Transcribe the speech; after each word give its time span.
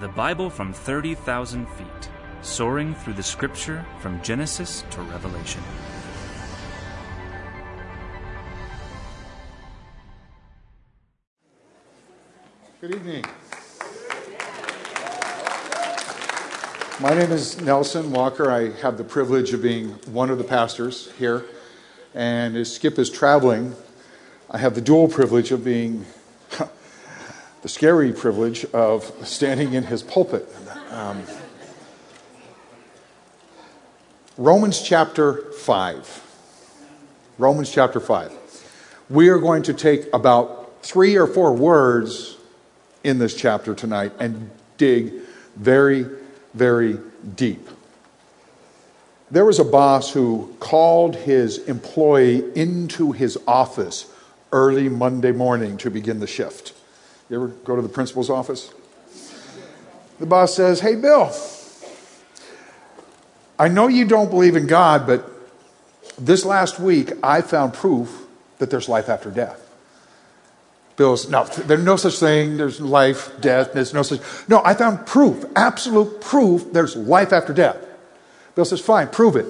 The 0.00 0.08
Bible 0.08 0.50
from 0.50 0.72
30,000 0.72 1.68
feet, 1.68 1.86
soaring 2.42 2.96
through 2.96 3.12
the 3.12 3.22
scripture 3.22 3.86
from 4.00 4.20
Genesis 4.22 4.82
to 4.90 5.00
Revelation. 5.02 5.62
Good 12.80 12.96
evening. 12.96 13.24
My 17.00 17.14
name 17.14 17.30
is 17.30 17.60
Nelson 17.60 18.10
Walker. 18.10 18.50
I 18.50 18.72
have 18.80 18.98
the 18.98 19.04
privilege 19.04 19.52
of 19.52 19.62
being 19.62 19.90
one 20.12 20.28
of 20.28 20.38
the 20.38 20.44
pastors 20.44 21.12
here. 21.18 21.44
And 22.14 22.56
as 22.56 22.74
Skip 22.74 22.98
is 22.98 23.10
traveling, 23.10 23.76
I 24.50 24.58
have 24.58 24.74
the 24.74 24.80
dual 24.80 25.06
privilege 25.06 25.52
of 25.52 25.64
being 25.64 26.04
the 27.64 27.70
scary 27.70 28.12
privilege 28.12 28.66
of 28.74 29.10
standing 29.26 29.72
in 29.72 29.84
his 29.84 30.02
pulpit. 30.02 30.46
Um, 30.90 31.22
Romans 34.36 34.82
chapter 34.82 35.50
5. 35.52 37.32
Romans 37.38 37.72
chapter 37.72 38.00
5. 38.00 38.32
We 39.08 39.30
are 39.30 39.38
going 39.38 39.62
to 39.62 39.72
take 39.72 40.12
about 40.12 40.84
three 40.84 41.16
or 41.16 41.26
four 41.26 41.54
words 41.54 42.36
in 43.02 43.18
this 43.18 43.34
chapter 43.34 43.74
tonight 43.74 44.12
and 44.20 44.50
dig 44.76 45.14
very, 45.56 46.06
very 46.52 46.98
deep. 47.34 47.66
There 49.30 49.46
was 49.46 49.58
a 49.58 49.64
boss 49.64 50.12
who 50.12 50.54
called 50.60 51.16
his 51.16 51.56
employee 51.60 52.44
into 52.54 53.12
his 53.12 53.38
office 53.46 54.12
early 54.52 54.90
Monday 54.90 55.32
morning 55.32 55.78
to 55.78 55.90
begin 55.90 56.20
the 56.20 56.26
shift. 56.26 56.74
You 57.34 57.42
ever 57.42 57.52
go 57.64 57.74
to 57.74 57.82
the 57.82 57.88
principal's 57.88 58.30
office? 58.30 58.72
The 60.20 60.26
boss 60.26 60.54
says, 60.54 60.78
Hey, 60.78 60.94
Bill, 60.94 61.32
I 63.58 63.66
know 63.66 63.88
you 63.88 64.04
don't 64.04 64.30
believe 64.30 64.54
in 64.54 64.68
God, 64.68 65.04
but 65.04 65.28
this 66.16 66.44
last 66.44 66.78
week 66.78 67.10
I 67.24 67.40
found 67.40 67.74
proof 67.74 68.28
that 68.58 68.70
there's 68.70 68.88
life 68.88 69.08
after 69.08 69.32
death. 69.32 69.60
Bill's, 70.94 71.28
no, 71.28 71.42
there's 71.44 71.82
no 71.82 71.96
such 71.96 72.20
thing. 72.20 72.56
There's 72.56 72.80
life, 72.80 73.32
death, 73.40 73.72
there's 73.72 73.92
no 73.92 74.02
such. 74.02 74.20
No, 74.48 74.62
I 74.64 74.74
found 74.74 75.04
proof, 75.04 75.44
absolute 75.56 76.20
proof 76.20 76.72
there's 76.72 76.94
life 76.94 77.32
after 77.32 77.52
death. 77.52 77.78
Bill 78.54 78.64
says, 78.64 78.80
fine, 78.80 79.08
prove 79.08 79.34
it. 79.34 79.46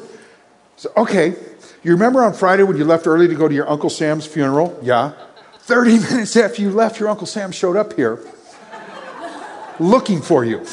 So, 0.77 0.90
okay, 0.96 1.36
you 1.82 1.92
remember 1.92 2.24
on 2.24 2.32
Friday 2.32 2.62
when 2.62 2.78
you 2.78 2.86
left 2.86 3.06
early 3.06 3.28
to 3.28 3.34
go 3.34 3.46
to 3.46 3.55
your 3.55 3.68
Uncle 3.68 3.90
Sam's 3.90 4.24
funeral? 4.24 4.80
Yeah. 4.82 5.12
30 5.64 5.98
minutes 6.10 6.36
after 6.36 6.60
you 6.60 6.70
left, 6.70 7.00
your 7.00 7.08
Uncle 7.08 7.26
Sam 7.26 7.50
showed 7.50 7.76
up 7.76 7.94
here 7.94 8.20
looking 9.80 10.20
for 10.20 10.44
you. 10.44 10.64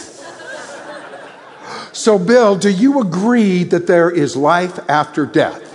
So, 1.94 2.20
Bill, 2.20 2.56
do 2.58 2.70
you 2.70 3.02
agree 3.02 3.64
that 3.66 3.88
there 3.88 4.10
is 4.10 4.36
life 4.36 4.80
after 4.90 5.26
death? 5.26 5.68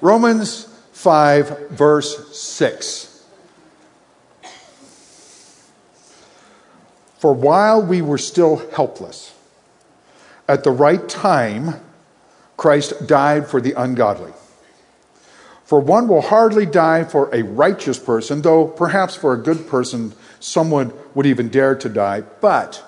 Romans 0.00 0.64
5, 0.92 1.70
verse 1.70 2.36
6. 2.38 3.24
For 7.18 7.32
while 7.32 7.82
we 7.82 8.00
were 8.00 8.18
still 8.18 8.56
helpless, 8.70 9.34
at 10.48 10.62
the 10.62 10.70
right 10.70 11.08
time, 11.08 11.80
Christ 12.58 13.06
died 13.06 13.46
for 13.46 13.62
the 13.62 13.72
ungodly. 13.72 14.32
For 15.64 15.80
one 15.80 16.08
will 16.08 16.22
hardly 16.22 16.66
die 16.66 17.04
for 17.04 17.32
a 17.32 17.42
righteous 17.42 17.98
person, 17.98 18.42
though 18.42 18.66
perhaps 18.66 19.14
for 19.14 19.32
a 19.32 19.38
good 19.38 19.68
person 19.68 20.12
someone 20.40 20.92
would 21.14 21.24
even 21.24 21.48
dare 21.48 21.74
to 21.76 21.88
die. 21.88 22.22
But 22.40 22.84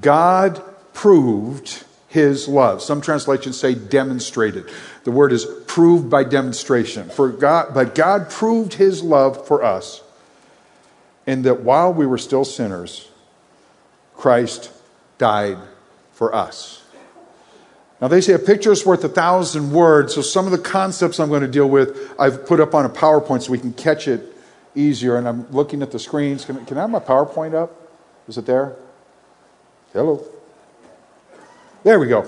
God 0.00 0.62
proved 0.94 1.84
his 2.08 2.48
love. 2.48 2.80
Some 2.80 3.00
translations 3.00 3.58
say 3.58 3.74
demonstrated. 3.74 4.70
The 5.04 5.10
word 5.10 5.32
is 5.32 5.46
proved 5.66 6.08
by 6.08 6.24
demonstration. 6.24 7.10
For 7.10 7.28
God, 7.28 7.74
but 7.74 7.94
God 7.94 8.30
proved 8.30 8.74
his 8.74 9.02
love 9.02 9.46
for 9.46 9.62
us 9.62 10.02
in 11.26 11.42
that 11.42 11.60
while 11.60 11.92
we 11.92 12.06
were 12.06 12.18
still 12.18 12.44
sinners, 12.44 13.08
Christ 14.16 14.70
died 15.18 15.58
for 16.12 16.34
us. 16.34 16.81
Now, 18.02 18.08
they 18.08 18.20
say 18.20 18.32
a 18.32 18.38
picture 18.40 18.72
is 18.72 18.84
worth 18.84 19.04
a 19.04 19.08
thousand 19.08 19.70
words, 19.70 20.16
so 20.16 20.22
some 20.22 20.44
of 20.44 20.50
the 20.50 20.58
concepts 20.58 21.20
I'm 21.20 21.28
going 21.28 21.42
to 21.42 21.48
deal 21.48 21.68
with, 21.68 22.12
I've 22.18 22.44
put 22.44 22.58
up 22.58 22.74
on 22.74 22.84
a 22.84 22.88
PowerPoint 22.88 23.42
so 23.42 23.52
we 23.52 23.60
can 23.60 23.72
catch 23.72 24.08
it 24.08 24.36
easier. 24.74 25.16
And 25.16 25.28
I'm 25.28 25.48
looking 25.52 25.82
at 25.82 25.92
the 25.92 26.00
screens. 26.00 26.44
Can, 26.44 26.66
can 26.66 26.78
I 26.78 26.80
have 26.80 26.90
my 26.90 26.98
PowerPoint 26.98 27.54
up? 27.54 27.92
Is 28.26 28.36
it 28.36 28.44
there? 28.44 28.74
Hello. 29.92 30.26
There 31.84 32.00
we 32.00 32.08
go. 32.08 32.26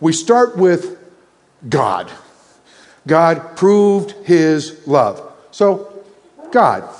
We 0.00 0.12
start 0.12 0.56
with 0.56 0.98
God. 1.68 2.10
God 3.06 3.56
proved 3.56 4.10
his 4.26 4.84
love. 4.84 5.32
So, 5.52 6.02
God. 6.50 6.92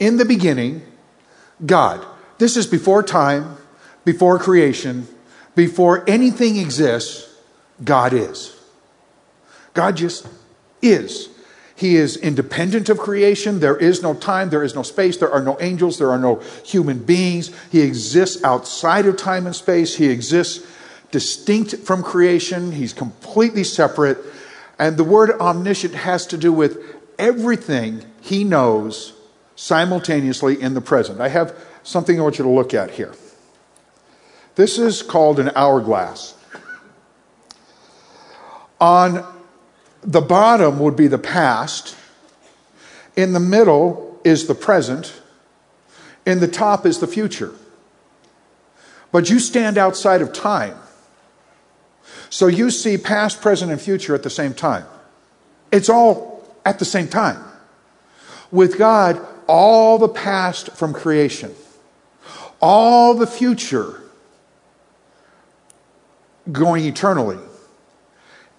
In 0.00 0.16
the 0.16 0.24
beginning, 0.24 0.82
God. 1.64 2.04
This 2.38 2.56
is 2.56 2.66
before 2.66 3.04
time, 3.04 3.55
before 4.06 4.38
creation, 4.38 5.08
before 5.56 6.08
anything 6.08 6.56
exists, 6.56 7.28
God 7.82 8.12
is. 8.14 8.56
God 9.74 9.96
just 9.96 10.26
is. 10.80 11.28
He 11.74 11.96
is 11.96 12.16
independent 12.16 12.88
of 12.88 12.98
creation. 12.98 13.58
There 13.58 13.76
is 13.76 14.02
no 14.02 14.14
time, 14.14 14.48
there 14.48 14.62
is 14.62 14.76
no 14.76 14.82
space, 14.82 15.18
there 15.18 15.30
are 15.30 15.42
no 15.42 15.58
angels, 15.60 15.98
there 15.98 16.10
are 16.10 16.18
no 16.18 16.36
human 16.64 17.00
beings. 17.00 17.50
He 17.70 17.80
exists 17.82 18.42
outside 18.44 19.06
of 19.06 19.16
time 19.16 19.44
and 19.44 19.54
space. 19.54 19.96
He 19.96 20.06
exists 20.06 20.64
distinct 21.10 21.76
from 21.78 22.02
creation. 22.02 22.72
He's 22.72 22.92
completely 22.92 23.64
separate. 23.64 24.18
And 24.78 24.96
the 24.96 25.04
word 25.04 25.32
omniscient 25.32 25.94
has 25.94 26.26
to 26.28 26.38
do 26.38 26.52
with 26.52 26.78
everything 27.18 28.04
he 28.20 28.44
knows 28.44 29.14
simultaneously 29.56 30.62
in 30.62 30.74
the 30.74 30.80
present. 30.80 31.20
I 31.20 31.28
have 31.28 31.54
something 31.82 32.20
I 32.20 32.22
want 32.22 32.38
you 32.38 32.44
to 32.44 32.50
look 32.50 32.72
at 32.72 32.92
here. 32.92 33.12
This 34.56 34.78
is 34.78 35.02
called 35.02 35.38
an 35.38 35.50
hourglass. 35.54 36.34
On 38.80 39.24
the 40.02 40.22
bottom 40.22 40.78
would 40.78 40.96
be 40.96 41.06
the 41.06 41.18
past. 41.18 41.94
In 43.16 43.32
the 43.32 43.40
middle 43.40 44.18
is 44.24 44.46
the 44.46 44.54
present. 44.54 45.20
In 46.24 46.40
the 46.40 46.48
top 46.48 46.86
is 46.86 46.98
the 46.98 47.06
future. 47.06 47.52
But 49.12 49.30
you 49.30 49.38
stand 49.38 49.78
outside 49.78 50.22
of 50.22 50.32
time. 50.32 50.76
So 52.30 52.46
you 52.46 52.70
see 52.70 52.96
past, 52.96 53.40
present, 53.40 53.70
and 53.70 53.80
future 53.80 54.14
at 54.14 54.22
the 54.22 54.30
same 54.30 54.54
time. 54.54 54.84
It's 55.70 55.88
all 55.88 56.48
at 56.64 56.78
the 56.78 56.84
same 56.84 57.08
time. 57.08 57.42
With 58.50 58.78
God, 58.78 59.20
all 59.46 59.98
the 59.98 60.08
past 60.08 60.70
from 60.72 60.94
creation, 60.94 61.54
all 62.60 63.14
the 63.14 63.26
future 63.26 64.00
going 66.50 66.84
eternally 66.84 67.38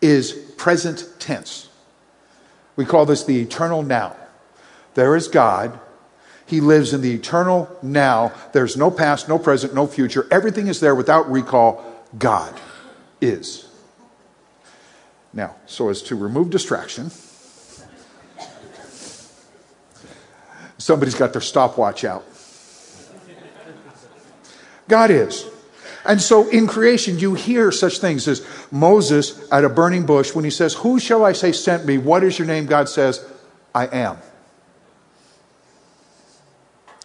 is 0.02 0.32
present 0.58 1.08
tense. 1.20 1.70
We 2.76 2.86
call 2.86 3.06
this 3.06 3.24
the 3.24 3.40
eternal 3.42 3.82
now. 3.82 4.16
There 4.94 5.16
is 5.16 5.28
God. 5.28 5.80
He 6.46 6.62
lives 6.62 6.94
in 6.94 7.02
the 7.02 7.14
eternal 7.14 7.70
now. 7.82 8.32
There's 8.54 8.78
no 8.78 8.90
past, 8.90 9.28
no 9.28 9.38
present, 9.38 9.74
no 9.74 9.88
future. 9.88 10.28
Everything 10.32 10.68
is 10.68 10.80
there 10.80 10.96
without 10.96 11.30
recall. 11.30 11.84
God 12.18 12.60
is. 13.20 13.68
Now, 15.34 15.56
so 15.66 15.90
as 15.90 16.02
to 16.04 16.16
remove 16.16 16.50
distraction, 16.50 17.12
somebody's 20.78 21.16
got 21.16 21.34
their 21.34 21.42
stopwatch 21.42 22.06
out. 22.06 22.26
God 24.88 25.12
is. 25.12 25.46
And 26.08 26.22
so 26.22 26.48
in 26.48 26.68
creation, 26.68 27.20
you 27.20 27.34
hear 27.34 27.70
such 27.70 28.00
things 28.00 28.30
as 28.30 28.48
Moses 28.72 29.46
at 29.52 29.66
a 29.66 29.70
burning 29.70 30.06
bush 30.06 30.34
when 30.34 30.46
he 30.46 30.52
says, 30.52 30.74
Who 30.76 31.00
shall 31.00 31.26
I 31.26 31.34
say 31.34 31.52
sent 31.52 31.86
me? 31.86 31.98
What 31.98 32.24
is 32.24 32.40
your 32.40 32.48
name? 32.48 32.66
God 32.66 32.88
says, 32.88 33.28
I 33.76 33.88
am. 33.88 34.18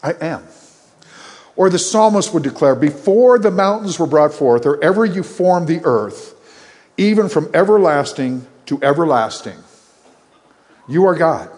I 0.04 0.12
am. 0.20 0.46
Or 1.56 1.68
the 1.68 1.80
psalmist 1.80 2.32
would 2.32 2.44
declare, 2.44 2.76
Before 2.76 3.40
the 3.40 3.50
mountains 3.50 3.98
were 3.98 4.06
brought 4.06 4.32
forth, 4.32 4.64
or 4.66 4.82
ever 4.82 5.04
you 5.04 5.24
formed 5.24 5.66
the 5.66 5.80
earth, 5.82 6.34
even 6.96 7.28
from 7.28 7.50
everlasting 7.52 8.46
to 8.66 8.80
everlasting, 8.82 9.58
you 10.88 11.06
are 11.06 11.16
God. 11.16 11.48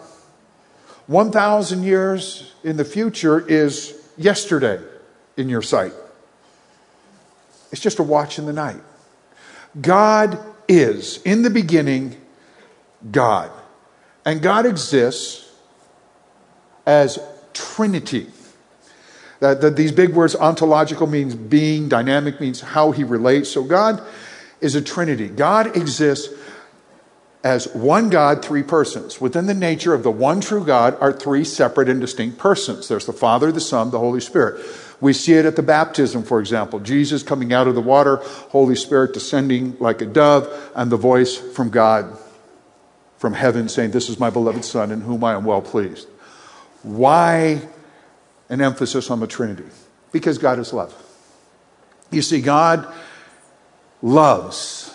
1,000 1.05 1.83
years 1.83 2.53
in 2.63 2.77
the 2.77 2.85
future 2.85 3.47
is 3.47 3.93
yesterday 4.17 4.81
in 5.37 5.47
your 5.47 5.61
sight. 5.61 5.93
It's 7.75 7.83
just 7.83 7.99
a 7.99 8.03
watch 8.03 8.39
in 8.39 8.45
the 8.45 8.53
night. 8.53 8.81
God 9.81 10.39
is, 10.69 11.21
in 11.23 11.41
the 11.41 11.49
beginning, 11.49 12.15
God. 13.11 13.51
And 14.23 14.41
God 14.41 14.65
exists 14.65 15.51
as 16.85 17.19
Trinity. 17.51 18.27
Uh, 18.27 18.29
that, 19.39 19.59
that 19.59 19.75
these 19.75 19.91
big 19.91 20.13
words, 20.13 20.37
ontological 20.37 21.05
means 21.05 21.35
being, 21.35 21.89
dynamic 21.89 22.39
means 22.39 22.61
how 22.61 22.91
he 22.91 23.03
relates. 23.03 23.49
So 23.49 23.61
God 23.61 24.01
is 24.61 24.75
a 24.75 24.81
Trinity. 24.81 25.27
God 25.27 25.75
exists 25.75 26.33
as 27.43 27.67
one 27.73 28.09
God, 28.09 28.43
three 28.43 28.63
persons. 28.63 29.19
Within 29.19 29.47
the 29.47 29.53
nature 29.53 29.93
of 29.93 30.01
the 30.01 30.11
one 30.11 30.39
true 30.39 30.63
God 30.63 30.97
are 31.01 31.11
three 31.11 31.43
separate 31.43 31.89
and 31.89 31.99
distinct 31.99 32.37
persons. 32.37 32.87
There's 32.87 33.05
the 33.05 33.11
Father, 33.11 33.51
the 33.51 33.59
Son, 33.59 33.91
the 33.91 33.99
Holy 33.99 34.21
Spirit. 34.21 34.65
We 35.05 35.13
see 35.13 35.33
it 35.33 35.45
at 35.45 35.55
the 35.55 35.61
baptism, 35.61 36.23
for 36.23 36.39
example. 36.39 36.79
Jesus 36.79 37.21
coming 37.21 37.53
out 37.53 37.67
of 37.67 37.75
the 37.75 37.81
water, 37.81 38.15
Holy 38.49 38.75
Spirit 38.75 39.13
descending 39.13 39.77
like 39.79 40.01
a 40.01 40.07
dove, 40.07 40.71
and 40.75 40.91
the 40.91 40.97
voice 40.97 41.37
from 41.37 41.69
God 41.69 42.17
from 43.19 43.33
heaven 43.33 43.69
saying, 43.69 43.91
This 43.91 44.09
is 44.09 44.19
my 44.19 44.31
beloved 44.31 44.65
Son 44.65 44.89
in 44.89 45.01
whom 45.01 45.23
I 45.23 45.35
am 45.35 45.45
well 45.45 45.61
pleased. 45.61 46.07
Why 46.81 47.61
an 48.49 48.61
emphasis 48.61 49.11
on 49.11 49.19
the 49.19 49.27
Trinity? 49.27 49.67
Because 50.11 50.39
God 50.39 50.57
is 50.57 50.73
love. 50.73 50.91
You 52.09 52.23
see, 52.23 52.41
God 52.41 52.91
loves. 54.01 54.91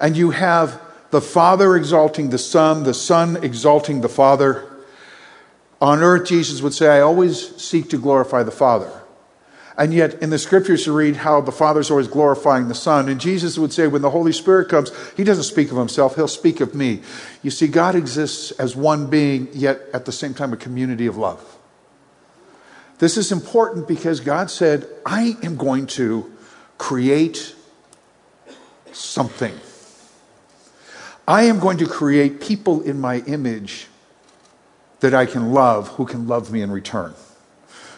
And 0.00 0.16
you 0.16 0.32
have 0.32 0.82
the 1.12 1.20
Father 1.20 1.76
exalting 1.76 2.30
the 2.30 2.38
Son, 2.38 2.82
the 2.82 2.94
Son 2.94 3.36
exalting 3.36 4.00
the 4.00 4.08
Father. 4.08 4.68
On 5.80 6.02
earth, 6.02 6.26
Jesus 6.26 6.60
would 6.60 6.74
say, 6.74 6.88
I 6.88 7.00
always 7.00 7.56
seek 7.56 7.88
to 7.90 7.98
glorify 7.98 8.42
the 8.42 8.50
Father. 8.50 8.92
And 9.78 9.94
yet, 9.94 10.20
in 10.22 10.28
the 10.28 10.38
scriptures, 10.38 10.84
you 10.84 10.92
read 10.92 11.16
how 11.16 11.40
the 11.40 11.52
Father 11.52 11.80
is 11.80 11.90
always 11.90 12.08
glorifying 12.08 12.68
the 12.68 12.74
Son. 12.74 13.08
And 13.08 13.18
Jesus 13.18 13.56
would 13.56 13.72
say, 13.72 13.86
when 13.86 14.02
the 14.02 14.10
Holy 14.10 14.32
Spirit 14.32 14.68
comes, 14.68 14.92
He 15.16 15.24
doesn't 15.24 15.44
speak 15.44 15.70
of 15.70 15.78
Himself, 15.78 16.16
He'll 16.16 16.28
speak 16.28 16.60
of 16.60 16.74
me. 16.74 17.00
You 17.42 17.50
see, 17.50 17.66
God 17.66 17.94
exists 17.94 18.50
as 18.52 18.76
one 18.76 19.08
being, 19.08 19.48
yet 19.52 19.80
at 19.94 20.04
the 20.04 20.12
same 20.12 20.34
time, 20.34 20.52
a 20.52 20.58
community 20.58 21.06
of 21.06 21.16
love. 21.16 21.56
This 22.98 23.16
is 23.16 23.32
important 23.32 23.88
because 23.88 24.20
God 24.20 24.50
said, 24.50 24.86
I 25.06 25.38
am 25.42 25.56
going 25.56 25.86
to 25.86 26.30
create 26.76 27.54
something. 28.92 29.54
I 31.26 31.44
am 31.44 31.58
going 31.58 31.78
to 31.78 31.86
create 31.86 32.42
people 32.42 32.82
in 32.82 33.00
my 33.00 33.20
image 33.20 33.86
that 35.00 35.14
I 35.14 35.26
can 35.26 35.52
love 35.52 35.88
who 35.88 36.06
can 36.06 36.28
love 36.28 36.52
me 36.52 36.62
in 36.62 36.70
return. 36.70 37.14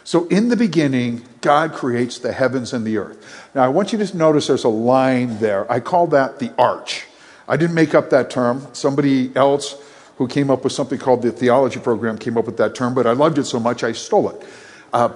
So, 0.05 0.27
in 0.29 0.49
the 0.49 0.57
beginning, 0.57 1.23
God 1.41 1.73
creates 1.73 2.19
the 2.19 2.33
heavens 2.33 2.73
and 2.73 2.85
the 2.85 2.99
earth. 2.99 3.51
Now, 3.55 3.63
I 3.63 3.69
want 3.69 3.93
you 3.93 4.05
to 4.05 4.17
notice 4.17 4.49
there's 4.49 4.65
a 4.65 4.69
line 4.69 5.39
there. 5.39 5.71
I 5.71 5.79
call 5.79 6.09
that 6.09 6.41
the 6.41 6.53
arch. 6.59 7.07
I 7.47 7.57
didn't 7.57 7.75
make 7.75 7.95
up 7.95 8.11
that 8.11 8.31
term. 8.31 8.67
Somebody 8.73 9.31
else 9.37 9.77
who 10.17 10.27
came 10.27 10.51
up 10.51 10.65
with 10.65 10.73
something 10.73 10.99
called 10.99 11.23
the 11.23 11.31
theology 11.31 11.79
program 11.79 12.19
came 12.19 12.37
up 12.37 12.47
with 12.47 12.57
that 12.57 12.75
term, 12.75 12.95
but 12.95 13.07
I 13.07 13.13
loved 13.13 13.39
it 13.39 13.45
so 13.45 13.61
much 13.61 13.85
I 13.85 13.93
stole 13.93 14.31
it 14.31 14.47
uh, 14.93 15.11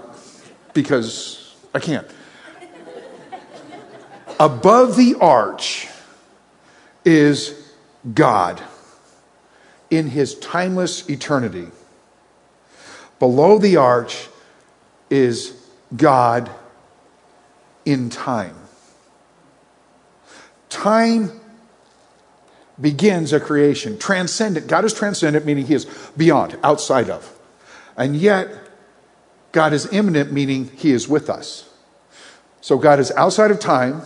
because 0.73 1.55
I 1.75 1.81
can't. 1.81 2.06
Above 4.38 4.97
the 4.97 5.17
arch 5.21 5.88
is 7.05 7.73
God 8.15 8.62
in 9.91 10.09
his 10.09 10.35
timeless 10.37 11.09
eternity. 11.09 11.69
Below 13.19 13.59
the 13.59 13.77
arch 13.77 14.29
is 15.11 15.56
God 15.97 16.50
in 17.85 18.11
time. 18.11 18.56
Time 20.69 21.31
begins 22.81 23.33
a 23.33 23.41
creation, 23.41 23.99
transcendent. 23.99 24.67
God 24.67 24.85
is 24.85 24.93
transcendent, 24.93 25.47
meaning 25.47 25.67
He 25.67 25.75
is 25.75 25.87
beyond, 26.17 26.59
outside 26.62 27.09
of. 27.09 27.33
And 27.97 28.17
yet, 28.17 28.49
God 29.53 29.73
is 29.73 29.91
immanent, 29.93 30.33
meaning 30.33 30.71
He 30.77 30.91
is 30.91 31.09
with 31.09 31.31
us. 31.31 31.69
So 32.61 32.77
God 32.77 32.99
is 32.99 33.11
outside 33.12 33.50
of 33.50 33.61
time. 33.61 34.03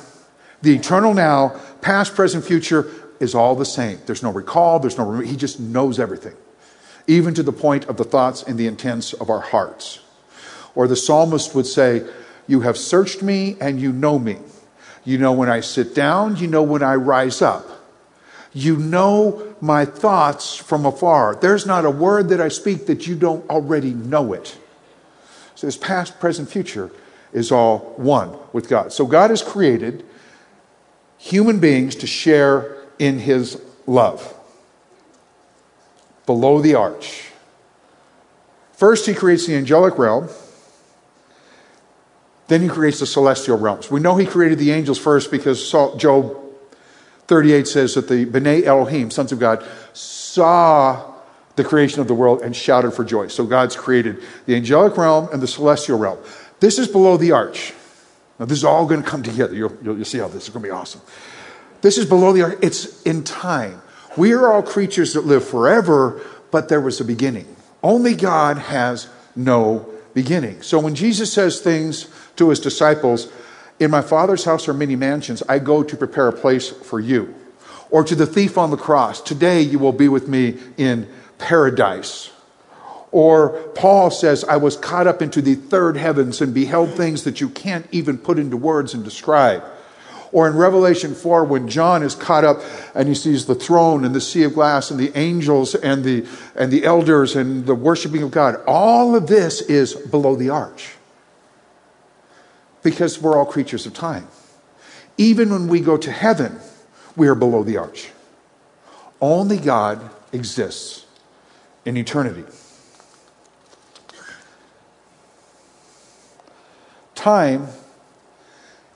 The 0.63 0.77
eternal 0.77 1.15
now, 1.15 1.61
past, 1.81 2.15
present, 2.15 2.45
future 2.45 2.83
is 3.21 3.35
all 3.35 3.55
the 3.55 3.65
same. 3.65 4.01
There's 4.07 4.23
no 4.23 4.33
recall, 4.33 4.81
there's 4.81 4.99
no, 4.99 5.21
He 5.21 5.37
just 5.37 5.61
knows 5.61 6.01
everything, 6.01 6.35
even 7.07 7.35
to 7.35 7.43
the 7.43 7.53
point 7.53 7.85
of 7.85 7.97
the 7.97 8.05
thoughts 8.05 8.43
and 8.43 8.59
the 8.59 8.67
intents 8.67 9.13
of 9.13 9.31
our 9.31 9.41
hearts. 9.41 10.01
Or 10.75 10.89
the 10.89 10.97
psalmist 10.97 11.55
would 11.55 11.67
say, 11.67 12.05
You 12.49 12.61
have 12.63 12.77
searched 12.77 13.23
me 13.23 13.57
and 13.61 13.81
you 13.81 13.93
know 13.93 14.19
me. 14.19 14.39
You 15.05 15.19
know 15.19 15.33
when 15.33 15.49
I 15.49 15.61
sit 15.61 15.95
down, 15.95 16.37
you 16.37 16.47
know 16.47 16.63
when 16.63 16.83
I 16.83 16.95
rise 16.95 17.43
up. 17.43 17.67
You 18.53 18.77
know 18.77 19.55
my 19.61 19.85
thoughts 19.85 20.57
from 20.57 20.85
afar. 20.85 21.37
There's 21.37 21.67
not 21.67 21.85
a 21.85 21.91
word 21.91 22.31
that 22.31 22.41
I 22.41 22.49
speak 22.49 22.87
that 22.87 23.07
you 23.07 23.15
don't 23.15 23.49
already 23.49 23.95
know 23.95 24.33
it. 24.33 24.57
So 25.55 25.67
this 25.67 25.77
past, 25.77 26.19
present, 26.19 26.51
future 26.51 26.91
is 27.33 27.53
all 27.53 27.95
one 27.97 28.37
with 28.53 28.69
God. 28.69 28.93
So 28.93 29.07
God 29.07 29.31
has 29.31 29.43
created 29.43 30.05
human 31.19 31.61
beings 31.61 31.95
to 31.97 32.07
share 32.07 32.80
in 33.01 33.19
his 33.19 33.61
love. 33.87 34.35
Below 36.27 36.61
the 36.61 36.77
arch. 36.77 37.31
First, 38.75 39.07
he 39.07 39.15
creates 39.15 39.47
the 39.47 39.57
angelic 39.57 39.99
realm. 39.99 40.29
Then 42.47 42.63
he 42.63 42.69
creates 42.69 43.01
the 43.01 43.07
celestial 43.07 43.59
realms. 43.59 43.91
We 43.91 44.01
know 44.01 44.17
he 44.17 44.27
created 44.27 44.59
the 44.59 44.71
angels 44.71 44.99
first 44.99 45.31
because 45.31 45.71
Job 45.97 46.37
38 47.27 47.67
says 47.67 47.95
that 47.95 48.09
the 48.09 48.27
B'nai 48.27 48.65
Elohim, 48.65 49.11
sons 49.11 49.33
of 49.33 49.39
God, 49.39 49.65
saw 49.93 51.15
the 51.57 51.65
creation 51.65 52.01
of 52.01 52.09
the 52.09 52.15
world 52.15 52.43
and 52.43 52.55
shouted 52.55 52.91
for 52.91 53.05
joy. 53.05 53.29
So 53.29 53.47
God's 53.47 53.77
created 53.77 54.19
the 54.47 54.57
angelic 54.57 54.97
realm 54.97 55.29
and 55.33 55.43
the 55.43 55.47
celestial 55.47 55.99
realm. 55.99 56.19
This 56.59 56.79
is 56.79 56.89
below 56.89 57.17
the 57.17 57.33
arch. 57.33 57.73
Now, 58.39 58.47
this 58.47 58.59
is 58.59 58.65
all 58.65 58.87
going 58.87 59.03
to 59.03 59.09
come 59.09 59.23
together. 59.23 59.55
You'll, 59.55 59.77
you'll, 59.83 59.97
you'll 59.97 60.05
see 60.05 60.19
how 60.19 60.29
this 60.29 60.45
is 60.45 60.49
going 60.51 60.63
to 60.63 60.69
be 60.69 60.73
awesome. 60.73 61.03
This 61.83 61.99
is 61.99 62.07
below 62.07 62.33
the 62.33 62.43
arch. 62.43 62.59
It's 62.63 63.03
in 63.03 63.25
time. 63.25 63.81
We 64.17 64.33
are 64.33 64.53
all 64.53 64.63
creatures 64.63 65.15
that 65.15 65.25
live 65.25 65.47
forever, 65.47 66.21
but 66.51 66.69
there 66.69 66.81
was 66.81 67.01
a 67.01 67.05
beginning. 67.05 67.57
Only 67.83 68.15
God 68.15 68.59
has 68.59 69.09
no 69.35 69.89
beginning. 70.13 70.63
So 70.63 70.79
when 70.79 70.95
Jesus 70.95 71.33
says 71.33 71.61
things 71.61 72.09
to 72.37 72.51
his 72.51 72.61
disciples, 72.61 73.33
In 73.79 73.91
my 73.91 74.03
Father's 74.03 74.45
house 74.45 74.69
are 74.69 74.75
many 74.75 74.97
mansions, 74.97 75.43
I 75.49 75.59
go 75.59 75.83
to 75.83 75.97
prepare 75.97 76.29
a 76.29 76.33
place 76.33 76.69
for 76.69 77.01
you. 77.01 77.35
Or 77.91 78.05
to 78.05 78.15
the 78.15 78.27
thief 78.27 78.59
on 78.59 78.71
the 78.71 78.77
cross, 78.77 79.21
Today 79.21 79.63
you 79.63 79.79
will 79.79 79.93
be 79.93 80.09
with 80.09 80.29
me 80.29 80.59
in 80.77 81.09
paradise. 81.39 82.31
Or 83.13 83.51
Paul 83.75 84.11
says, 84.11 84.45
I 84.45 84.57
was 84.57 84.77
caught 84.77 85.07
up 85.07 85.21
into 85.21 85.43
the 85.43 85.57
third 85.57 85.97
heavens 85.97 86.41
and 86.41 86.55
beheld 86.55 86.91
things 86.91 87.25
that 87.25 87.41
you 87.41 87.49
can't 87.49 87.87
even 87.91 88.19
put 88.19 88.39
into 88.39 88.57
words 88.57 88.95
and 88.95 89.03
describe. 89.03 89.65
Or 90.33 90.47
in 90.47 90.55
Revelation 90.55 91.15
4, 91.15 91.45
when 91.45 91.69
John 91.69 92.03
is 92.03 92.15
caught 92.15 92.45
up 92.45 92.61
and 92.95 93.09
he 93.09 93.15
sees 93.15 93.47
the 93.47 93.55
throne 93.55 94.05
and 94.05 94.15
the 94.15 94.21
sea 94.21 94.45
of 94.45 94.55
glass 94.55 94.91
and 94.91 95.01
the 95.01 95.17
angels 95.19 95.75
and 95.75 96.05
the, 96.05 96.27
and 96.55 96.73
the 96.73 96.85
elders 96.85 97.35
and 97.35 97.67
the 97.67 97.75
worshiping 97.75 98.23
of 98.23 98.31
God, 98.31 98.57
all 98.67 99.17
of 99.17 99.27
this 99.27 99.61
is 99.63 99.95
below 99.95 100.37
the 100.37 100.51
arch. 100.51 100.95
Because 102.83 103.21
we're 103.21 103.37
all 103.37 103.45
creatures 103.45 103.87
of 103.87 103.95
time. 103.95 104.29
Even 105.19 105.51
when 105.51 105.67
we 105.67 105.81
go 105.81 105.97
to 105.97 106.13
heaven, 106.13 106.61
we 107.17 107.27
are 107.27 107.35
below 107.35 107.65
the 107.65 107.77
arch. 107.77 108.11
Only 109.21 109.59
God 109.59 110.09
exists 110.33 111.05
in 111.85 111.97
eternity. 111.97 112.45
Time 117.15 117.69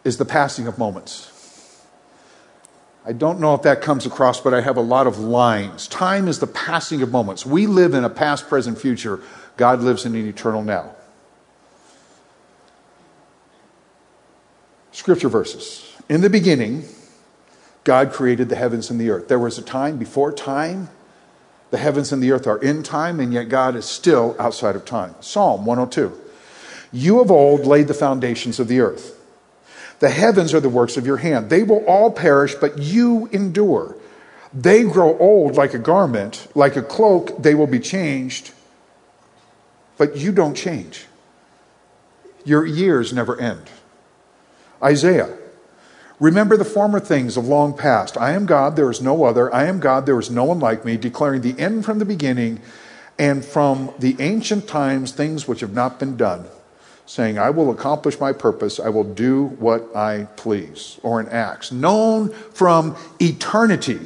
is 0.04 0.18
the 0.18 0.24
passing 0.24 0.66
of 0.66 0.78
moments. 0.78 1.30
I 3.06 3.12
don't 3.12 3.40
know 3.40 3.54
if 3.54 3.62
that 3.62 3.82
comes 3.82 4.06
across, 4.06 4.40
but 4.40 4.54
I 4.54 4.62
have 4.62 4.76
a 4.76 4.82
lot 4.82 5.06
of 5.06 5.18
lines. 5.18 5.88
Time 5.88 6.26
is 6.26 6.38
the 6.38 6.46
passing 6.46 7.02
of 7.02 7.10
moments. 7.10 7.44
We 7.44 7.66
live 7.66 7.92
in 7.92 8.04
a 8.04 8.10
past, 8.10 8.48
present, 8.48 8.78
future. 8.78 9.20
God 9.56 9.80
lives 9.82 10.06
in 10.06 10.14
an 10.14 10.26
eternal 10.26 10.62
now. 10.62 10.94
Scripture 14.92 15.28
verses. 15.28 15.92
In 16.08 16.22
the 16.22 16.30
beginning, 16.30 16.84
God 17.82 18.12
created 18.12 18.48
the 18.48 18.56
heavens 18.56 18.90
and 18.90 18.98
the 18.98 19.10
earth. 19.10 19.28
There 19.28 19.38
was 19.38 19.58
a 19.58 19.62
time 19.62 19.98
before 19.98 20.32
time. 20.32 20.88
The 21.70 21.78
heavens 21.78 22.12
and 22.12 22.22
the 22.22 22.30
earth 22.30 22.46
are 22.46 22.58
in 22.58 22.82
time, 22.82 23.20
and 23.20 23.32
yet 23.32 23.48
God 23.48 23.76
is 23.76 23.84
still 23.84 24.34
outside 24.38 24.76
of 24.76 24.84
time. 24.84 25.14
Psalm 25.20 25.66
102. 25.66 26.18
You 26.92 27.20
of 27.20 27.30
old 27.30 27.66
laid 27.66 27.88
the 27.88 27.94
foundations 27.94 28.58
of 28.60 28.68
the 28.68 28.80
earth. 28.80 29.18
The 30.00 30.10
heavens 30.10 30.52
are 30.54 30.60
the 30.60 30.68
works 30.68 30.96
of 30.96 31.06
your 31.06 31.18
hand. 31.18 31.50
They 31.50 31.62
will 31.62 31.84
all 31.86 32.10
perish, 32.10 32.54
but 32.54 32.78
you 32.78 33.26
endure. 33.32 33.96
They 34.52 34.84
grow 34.84 35.18
old 35.18 35.56
like 35.56 35.74
a 35.74 35.78
garment, 35.78 36.46
like 36.54 36.76
a 36.76 36.82
cloak, 36.82 37.42
they 37.42 37.54
will 37.54 37.66
be 37.66 37.80
changed, 37.80 38.52
but 39.96 40.16
you 40.16 40.30
don't 40.30 40.54
change. 40.54 41.06
Your 42.44 42.64
years 42.64 43.12
never 43.12 43.40
end. 43.40 43.70
Isaiah. 44.82 45.36
Remember 46.20 46.56
the 46.56 46.64
former 46.64 47.00
things 47.00 47.36
of 47.36 47.48
long 47.48 47.76
past. 47.76 48.16
I 48.16 48.32
am 48.32 48.46
God, 48.46 48.76
there 48.76 48.90
is 48.90 49.00
no 49.00 49.24
other. 49.24 49.52
I 49.52 49.64
am 49.64 49.80
God, 49.80 50.06
there 50.06 50.18
is 50.18 50.30
no 50.30 50.44
one 50.44 50.60
like 50.60 50.84
me, 50.84 50.96
declaring 50.96 51.40
the 51.40 51.58
end 51.58 51.84
from 51.84 51.98
the 51.98 52.04
beginning 52.04 52.60
and 53.18 53.44
from 53.44 53.92
the 53.98 54.16
ancient 54.20 54.68
times 54.68 55.12
things 55.12 55.48
which 55.48 55.60
have 55.60 55.72
not 55.72 55.98
been 55.98 56.16
done, 56.16 56.46
saying, 57.06 57.38
I 57.38 57.50
will 57.50 57.70
accomplish 57.70 58.18
my 58.18 58.32
purpose, 58.32 58.80
I 58.80 58.88
will 58.88 59.04
do 59.04 59.46
what 59.58 59.94
I 59.94 60.26
please. 60.36 60.98
Or 61.02 61.20
in 61.20 61.28
Acts, 61.28 61.70
known 61.70 62.30
from 62.30 62.96
eternity 63.20 64.00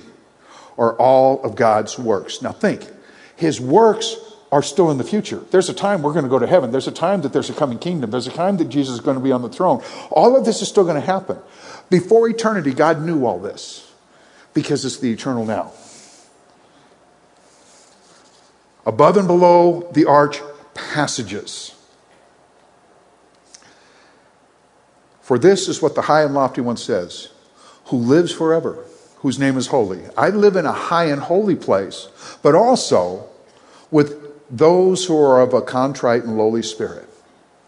are 0.77 0.95
all 0.95 1.43
of 1.43 1.57
God's 1.57 1.99
works. 1.99 2.43
Now 2.43 2.53
think, 2.53 2.89
his 3.37 3.61
works 3.61 4.17
are 4.51 4.63
still 4.63 4.91
in 4.91 4.99
the 4.99 5.05
future. 5.05 5.43
There's 5.51 5.69
a 5.69 5.75
time 5.75 6.03
we're 6.03 6.13
going 6.13 6.25
to 6.25 6.31
go 6.31 6.39
to 6.39 6.47
heaven. 6.47 6.71
There's 6.73 6.89
a 6.89 6.93
time 6.93 7.21
that 7.23 7.33
there's 7.33 7.51
a 7.51 7.55
coming 7.55 7.79
kingdom. 7.79 8.11
There's 8.11 8.27
a 8.27 8.33
time 8.33 8.57
that 8.57 8.69
Jesus 8.69 8.95
is 8.95 9.01
going 9.01 9.17
to 9.17 9.23
be 9.23 9.33
on 9.33 9.43
the 9.43 9.49
throne. 9.49 9.83
All 10.11 10.37
of 10.37 10.45
this 10.45 10.63
is 10.63 10.69
still 10.69 10.85
going 10.85 11.01
to 11.01 11.07
happen. 11.07 11.39
Before 11.91 12.29
eternity, 12.29 12.73
God 12.73 13.03
knew 13.03 13.27
all 13.27 13.39
this 13.39 13.93
because 14.55 14.85
it's 14.85 14.99
the 14.99 15.13
eternal 15.13 15.45
now. 15.45 15.73
Above 18.87 19.19
and 19.19 19.29
below 19.29 19.91
the 19.93 20.07
arch 20.07 20.41
passages. 20.73 21.75
For 25.29 25.39
this 25.39 25.69
is 25.69 25.83
what 25.83 25.95
the 25.95 26.01
high 26.01 26.23
and 26.23 26.33
lofty 26.33 26.63
one 26.63 26.79
says, 26.79 27.29
who 27.89 27.99
lives 27.99 28.33
forever, 28.33 28.87
whose 29.17 29.39
name 29.39 29.59
is 29.59 29.67
holy. 29.67 30.01
I 30.17 30.31
live 30.31 30.57
in 30.57 30.65
a 30.65 30.73
high 30.73 31.05
and 31.05 31.21
holy 31.21 31.55
place, 31.55 32.09
but 32.43 32.55
also 32.55 33.29
with 33.91 34.17
those 34.49 35.05
who 35.05 35.21
are 35.21 35.43
of 35.43 35.53
a 35.53 35.61
contrite 35.61 36.25
and 36.25 36.39
lowly 36.39 36.63
spirit. 36.63 37.07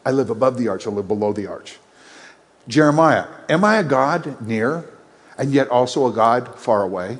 I 0.06 0.10
live 0.10 0.30
above 0.30 0.56
the 0.56 0.68
arch, 0.68 0.86
I 0.86 0.90
live 0.90 1.06
below 1.06 1.34
the 1.34 1.48
arch. 1.48 1.76
Jeremiah, 2.66 3.26
am 3.50 3.62
I 3.62 3.76
a 3.76 3.84
God 3.84 4.40
near 4.40 4.86
and 5.36 5.52
yet 5.52 5.68
also 5.68 6.06
a 6.06 6.14
God 6.14 6.58
far 6.58 6.82
away? 6.82 7.18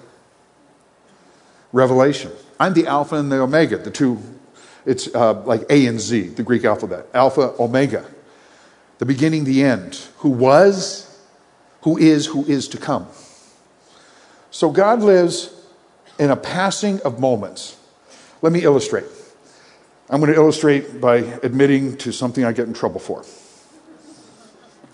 Revelation, 1.71 2.33
I'm 2.59 2.73
the 2.73 2.87
Alpha 2.87 3.17
and 3.17 3.31
the 3.31 3.43
Omega, 3.43 3.77
the 3.77 3.91
two, 3.91 4.19
it's 4.87 5.15
uh, 5.15 5.43
like 5.43 5.67
A 5.69 5.85
and 5.85 6.01
Z, 6.01 6.29
the 6.29 6.43
Greek 6.43 6.65
alphabet. 6.65 7.09
Alpha, 7.13 7.55
Omega, 7.61 8.07
the 9.01 9.07
beginning, 9.07 9.45
the 9.45 9.65
end, 9.65 9.99
who 10.19 10.29
was, 10.29 11.19
who 11.81 11.97
is, 11.97 12.27
who 12.27 12.45
is 12.45 12.69
to 12.69 12.77
come. 12.77 13.07
So 14.51 14.71
God 14.71 15.01
lives 15.01 15.55
in 16.19 16.31
a 16.31 16.37
passing 16.37 17.01
of 17.01 17.19
moments. 17.19 17.79
Let 18.43 18.53
me 18.53 18.63
illustrate. 18.63 19.07
I'm 20.11 20.21
going 20.21 20.31
to 20.31 20.39
illustrate 20.39 21.01
by 21.01 21.17
admitting 21.43 21.97
to 21.97 22.13
something 22.13 22.45
I 22.45 22.53
get 22.53 22.69
in 22.69 22.75
trouble 22.75 23.01
for. 23.01 23.25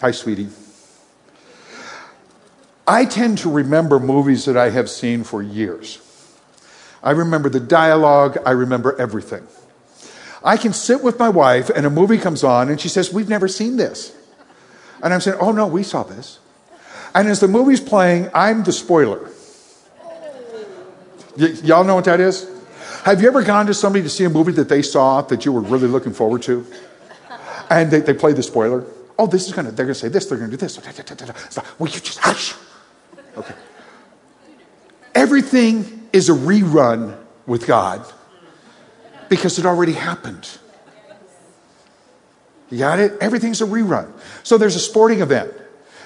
Hi, 0.01 0.13
sweetie. 0.13 0.51
I 2.87 3.07
tend 3.07 3.39
to 3.39 3.51
remember 3.51 3.99
movies 3.99 4.45
that 4.45 4.57
I 4.57 4.71
have 4.71 4.89
seen 4.89 5.25
for 5.25 5.43
years. 5.43 5.99
I 7.03 7.11
remember 7.11 7.49
the 7.49 7.59
dialogue, 7.59 8.39
I 8.47 8.53
remember 8.53 8.95
everything. 9.01 9.49
I 10.47 10.57
can 10.57 10.73
sit 10.73 11.03
with 11.03 11.19
my 11.19 11.29
wife 11.29 11.69
and 11.69 11.85
a 11.85 11.91
movie 11.91 12.17
comes 12.17 12.43
on 12.45 12.71
and 12.71 12.81
she 12.81 12.89
says, 12.89 13.13
We've 13.13 13.29
never 13.29 13.49
seen 13.49 13.77
this. 13.77 14.17
And 15.03 15.13
I'm 15.13 15.21
saying, 15.21 15.37
Oh, 15.41 15.53
no, 15.53 15.67
we 15.67 15.83
saw 15.83 16.05
this. 16.05 16.39
And 17.15 17.29
as 17.29 17.41
the 17.41 17.49
movie's 17.49 17.81
playing, 17.81 18.31
I'm 18.33 18.63
the 18.63 18.73
spoiler. 18.73 19.31
Y- 21.37 21.57
y'all 21.65 21.85
know 21.85 21.97
what 21.97 22.05
that 22.05 22.21
is? 22.21 22.49
Have 23.05 23.21
you 23.21 23.29
ever 23.29 23.43
gone 23.43 23.67
to 23.67 23.75
somebody 23.75 24.03
to 24.05 24.09
see 24.09 24.25
a 24.25 24.31
movie 24.31 24.53
that 24.53 24.69
they 24.69 24.83
saw 24.83 25.21
that 25.23 25.45
you 25.45 25.53
were 25.53 25.61
really 25.61 25.89
looking 25.89 26.13
forward 26.13 26.43
to? 26.43 26.67
And 27.69 27.91
they, 27.91 28.01
they 28.01 28.15
play 28.15 28.33
the 28.33 28.43
spoiler? 28.43 28.87
oh, 29.19 29.27
this 29.27 29.49
is 29.49 29.55
to, 29.55 29.63
they're 29.63 29.87
to 29.87 29.95
say 29.95 30.09
this, 30.09 30.27
they're 30.27 30.39
to 30.39 30.49
do 30.49 30.57
this. 30.57 30.79
Will 31.79 31.89
you 31.89 32.01
just 32.01 32.19
hush? 32.19 32.55
Okay. 33.37 33.55
Everything 35.15 36.09
is 36.13 36.29
a 36.29 36.33
rerun 36.33 37.17
with 37.47 37.67
God 37.67 38.05
because 39.29 39.59
it 39.59 39.67
already 39.67 39.93
happened. 39.93 40.49
You 42.71 42.79
got 42.79 42.99
it? 42.99 43.13
Everything's 43.21 43.61
a 43.61 43.67
rerun. 43.67 44.11
So 44.43 44.59
there's 44.59 44.77
a 44.77 44.81
sporting 44.81 45.21
event. 45.21 45.53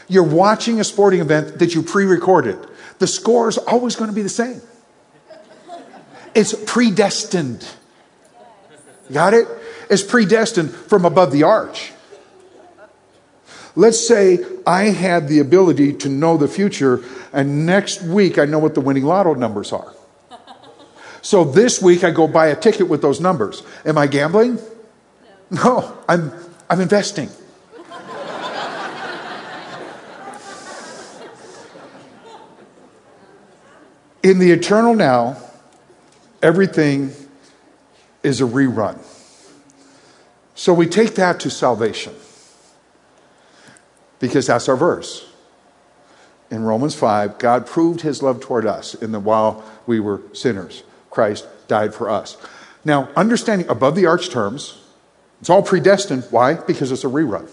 You're 0.08 0.24
watching 0.24 0.80
a 0.80 0.84
sporting 0.84 1.20
event 1.20 1.58
that 1.60 1.74
you 1.74 1.82
pre 1.82 2.04
recorded. 2.04 2.58
The 2.98 3.06
score 3.06 3.48
is 3.48 3.56
always 3.58 3.96
going 3.96 4.10
to 4.10 4.14
be 4.14 4.22
the 4.22 4.28
same. 4.28 4.60
It's 6.34 6.54
predestined. 6.66 7.66
You 9.08 9.14
got 9.14 9.34
it? 9.34 9.48
It's 9.88 10.02
predestined 10.02 10.70
from 10.70 11.04
above 11.04 11.32
the 11.32 11.44
arch. 11.44 11.92
Let's 13.74 14.06
say 14.06 14.38
I 14.66 14.84
had 14.84 15.28
the 15.28 15.38
ability 15.38 15.94
to 15.98 16.08
know 16.08 16.36
the 16.36 16.48
future, 16.48 17.02
and 17.32 17.66
next 17.66 18.02
week 18.02 18.38
I 18.38 18.44
know 18.44 18.58
what 18.58 18.74
the 18.74 18.80
winning 18.80 19.04
lotto 19.04 19.34
numbers 19.34 19.72
are. 19.72 19.94
So 21.22 21.44
this 21.44 21.82
week 21.82 22.04
I 22.04 22.10
go 22.10 22.26
buy 22.26 22.48
a 22.48 22.56
ticket 22.56 22.88
with 22.88 23.02
those 23.02 23.20
numbers. 23.20 23.62
Am 23.84 23.98
I 23.98 24.06
gambling? 24.06 24.58
No, 25.50 25.80
no 25.80 25.98
I'm, 26.08 26.32
I'm 26.68 26.80
investing. 26.80 27.28
In 34.22 34.38
the 34.38 34.50
eternal 34.50 34.94
now, 34.94 35.38
everything 36.42 37.12
is 38.22 38.40
a 38.40 38.44
rerun. 38.44 38.98
So 40.54 40.74
we 40.74 40.86
take 40.86 41.14
that 41.14 41.40
to 41.40 41.50
salvation 41.50 42.14
because 44.18 44.48
that's 44.48 44.68
our 44.68 44.76
verse. 44.76 45.26
In 46.50 46.64
Romans 46.64 46.94
5, 46.94 47.38
God 47.38 47.66
proved 47.66 48.02
his 48.02 48.22
love 48.22 48.40
toward 48.40 48.66
us 48.66 48.94
in 48.94 49.12
the 49.12 49.20
while 49.20 49.64
we 49.86 50.00
were 50.00 50.20
sinners. 50.34 50.82
Christ 51.10 51.46
died 51.68 51.94
for 51.94 52.08
us. 52.08 52.36
Now, 52.84 53.08
understanding 53.16 53.68
above 53.68 53.94
the 53.94 54.06
arch 54.06 54.30
terms, 54.30 54.78
it's 55.40 55.50
all 55.50 55.62
predestined. 55.62 56.24
Why? 56.30 56.54
Because 56.54 56.92
it's 56.92 57.04
a 57.04 57.08
rerun. 57.08 57.48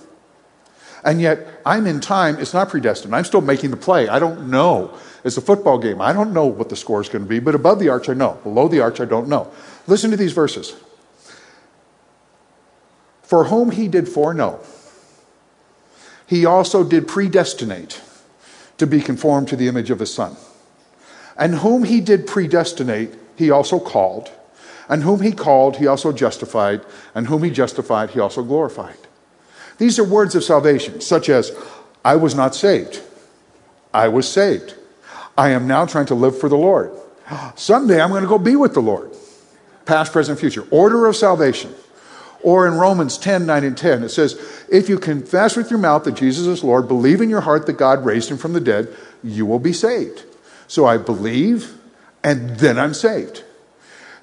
And 1.04 1.22
yet, 1.22 1.62
I'm 1.66 1.86
in 1.86 2.00
time, 2.00 2.40
it's 2.40 2.54
not 2.54 2.70
predestined. 2.70 3.16
I'm 3.16 3.24
still 3.24 3.42
making 3.42 3.72
the 3.72 3.78
play. 3.78 4.08
I 4.08 4.20
don't 4.20 4.50
know. 4.50 4.98
It's 5.24 5.38
a 5.38 5.42
football 5.42 5.78
game. 5.78 6.02
I 6.02 6.12
don't 6.14 6.34
know 6.34 6.46
what 6.46 6.70
the 6.70 6.76
score 6.76 7.02
is 7.02 7.10
going 7.10 7.24
to 7.24 7.30
be, 7.30 7.40
but 7.40 7.56
above 7.56 7.80
the 7.80 7.90
arch, 7.90 8.10
I 8.10 8.14
know. 8.14 8.40
Below 8.44 8.68
the 8.68 8.82
arch, 8.82 9.00
I 9.00 9.06
don't 9.06 9.28
know. 9.28 9.52
Listen 9.86 10.12
to 10.12 10.18
these 10.18 10.34
verses. 10.34 10.76
For 13.22 13.46
whom 13.46 13.72
he 13.72 13.88
did 13.88 14.08
foreknow, 14.08 14.60
he 16.26 16.46
also 16.46 16.84
did 16.84 17.08
predestinate 17.08 18.02
to 18.78 18.88
be 18.88 19.02
conformed 19.02 19.48
to 19.50 19.56
the 19.56 19.68
image 19.68 19.90
of 19.90 20.00
his 20.00 20.14
son. 20.14 20.36
And 21.38 21.56
whom 21.56 21.84
he 21.84 22.02
did 22.02 22.26
predestinate, 22.26 23.14
he 23.38 23.52
also 23.52 23.80
called. 23.80 24.32
And 24.90 25.04
whom 25.04 25.22
he 25.22 25.32
called, 25.32 25.78
he 25.78 25.88
also 25.88 26.12
justified. 26.12 26.82
And 27.14 27.28
whom 27.28 27.44
he 27.44 27.52
justified, 27.52 28.12
he 28.12 28.20
also 28.20 28.44
glorified. 28.44 28.98
These 29.78 30.00
are 30.00 30.04
words 30.04 30.34
of 30.36 30.44
salvation, 30.44 31.02
such 31.02 31.30
as, 31.30 31.52
I 32.04 32.16
was 32.16 32.36
not 32.36 32.56
saved. 32.56 33.02
I 33.94 34.08
was 34.08 34.28
saved. 34.28 34.76
I 35.38 35.50
am 35.50 35.68
now 35.68 35.86
trying 35.86 36.08
to 36.08 36.16
live 36.16 36.40
for 36.40 36.50
the 36.50 36.58
Lord. 36.58 36.92
Someday 37.56 38.02
I'm 38.02 38.10
going 38.10 38.24
to 38.24 38.30
go 38.30 38.38
be 38.38 38.56
with 38.56 38.74
the 38.74 38.82
Lord. 38.82 39.12
Past, 39.86 40.12
present, 40.12 40.40
future. 40.40 40.66
Order 40.72 41.06
of 41.06 41.16
salvation. 41.16 41.74
Or 42.44 42.68
in 42.68 42.76
Romans 42.76 43.18
10 43.18 43.46
9 43.46 43.64
and 43.64 43.78
10, 43.78 44.04
it 44.04 44.10
says, 44.10 44.66
If 44.72 44.90
you 44.90 45.00
confess 45.00 45.56
with 45.56 45.70
your 45.70 45.80
mouth 45.80 46.04
that 46.04 46.14
Jesus 46.16 46.48
is 46.48 46.64
Lord, 46.64 46.88
believe 46.88 47.22
in 47.22 47.30
your 47.30 47.42
heart 47.42 47.66
that 47.66 47.74
God 47.74 48.06
raised 48.06 48.30
him 48.30 48.38
from 48.38 48.54
the 48.54 48.62
dead, 48.62 48.88
you 49.24 49.46
will 49.46 49.60
be 49.60 49.74
saved. 49.74 50.24
So 50.68 50.86
I 50.86 50.98
believe, 50.98 51.77
and 52.24 52.58
then 52.58 52.78
I'm 52.78 52.94
saved. 52.94 53.44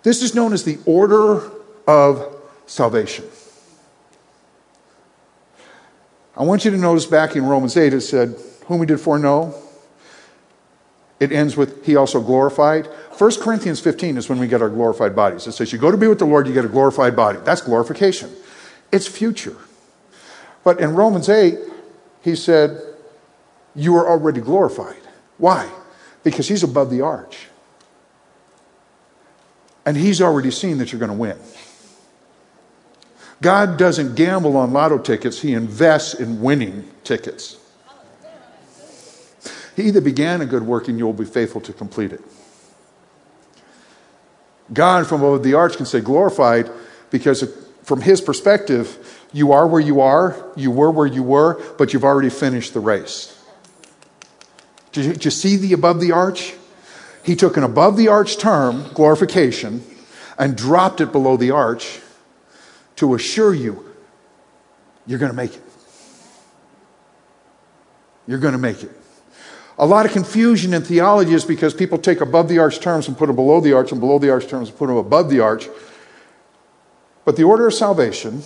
This 0.03 0.23
is 0.23 0.35
known 0.35 0.53
as 0.53 0.65
the 0.65 0.79
order 0.85 1.51
of 1.87 2.37
salvation. 2.67 3.25
I 6.37 6.43
want 6.43 6.65
you 6.65 6.71
to 6.73 6.77
notice 6.77 7.07
back 7.07 7.37
in 7.37 7.45
Romans 7.47 7.77
8, 7.77 7.95
it 7.95 8.01
said, 8.01 8.37
Whom 8.67 8.81
we 8.81 8.87
did 8.87 9.01
foreknow. 9.01 9.55
It 11.21 11.31
ends 11.31 11.57
with, 11.57 11.85
He 11.87 11.97
also 11.97 12.21
glorified. 12.21 12.87
1 12.87 13.41
Corinthians 13.41 13.81
15 13.81 14.17
is 14.17 14.29
when 14.29 14.39
we 14.39 14.49
get 14.49 14.61
our 14.61 14.69
glorified 14.69 15.15
bodies. 15.15 15.47
It 15.47 15.53
says, 15.53 15.73
You 15.73 15.79
go 15.79 15.91
to 15.91 15.97
be 15.97 16.09
with 16.09 16.19
the 16.19 16.25
Lord, 16.25 16.49
you 16.49 16.53
get 16.53 16.65
a 16.65 16.69
glorified 16.69 17.15
body. 17.15 17.39
That's 17.45 17.61
glorification. 17.61 18.31
It's 18.91 19.07
future. 19.07 19.57
But 20.65 20.81
in 20.81 20.95
Romans 20.95 21.29
8, 21.29 21.59
he 22.23 22.35
said, 22.35 22.81
You 23.75 23.97
are 23.97 24.09
already 24.09 24.41
glorified. 24.41 25.01
Why? 25.39 25.71
Because 26.25 26.49
he's 26.49 26.63
above 26.63 26.91
the 26.91 27.01
arch. 27.01 27.47
And 29.87 29.97
he's 29.97 30.21
already 30.21 30.51
seen 30.51 30.79
that 30.79 30.93
you're 30.93 30.99
going 30.99 31.11
to 31.11 31.17
win. 31.17 31.39
God 33.43 33.77
doesn't 33.77 34.15
gamble 34.15 34.57
on 34.57 34.73
lotto 34.73 34.99
tickets, 34.99 35.41
he 35.41 35.53
invests 35.53 36.15
in 36.15 36.41
winning 36.41 36.91
tickets. 37.03 37.59
He 39.77 39.91
that 39.91 40.03
began 40.03 40.41
a 40.41 40.47
good 40.47 40.63
work 40.63 40.89
and 40.89 40.99
you 40.99 41.05
will 41.05 41.13
be 41.13 41.25
faithful 41.25 41.61
to 41.63 41.73
complete 41.73 42.13
it. 42.13 42.23
God 44.73 45.07
from 45.07 45.23
above 45.23 45.43
the 45.43 45.55
arch 45.55 45.77
can 45.77 45.85
say 45.85 46.01
glorified 46.01 46.71
because 47.11 47.45
from 47.83 48.01
his 48.01 48.21
perspective, 48.21 49.21
you 49.33 49.53
are 49.53 49.67
where 49.67 49.81
you 49.81 50.01
are, 50.01 50.53
you 50.57 50.71
were 50.71 50.91
where 50.91 51.07
you 51.07 51.23
were, 51.23 51.61
but 51.77 51.93
you've 51.93 52.05
already 52.05 52.31
finished 52.31 52.73
the 52.73 52.81
race. 52.81 53.39
Did 54.93 55.05
you, 55.05 55.13
did 55.13 55.25
you 55.27 55.31
see 55.31 55.57
the 55.57 55.73
above 55.73 56.01
the 56.01 56.13
arch? 56.13 56.55
He 57.25 57.35
took 57.35 57.57
an 57.57 57.65
above 57.65 57.97
the 57.97 58.09
arch 58.09 58.37
term, 58.37 58.85
glorification, 58.93 59.83
and 60.39 60.57
dropped 60.57 61.01
it 61.01 61.11
below 61.11 61.37
the 61.37 61.51
arch 61.51 62.01
to 62.97 63.15
assure 63.15 63.55
you 63.55 63.85
you're 65.07 65.19
going 65.19 65.31
to 65.31 65.37
make 65.37 65.55
it. 65.55 65.63
You're 68.27 68.39
going 68.39 68.53
to 68.53 68.59
make 68.59 68.83
it. 68.83 68.91
A 69.79 69.87
lot 69.87 70.07
of 70.07 70.13
confusion 70.13 70.73
in 70.73 70.83
theology 70.83 71.35
is 71.35 71.45
because 71.45 71.75
people 71.75 71.99
take 71.99 72.21
above 72.21 72.49
the 72.49 72.59
arch 72.59 72.79
terms 72.81 73.09
and 73.09 73.19
put 73.19 73.27
them 73.27 73.37
below 73.37 73.61
the 73.61 73.73
arch, 73.73 73.91
and 73.91 74.01
below 74.01 74.19
the 74.19 74.31
arch 74.31 74.47
terms 74.47 74.69
and 74.69 74.79
put 74.79 74.87
them 74.87 74.97
above 74.97 75.31
the 75.31 75.41
arch. 75.41 75.69
But 77.25 77.37
the 77.37 77.45
order 77.45 77.67
of 77.67 77.75
salvation 77.75 78.43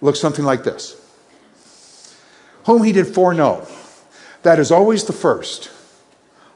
looks 0.00 0.18
something 0.20 0.44
like 0.44 0.64
this 0.64 0.96
Whom 2.64 2.82
he 2.82 2.92
did 2.92 3.06
foreknow. 3.06 3.66
That 4.42 4.58
is 4.58 4.70
always 4.72 5.04
the 5.04 5.12
first. 5.12 5.70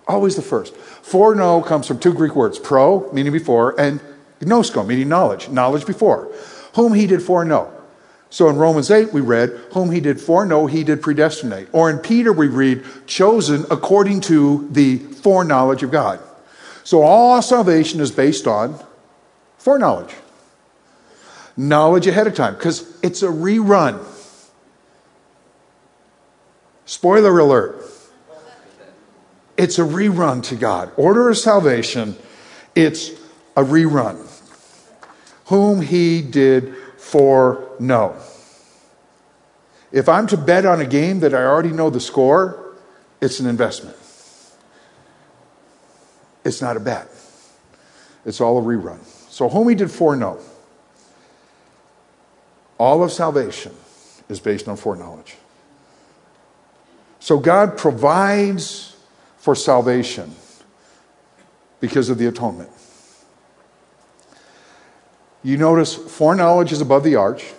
Always 0.08 0.36
the 0.36 0.42
first. 0.42 0.76
Foreknow 0.76 1.62
comes 1.62 1.86
from 1.86 1.98
two 1.98 2.12
Greek 2.12 2.34
words 2.34 2.58
pro, 2.58 3.10
meaning 3.12 3.32
before, 3.32 3.78
and 3.80 4.00
gnosko, 4.40 4.86
meaning 4.86 5.08
knowledge, 5.08 5.48
knowledge 5.48 5.86
before. 5.86 6.32
Whom 6.74 6.94
he 6.94 7.06
did 7.06 7.22
foreknow. 7.22 7.72
So 8.28 8.48
in 8.48 8.56
Romans 8.56 8.90
8, 8.90 9.12
we 9.12 9.20
read, 9.20 9.50
Whom 9.72 9.90
he 9.90 10.00
did 10.00 10.20
foreknow, 10.20 10.66
he 10.66 10.84
did 10.84 11.00
predestinate. 11.00 11.68
Or 11.72 11.88
in 11.90 11.98
Peter, 11.98 12.32
we 12.32 12.48
read, 12.48 12.84
Chosen 13.06 13.64
according 13.70 14.20
to 14.22 14.68
the 14.70 14.98
foreknowledge 14.98 15.82
of 15.82 15.90
God. 15.90 16.20
So 16.84 17.02
all 17.02 17.40
salvation 17.40 18.00
is 18.00 18.10
based 18.10 18.46
on 18.46 18.78
foreknowledge. 19.58 20.14
Knowledge 21.56 22.06
ahead 22.06 22.26
of 22.26 22.34
time, 22.34 22.54
because 22.54 22.98
it's 23.02 23.22
a 23.22 23.28
rerun. 23.28 24.04
Spoiler 26.86 27.38
alert. 27.38 27.82
It's 29.56 29.78
a 29.78 29.82
rerun 29.82 30.42
to 30.44 30.56
God. 30.56 30.92
Order 30.96 31.28
of 31.28 31.36
salvation, 31.36 32.16
it's 32.74 33.10
a 33.56 33.62
rerun. 33.62 34.22
Whom 35.46 35.82
he 35.82 36.22
did 36.22 36.74
foreknow. 36.96 38.16
If 39.92 40.08
I'm 40.08 40.26
to 40.28 40.36
bet 40.36 40.64
on 40.64 40.80
a 40.80 40.86
game 40.86 41.20
that 41.20 41.34
I 41.34 41.44
already 41.44 41.70
know 41.70 41.90
the 41.90 42.00
score, 42.00 42.74
it's 43.20 43.40
an 43.40 43.46
investment. 43.46 43.96
It's 46.44 46.60
not 46.62 46.76
a 46.76 46.80
bet. 46.80 47.08
It's 48.24 48.40
all 48.40 48.58
a 48.58 48.62
rerun. 48.62 49.02
So, 49.30 49.48
whom 49.48 49.68
he 49.68 49.74
did 49.74 49.90
foreknow. 49.90 50.38
All 52.78 53.02
of 53.02 53.10
salvation 53.10 53.74
is 54.28 54.38
based 54.38 54.68
on 54.68 54.76
foreknowledge. 54.76 55.36
So, 57.26 57.40
God 57.40 57.76
provides 57.76 58.94
for 59.38 59.56
salvation 59.56 60.32
because 61.80 62.08
of 62.08 62.18
the 62.18 62.26
atonement. 62.26 62.70
You 65.42 65.56
notice 65.56 65.92
foreknowledge 65.92 66.70
is 66.70 66.80
above 66.80 67.02
the 67.02 67.16
arch. 67.16 67.52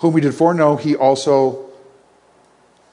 Whom 0.00 0.16
he 0.16 0.20
did 0.20 0.34
foreknow, 0.34 0.76
he 0.76 0.94
also 0.94 1.70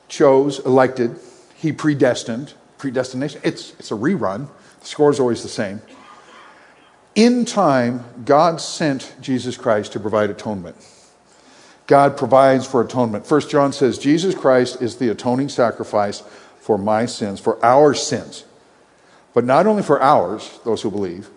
chose, 0.07 0.59
elected, 0.59 1.19
he 1.55 1.73
predestined. 1.73 2.53
Predestination, 2.77 3.41
it's, 3.43 3.73
it's 3.79 3.91
a 3.91 3.95
rerun. 3.95 4.47
The 4.79 4.85
score 4.85 5.09
is 5.09 5.19
always 5.19 5.43
the 5.43 5.49
same. 5.49 5.81
In 7.15 7.43
time, 7.43 8.05
God 8.23 8.61
sent 8.61 9.13
Jesus 9.19 9.57
Christ 9.57 9.91
to 9.91 9.99
provide 9.99 10.29
atonement. 10.29 10.77
God 11.87 12.17
provides 12.17 12.65
for 12.65 12.81
atonement. 12.81 13.25
First 13.25 13.49
John 13.49 13.73
says, 13.73 13.97
Jesus 13.97 14.33
Christ 14.35 14.81
is 14.81 14.97
the 14.97 15.09
atoning 15.09 15.49
sacrifice 15.49 16.21
for 16.59 16.77
my 16.77 17.05
sins, 17.05 17.39
for 17.39 17.63
our 17.65 17.93
sins. 17.93 18.45
But 19.33 19.45
not 19.45 19.67
only 19.67 19.83
for 19.83 20.01
ours, 20.01 20.59
those 20.63 20.81
who 20.81 20.91
believe, 20.91 21.29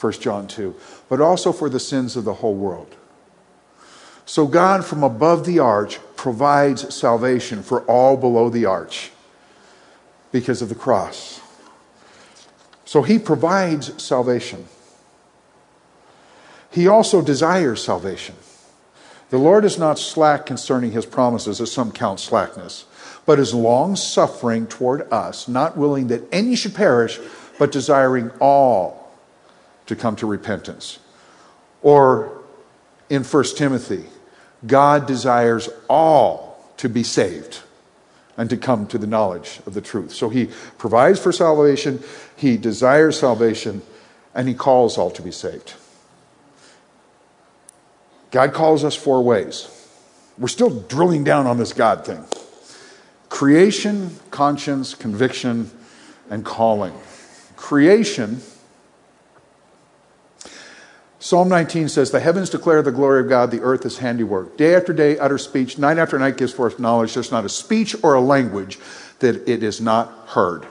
1 0.00 0.12
John 0.14 0.46
2, 0.46 0.74
but 1.08 1.20
also 1.20 1.52
for 1.52 1.68
the 1.68 1.80
sins 1.80 2.16
of 2.16 2.24
the 2.24 2.34
whole 2.34 2.54
world. 2.54 2.94
So 4.26 4.46
God 4.46 4.84
from 4.84 5.02
above 5.02 5.46
the 5.46 5.58
arch 5.58 5.98
provides 6.16 6.94
salvation 6.94 7.62
for 7.62 7.82
all 7.82 8.16
below 8.16 8.48
the 8.48 8.64
arch 8.64 9.10
because 10.32 10.62
of 10.62 10.68
the 10.68 10.74
cross. 10.74 11.40
So 12.84 13.02
he 13.02 13.18
provides 13.18 14.02
salvation. 14.02 14.66
He 16.70 16.88
also 16.88 17.22
desires 17.22 17.84
salvation. 17.84 18.34
The 19.34 19.40
Lord 19.40 19.64
is 19.64 19.80
not 19.80 19.98
slack 19.98 20.46
concerning 20.46 20.92
his 20.92 21.06
promises, 21.06 21.60
as 21.60 21.72
some 21.72 21.90
count 21.90 22.20
slackness, 22.20 22.84
but 23.26 23.40
is 23.40 23.52
long 23.52 23.96
suffering 23.96 24.68
toward 24.68 25.12
us, 25.12 25.48
not 25.48 25.76
willing 25.76 26.06
that 26.06 26.22
any 26.30 26.54
should 26.54 26.72
perish, 26.72 27.18
but 27.58 27.72
desiring 27.72 28.30
all 28.38 29.12
to 29.86 29.96
come 29.96 30.14
to 30.14 30.26
repentance. 30.28 31.00
Or 31.82 32.44
in 33.10 33.24
1 33.24 33.44
Timothy, 33.56 34.04
God 34.64 35.04
desires 35.04 35.68
all 35.88 36.72
to 36.76 36.88
be 36.88 37.02
saved 37.02 37.64
and 38.36 38.48
to 38.50 38.56
come 38.56 38.86
to 38.86 38.98
the 38.98 39.08
knowledge 39.08 39.58
of 39.66 39.74
the 39.74 39.80
truth. 39.80 40.12
So 40.12 40.28
he 40.28 40.50
provides 40.78 41.18
for 41.18 41.32
salvation, 41.32 42.04
he 42.36 42.56
desires 42.56 43.18
salvation, 43.18 43.82
and 44.32 44.46
he 44.46 44.54
calls 44.54 44.96
all 44.96 45.10
to 45.10 45.22
be 45.22 45.32
saved. 45.32 45.74
God 48.34 48.52
calls 48.52 48.82
us 48.82 48.96
four 48.96 49.22
ways. 49.22 49.70
We're 50.38 50.48
still 50.48 50.80
drilling 50.80 51.22
down 51.22 51.46
on 51.46 51.56
this 51.56 51.72
God 51.72 52.04
thing 52.04 52.24
creation, 53.28 54.18
conscience, 54.32 54.92
conviction, 54.92 55.70
and 56.28 56.44
calling. 56.44 56.92
Creation 57.54 58.40
Psalm 61.20 61.48
19 61.48 61.88
says, 61.88 62.10
The 62.10 62.18
heavens 62.18 62.50
declare 62.50 62.82
the 62.82 62.90
glory 62.90 63.20
of 63.20 63.28
God, 63.28 63.52
the 63.52 63.60
earth 63.60 63.86
is 63.86 63.98
handiwork. 63.98 64.56
Day 64.58 64.74
after 64.74 64.92
day 64.92 65.16
utter 65.16 65.38
speech, 65.38 65.78
night 65.78 65.96
after 65.96 66.18
night 66.18 66.36
gives 66.36 66.52
forth 66.52 66.80
knowledge. 66.80 67.14
There's 67.14 67.30
not 67.30 67.44
a 67.44 67.48
speech 67.48 67.94
or 68.02 68.14
a 68.14 68.20
language 68.20 68.80
that 69.20 69.48
it 69.48 69.62
is 69.62 69.80
not 69.80 70.08
heard. 70.30 70.66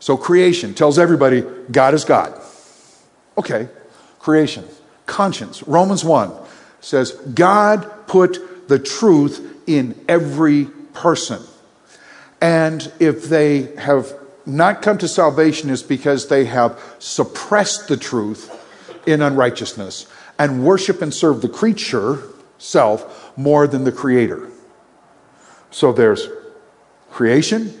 So 0.00 0.16
creation 0.16 0.74
tells 0.74 0.98
everybody 0.98 1.44
God 1.70 1.94
is 1.94 2.04
God. 2.04 2.38
Okay, 3.38 3.68
creation. 4.18 4.68
Conscience. 5.10 5.62
Romans 5.64 6.04
1 6.04 6.32
says, 6.80 7.10
God 7.34 8.06
put 8.06 8.68
the 8.68 8.78
truth 8.78 9.44
in 9.66 10.00
every 10.08 10.66
person. 10.94 11.42
And 12.40 12.90
if 13.00 13.24
they 13.24 13.74
have 13.76 14.14
not 14.46 14.82
come 14.82 14.98
to 14.98 15.08
salvation, 15.08 15.68
is 15.68 15.82
because 15.82 16.28
they 16.28 16.44
have 16.46 16.80
suppressed 17.00 17.88
the 17.88 17.96
truth 17.96 18.56
in 19.06 19.20
unrighteousness 19.20 20.06
and 20.38 20.64
worship 20.64 21.02
and 21.02 21.12
serve 21.12 21.42
the 21.42 21.48
creature, 21.48 22.22
self, 22.58 23.36
more 23.36 23.66
than 23.66 23.84
the 23.84 23.92
creator. 23.92 24.48
So 25.70 25.92
there's 25.92 26.28
creation, 27.10 27.78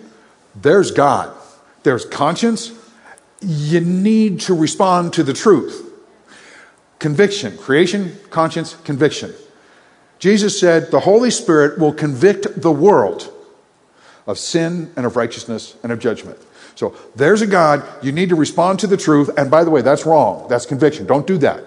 there's 0.54 0.90
God, 0.90 1.34
there's 1.84 2.04
conscience. 2.04 2.72
You 3.40 3.80
need 3.80 4.40
to 4.40 4.54
respond 4.54 5.12
to 5.14 5.22
the 5.22 5.32
truth. 5.32 5.89
Conviction, 7.00 7.58
creation, 7.58 8.16
conscience, 8.30 8.76
conviction. 8.84 9.34
Jesus 10.20 10.60
said 10.60 10.90
the 10.90 11.00
Holy 11.00 11.30
Spirit 11.30 11.78
will 11.78 11.94
convict 11.94 12.60
the 12.60 12.70
world 12.70 13.32
of 14.26 14.38
sin 14.38 14.92
and 14.94 15.06
of 15.06 15.16
righteousness 15.16 15.76
and 15.82 15.90
of 15.90 15.98
judgment. 15.98 16.38
So 16.74 16.94
there's 17.16 17.42
a 17.42 17.46
God. 17.46 17.82
You 18.02 18.12
need 18.12 18.28
to 18.28 18.36
respond 18.36 18.78
to 18.80 18.86
the 18.86 18.96
truth. 18.96 19.30
And 19.36 19.50
by 19.50 19.64
the 19.64 19.70
way, 19.70 19.82
that's 19.82 20.06
wrong. 20.06 20.46
That's 20.48 20.66
conviction. 20.66 21.06
Don't 21.06 21.26
do 21.26 21.38
that. 21.38 21.64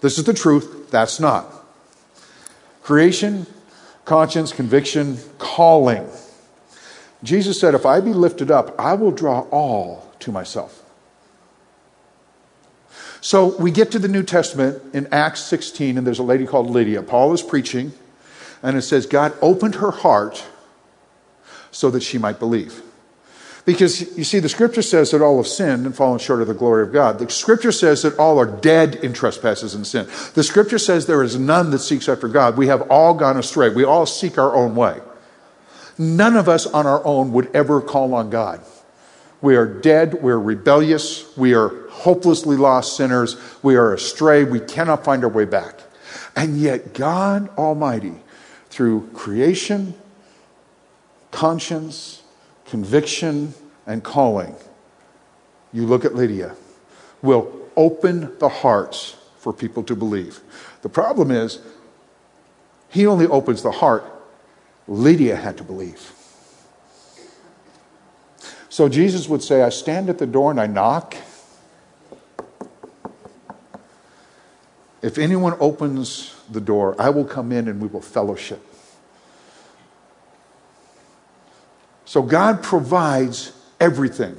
This 0.00 0.18
is 0.18 0.24
the 0.24 0.34
truth. 0.34 0.90
That's 0.90 1.18
not. 1.18 1.46
Creation, 2.82 3.46
conscience, 4.04 4.52
conviction, 4.52 5.18
calling. 5.38 6.06
Jesus 7.22 7.58
said, 7.58 7.74
If 7.74 7.86
I 7.86 8.00
be 8.00 8.12
lifted 8.12 8.50
up, 8.50 8.78
I 8.78 8.94
will 8.94 9.12
draw 9.12 9.40
all 9.50 10.12
to 10.20 10.30
myself. 10.30 10.83
So 13.24 13.56
we 13.56 13.70
get 13.70 13.90
to 13.92 13.98
the 13.98 14.06
New 14.06 14.22
Testament 14.22 14.82
in 14.92 15.06
Acts 15.10 15.40
16, 15.44 15.96
and 15.96 16.06
there's 16.06 16.18
a 16.18 16.22
lady 16.22 16.46
called 16.46 16.68
Lydia. 16.68 17.02
Paul 17.02 17.32
is 17.32 17.40
preaching, 17.40 17.94
and 18.62 18.76
it 18.76 18.82
says, 18.82 19.06
God 19.06 19.32
opened 19.40 19.76
her 19.76 19.92
heart 19.92 20.44
so 21.70 21.90
that 21.92 22.02
she 22.02 22.18
might 22.18 22.38
believe. 22.38 22.82
Because 23.64 24.18
you 24.18 24.24
see, 24.24 24.40
the 24.40 24.50
scripture 24.50 24.82
says 24.82 25.10
that 25.12 25.22
all 25.22 25.38
have 25.38 25.46
sinned 25.46 25.86
and 25.86 25.96
fallen 25.96 26.18
short 26.18 26.42
of 26.42 26.48
the 26.48 26.54
glory 26.54 26.82
of 26.82 26.92
God. 26.92 27.18
The 27.18 27.30
scripture 27.30 27.72
says 27.72 28.02
that 28.02 28.14
all 28.18 28.38
are 28.38 28.44
dead 28.60 28.96
in 28.96 29.14
trespasses 29.14 29.74
and 29.74 29.86
sin. 29.86 30.06
The 30.34 30.42
scripture 30.42 30.78
says 30.78 31.06
there 31.06 31.22
is 31.22 31.38
none 31.38 31.70
that 31.70 31.78
seeks 31.78 32.10
after 32.10 32.28
God. 32.28 32.58
We 32.58 32.66
have 32.66 32.82
all 32.90 33.14
gone 33.14 33.38
astray. 33.38 33.70
We 33.70 33.84
all 33.84 34.04
seek 34.04 34.36
our 34.36 34.54
own 34.54 34.76
way. 34.76 35.00
None 35.96 36.36
of 36.36 36.46
us 36.46 36.66
on 36.66 36.86
our 36.86 37.02
own 37.06 37.32
would 37.32 37.56
ever 37.56 37.80
call 37.80 38.12
on 38.12 38.28
God. 38.28 38.60
We 39.44 39.56
are 39.56 39.66
dead. 39.66 40.22
We're 40.22 40.38
rebellious. 40.38 41.36
We 41.36 41.52
are 41.52 41.86
hopelessly 41.90 42.56
lost 42.56 42.96
sinners. 42.96 43.36
We 43.62 43.76
are 43.76 43.92
astray. 43.92 44.42
We 44.42 44.58
cannot 44.58 45.04
find 45.04 45.22
our 45.22 45.28
way 45.28 45.44
back. 45.44 45.80
And 46.34 46.58
yet, 46.58 46.94
God 46.94 47.50
Almighty, 47.58 48.14
through 48.70 49.10
creation, 49.12 49.92
conscience, 51.30 52.22
conviction, 52.64 53.52
and 53.86 54.02
calling, 54.02 54.56
you 55.74 55.84
look 55.84 56.06
at 56.06 56.14
Lydia, 56.14 56.56
will 57.20 57.52
open 57.76 58.38
the 58.38 58.48
hearts 58.48 59.14
for 59.36 59.52
people 59.52 59.82
to 59.82 59.94
believe. 59.94 60.40
The 60.80 60.88
problem 60.88 61.30
is, 61.30 61.58
he 62.88 63.06
only 63.06 63.26
opens 63.26 63.62
the 63.62 63.72
heart. 63.72 64.04
Lydia 64.88 65.36
had 65.36 65.58
to 65.58 65.64
believe. 65.64 66.12
So 68.74 68.88
Jesus 68.88 69.28
would 69.28 69.40
say, 69.40 69.62
I 69.62 69.68
stand 69.68 70.10
at 70.10 70.18
the 70.18 70.26
door 70.26 70.50
and 70.50 70.60
I 70.60 70.66
knock. 70.66 71.14
If 75.00 75.16
anyone 75.16 75.54
opens 75.60 76.34
the 76.50 76.60
door, 76.60 76.96
I 76.98 77.10
will 77.10 77.24
come 77.24 77.52
in 77.52 77.68
and 77.68 77.80
we 77.80 77.86
will 77.86 78.00
fellowship. 78.00 78.60
So 82.04 82.20
God 82.20 82.64
provides 82.64 83.52
everything. 83.78 84.36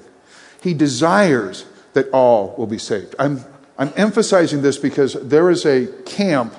He 0.62 0.74
desires 0.74 1.64
that 1.94 2.10
all 2.10 2.56
will 2.58 2.68
be 2.68 2.78
saved. 2.78 3.16
I'm, 3.18 3.40
I'm 3.78 3.94
emphasizing 3.96 4.62
this 4.62 4.78
because 4.78 5.14
there 5.14 5.50
is 5.50 5.66
a 5.66 5.88
camp 6.04 6.54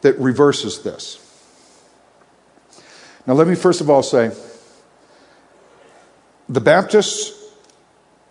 that 0.00 0.18
reverses 0.18 0.82
this. 0.82 1.24
Now, 3.24 3.34
let 3.34 3.46
me 3.46 3.54
first 3.54 3.80
of 3.80 3.88
all 3.88 4.02
say 4.02 4.32
the 6.48 6.60
Baptists 6.60 7.34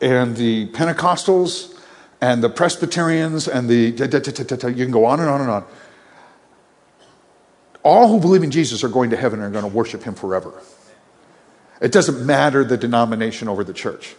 and 0.02 0.36
the 0.36 0.68
Pentecostals 0.68 1.74
and 2.22 2.44
the 2.44 2.50
Presbyterians 2.50 3.48
and 3.48 3.70
the. 3.70 3.90
You 3.90 4.86
can 4.86 4.92
go 4.92 5.06
on 5.06 5.20
and 5.20 5.30
on 5.30 5.42
and 5.42 5.50
on. 5.50 5.66
All 7.84 8.10
who 8.10 8.20
believe 8.20 8.44
in 8.44 8.52
Jesus 8.52 8.84
are 8.84 8.90
going 8.90 9.12
to 9.12 9.18
heaven 9.18 9.40
and 9.40 9.48
are 9.48 9.62
going 9.62 9.70
to 9.72 9.76
worship 9.76 10.04
him 10.04 10.14
forever. 10.14 10.52
It 11.80 11.92
doesn't 11.92 12.26
matter 12.26 12.64
the 12.64 12.78
denomination 12.78 13.48
over 13.48 13.64
the 13.64 13.74
church. 13.74 14.16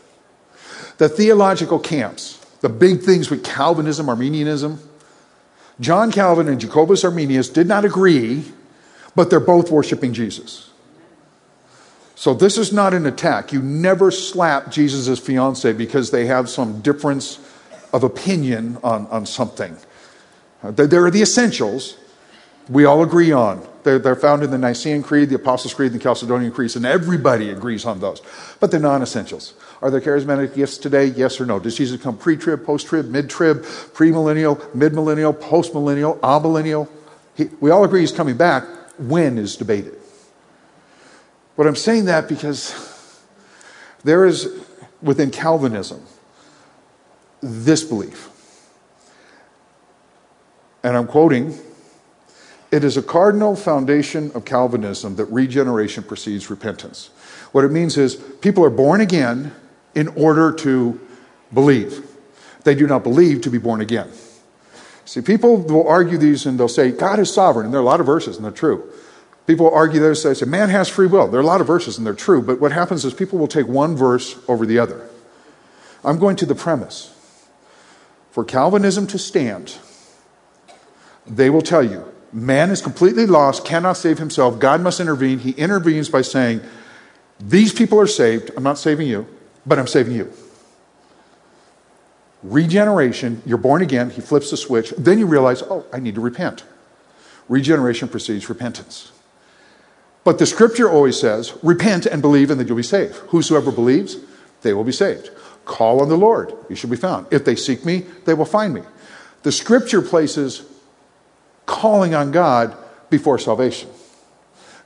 The 0.98 1.08
theological 1.08 1.78
camps, 1.78 2.38
the 2.60 2.68
big 2.68 3.02
things 3.02 3.30
with 3.30 3.44
Calvinism, 3.44 4.08
Arminianism, 4.08 4.80
John 5.80 6.10
Calvin 6.10 6.48
and 6.48 6.60
Jacobus 6.60 7.04
Arminius 7.04 7.48
did 7.48 7.66
not 7.66 7.84
agree, 7.84 8.44
but 9.14 9.30
they're 9.30 9.38
both 9.38 9.70
worshiping 9.70 10.12
Jesus. 10.12 10.67
So 12.18 12.34
this 12.34 12.58
is 12.58 12.72
not 12.72 12.94
an 12.94 13.06
attack. 13.06 13.52
You 13.52 13.62
never 13.62 14.10
slap 14.10 14.72
Jesus' 14.72 15.20
fiance 15.20 15.72
because 15.72 16.10
they 16.10 16.26
have 16.26 16.50
some 16.50 16.80
difference 16.80 17.38
of 17.92 18.02
opinion 18.02 18.76
on, 18.82 19.06
on 19.06 19.24
something. 19.24 19.76
Uh, 20.60 20.72
there 20.72 21.06
are 21.06 21.12
the 21.12 21.22
essentials 21.22 21.96
we 22.68 22.84
all 22.84 23.04
agree 23.04 23.30
on. 23.30 23.64
They're, 23.84 24.00
they're 24.00 24.16
found 24.16 24.42
in 24.42 24.50
the 24.50 24.58
Nicene 24.58 25.04
Creed, 25.04 25.28
the 25.28 25.36
Apostles' 25.36 25.74
Creed, 25.74 25.92
the 25.92 26.00
Chalcedonian 26.00 26.52
Creed, 26.52 26.74
and 26.74 26.84
everybody 26.84 27.50
agrees 27.50 27.84
on 27.84 28.00
those. 28.00 28.20
But 28.58 28.72
they're 28.72 28.80
non 28.80 29.00
essentials. 29.00 29.54
Are 29.80 29.88
there 29.88 30.00
charismatic 30.00 30.56
gifts 30.56 30.76
today? 30.76 31.04
Yes 31.04 31.40
or 31.40 31.46
no? 31.46 31.60
Does 31.60 31.76
Jesus 31.76 32.02
come 32.02 32.18
pre 32.18 32.36
trib, 32.36 32.66
post 32.66 32.88
trib, 32.88 33.06
mid 33.06 33.30
trib, 33.30 33.62
premillennial, 33.62 34.74
mid 34.74 34.92
millennial, 34.92 35.32
post 35.32 35.72
millennial, 35.72 36.16
amillennial? 36.16 36.88
We 37.60 37.70
all 37.70 37.84
agree 37.84 38.00
he's 38.00 38.10
coming 38.10 38.36
back. 38.36 38.64
When 38.98 39.38
is 39.38 39.54
debated. 39.54 39.97
But 41.58 41.66
I'm 41.66 41.74
saying 41.74 42.04
that 42.04 42.28
because 42.28 43.20
there 44.04 44.24
is 44.24 44.48
within 45.02 45.32
Calvinism 45.32 46.00
this 47.42 47.82
belief. 47.82 48.30
And 50.84 50.96
I'm 50.96 51.08
quoting 51.08 51.58
it 52.70 52.84
is 52.84 52.96
a 52.96 53.02
cardinal 53.02 53.56
foundation 53.56 54.30
of 54.36 54.44
Calvinism 54.44 55.16
that 55.16 55.24
regeneration 55.24 56.04
precedes 56.04 56.48
repentance. 56.48 57.10
What 57.50 57.64
it 57.64 57.72
means 57.72 57.96
is 57.96 58.14
people 58.14 58.64
are 58.64 58.70
born 58.70 59.00
again 59.00 59.52
in 59.96 60.08
order 60.08 60.52
to 60.52 61.00
believe. 61.52 62.06
They 62.62 62.76
do 62.76 62.86
not 62.86 63.02
believe 63.02 63.40
to 63.40 63.50
be 63.50 63.58
born 63.58 63.80
again. 63.80 64.08
See, 65.06 65.22
people 65.22 65.56
will 65.56 65.88
argue 65.88 66.18
these 66.18 66.46
and 66.46 66.60
they'll 66.60 66.68
say, 66.68 66.92
God 66.92 67.18
is 67.18 67.34
sovereign, 67.34 67.64
and 67.64 67.74
there 67.74 67.80
are 67.80 67.82
a 67.82 67.86
lot 67.86 67.98
of 67.98 68.06
verses, 68.06 68.36
and 68.36 68.44
they're 68.44 68.52
true. 68.52 68.92
People 69.48 69.70
argue 69.70 69.98
this, 69.98 70.24
they 70.24 70.34
say, 70.34 70.44
man 70.44 70.68
has 70.68 70.90
free 70.90 71.06
will. 71.06 71.26
There 71.26 71.40
are 71.40 71.42
a 71.42 71.46
lot 71.46 71.62
of 71.62 71.66
verses, 71.66 71.96
and 71.96 72.06
they're 72.06 72.12
true, 72.12 72.42
but 72.42 72.60
what 72.60 72.70
happens 72.70 73.06
is 73.06 73.14
people 73.14 73.38
will 73.38 73.48
take 73.48 73.66
one 73.66 73.96
verse 73.96 74.38
over 74.46 74.66
the 74.66 74.78
other. 74.78 75.08
I'm 76.04 76.18
going 76.18 76.36
to 76.36 76.46
the 76.46 76.54
premise. 76.54 77.14
For 78.30 78.44
Calvinism 78.44 79.06
to 79.06 79.18
stand, 79.18 79.78
they 81.26 81.48
will 81.48 81.62
tell 81.62 81.82
you 81.82 82.04
man 82.30 82.68
is 82.68 82.82
completely 82.82 83.24
lost, 83.24 83.64
cannot 83.64 83.94
save 83.94 84.18
himself. 84.18 84.58
God 84.58 84.82
must 84.82 85.00
intervene. 85.00 85.38
He 85.38 85.52
intervenes 85.52 86.10
by 86.10 86.20
saying, 86.20 86.60
These 87.40 87.72
people 87.72 87.98
are 87.98 88.06
saved. 88.06 88.50
I'm 88.54 88.62
not 88.62 88.76
saving 88.76 89.08
you, 89.08 89.26
but 89.64 89.78
I'm 89.78 89.86
saving 89.86 90.14
you. 90.14 90.30
Regeneration, 92.42 93.40
you're 93.46 93.56
born 93.56 93.80
again. 93.80 94.10
He 94.10 94.20
flips 94.20 94.50
the 94.50 94.58
switch. 94.58 94.90
Then 94.98 95.18
you 95.18 95.24
realize, 95.24 95.62
oh, 95.62 95.86
I 95.90 96.00
need 96.00 96.16
to 96.16 96.20
repent. 96.20 96.64
Regeneration 97.48 98.08
precedes 98.08 98.50
repentance. 98.50 99.12
But 100.28 100.36
the 100.36 100.44
scripture 100.44 100.90
always 100.90 101.18
says, 101.18 101.54
repent 101.62 102.04
and 102.04 102.20
believe, 102.20 102.50
and 102.50 102.60
then 102.60 102.68
you'll 102.68 102.76
be 102.76 102.82
saved. 102.82 103.14
Whosoever 103.30 103.72
believes, 103.72 104.18
they 104.60 104.74
will 104.74 104.84
be 104.84 104.92
saved. 104.92 105.30
Call 105.64 106.02
on 106.02 106.10
the 106.10 106.18
Lord, 106.18 106.52
you 106.68 106.76
shall 106.76 106.90
be 106.90 106.98
found. 106.98 107.26
If 107.30 107.46
they 107.46 107.56
seek 107.56 107.82
me, 107.82 108.04
they 108.26 108.34
will 108.34 108.44
find 108.44 108.74
me. 108.74 108.82
The 109.42 109.50
scripture 109.50 110.02
places 110.02 110.66
calling 111.64 112.14
on 112.14 112.30
God 112.30 112.76
before 113.08 113.38
salvation. 113.38 113.88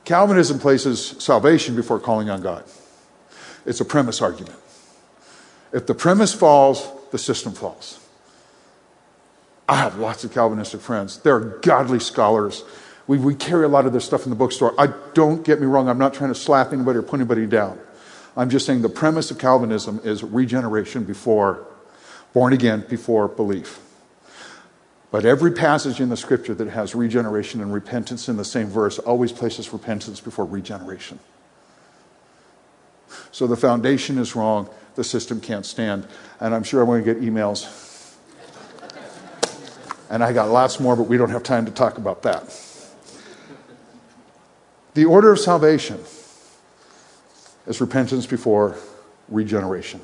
Calvinism 0.05 0.59
places 0.59 1.13
salvation 1.19 1.75
before 1.75 1.99
calling 1.99 2.29
on 2.29 2.41
God. 2.41 2.63
It's 3.65 3.81
a 3.81 3.85
premise 3.85 4.21
argument. 4.21 4.55
If 5.73 5.87
the 5.87 5.93
premise 5.93 6.33
falls, 6.33 6.89
the 7.11 7.17
system 7.17 7.51
falls. 7.51 7.99
I 9.67 9.75
have 9.75 9.97
lots 9.97 10.23
of 10.23 10.33
Calvinistic 10.33 10.79
friends. 10.79 11.17
They're 11.19 11.41
godly 11.41 11.99
scholars 11.99 12.63
we, 13.07 13.17
we 13.17 13.35
carry 13.35 13.65
a 13.65 13.67
lot 13.67 13.85
of 13.85 13.93
this 13.93 14.05
stuff 14.05 14.23
in 14.23 14.29
the 14.29 14.35
bookstore. 14.35 14.73
I 14.77 14.87
don't 15.13 15.43
get 15.43 15.59
me 15.59 15.67
wrong, 15.67 15.89
I'm 15.89 15.97
not 15.97 16.13
trying 16.13 16.31
to 16.31 16.39
slap 16.39 16.73
anybody 16.73 16.99
or 16.99 17.01
put 17.01 17.19
anybody 17.19 17.45
down. 17.45 17.79
I'm 18.35 18.49
just 18.49 18.65
saying 18.65 18.81
the 18.81 18.89
premise 18.89 19.29
of 19.29 19.37
Calvinism 19.37 20.01
is 20.03 20.23
regeneration 20.23 21.03
before, 21.03 21.67
born 22.33 22.53
again 22.53 22.85
before 22.89 23.27
belief. 23.27 23.79
But 25.11 25.25
every 25.25 25.51
passage 25.51 25.99
in 25.99 26.09
the 26.09 26.17
scripture 26.17 26.55
that 26.55 26.69
has 26.69 26.95
regeneration 26.95 27.61
and 27.61 27.71
repentance 27.71 28.27
in 28.27 28.37
the 28.37 28.45
same 28.45 28.67
verse 28.67 28.97
always 28.97 29.31
places 29.31 29.71
repentance 29.71 30.19
before 30.19 30.45
regeneration. 30.45 31.19
So 33.31 33.45
the 33.45 33.55
foundation 33.55 34.17
is 34.17 34.35
wrong, 34.35 34.69
the 34.95 35.03
system 35.03 35.39
can't 35.39 35.67
stand. 35.67 36.07
And 36.39 36.55
I'm 36.55 36.63
sure 36.63 36.81
I'm 36.81 36.87
going 36.87 37.03
to 37.03 37.13
get 37.13 37.21
emails. 37.21 38.15
And 40.09 40.23
I 40.23 40.33
got 40.33 40.49
lots 40.49 40.79
more, 40.79 40.95
but 40.95 41.03
we 41.03 41.17
don't 41.17 41.29
have 41.29 41.43
time 41.43 41.65
to 41.65 41.71
talk 41.71 41.99
about 41.99 42.23
that. 42.23 42.72
The 44.93 45.05
order 45.05 45.31
of 45.31 45.39
salvation 45.39 45.99
is 47.65 47.81
repentance 47.81 48.25
before 48.25 48.77
regeneration. 49.27 50.01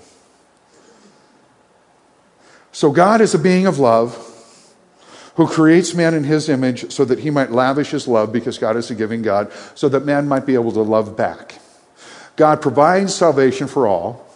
So, 2.72 2.92
God 2.92 3.22
is 3.22 3.34
a 3.34 3.40
being 3.40 3.66
of 3.66 3.80
love 3.80 4.26
who 5.36 5.48
creates 5.48 5.94
man 5.94 6.14
in 6.14 6.24
his 6.24 6.50
image 6.50 6.92
so 6.92 7.06
that 7.06 7.20
he 7.20 7.30
might 7.30 7.52
lavish 7.52 7.92
his 7.92 8.08
love 8.08 8.32
because 8.32 8.58
God 8.58 8.76
is 8.78 8.90
a 8.92 8.96
giving 8.96 9.22
God, 9.22 9.52
so 9.76 9.90
that 9.90 10.06
man 10.06 10.28
might 10.28 10.46
be 10.46 10.54
able 10.54 10.72
to 10.74 10.82
love 10.82 11.16
back. 11.16 11.60
God 12.36 12.62
provides 12.62 13.14
salvation 13.14 13.68
for 13.68 13.88
all, 13.88 14.28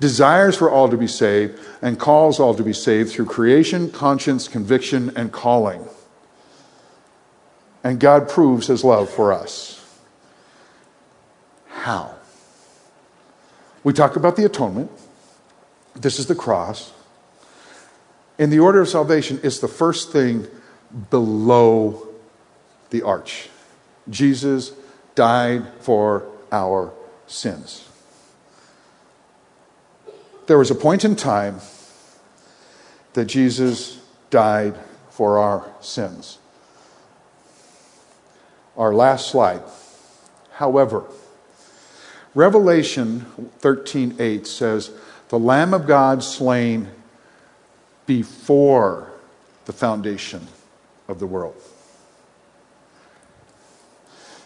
desires 0.00 0.56
for 0.56 0.70
all 0.70 0.88
to 0.88 0.96
be 0.96 1.06
saved, 1.06 1.58
and 1.80 1.98
calls 1.98 2.40
all 2.40 2.54
to 2.54 2.62
be 2.62 2.72
saved 2.72 3.10
through 3.10 3.26
creation, 3.26 3.90
conscience, 3.90 4.48
conviction, 4.48 5.12
and 5.16 5.32
calling 5.32 5.86
and 7.84 7.98
God 7.98 8.28
proves 8.28 8.66
his 8.66 8.84
love 8.84 9.10
for 9.10 9.32
us. 9.32 9.78
How? 11.68 12.14
We 13.82 13.92
talk 13.92 14.16
about 14.16 14.36
the 14.36 14.44
atonement. 14.44 14.90
This 15.94 16.18
is 16.18 16.26
the 16.26 16.34
cross. 16.34 16.92
In 18.38 18.50
the 18.50 18.60
order 18.60 18.80
of 18.80 18.88
salvation, 18.88 19.40
it's 19.42 19.58
the 19.58 19.68
first 19.68 20.12
thing 20.12 20.46
below 21.10 22.08
the 22.90 23.02
arch. 23.02 23.48
Jesus 24.08 24.72
died 25.14 25.66
for 25.80 26.24
our 26.50 26.92
sins. 27.26 27.88
There 30.46 30.58
was 30.58 30.70
a 30.70 30.74
point 30.74 31.04
in 31.04 31.16
time 31.16 31.60
that 33.14 33.26
Jesus 33.26 34.00
died 34.30 34.74
for 35.10 35.38
our 35.38 35.70
sins 35.80 36.38
our 38.76 38.94
last 38.94 39.28
slide. 39.28 39.62
However, 40.52 41.04
Revelation 42.34 43.26
13:8 43.60 44.46
says, 44.46 44.90
"The 45.28 45.38
Lamb 45.38 45.74
of 45.74 45.86
God 45.86 46.22
slain 46.22 46.88
before 48.06 49.08
the 49.66 49.72
foundation 49.72 50.48
of 51.08 51.18
the 51.18 51.26
world." 51.26 51.54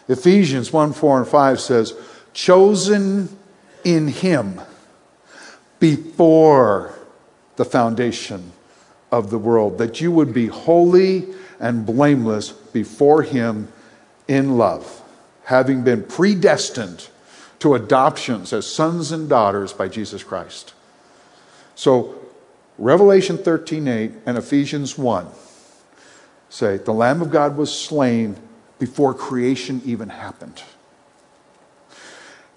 Ephesians 0.07 0.71
1 0.71 0.93
4 0.93 1.19
and 1.19 1.27
5 1.27 1.59
says, 1.59 1.93
chosen 2.37 3.35
in 3.83 4.07
him 4.07 4.61
before 5.79 6.93
the 7.55 7.65
foundation 7.65 8.51
of 9.11 9.31
the 9.31 9.37
world, 9.39 9.79
that 9.79 9.99
you 9.99 10.11
would 10.11 10.33
be 10.33 10.47
holy 10.47 11.27
and 11.59 11.85
blameless 11.85 12.51
before 12.51 13.23
him 13.23 13.67
in 14.27 14.57
love, 14.57 15.01
having 15.45 15.83
been 15.83 16.03
predestined 16.03 17.07
to 17.59 17.73
adoptions 17.73 18.53
as 18.53 18.67
sons 18.67 19.11
and 19.11 19.27
daughters 19.29 19.73
by 19.73 19.87
Jesus 19.87 20.23
Christ. 20.23 20.73
So, 21.75 22.15
Revelation 22.77 23.37
13:8 23.37 24.13
and 24.25 24.37
Ephesians 24.37 24.97
1 24.97 25.27
say 26.49 26.77
the 26.77 26.93
lamb 26.93 27.21
of 27.21 27.31
God 27.31 27.57
was 27.57 27.73
slain 27.73 28.37
before 28.79 29.13
creation 29.13 29.81
even 29.85 30.09
happened. 30.09 30.61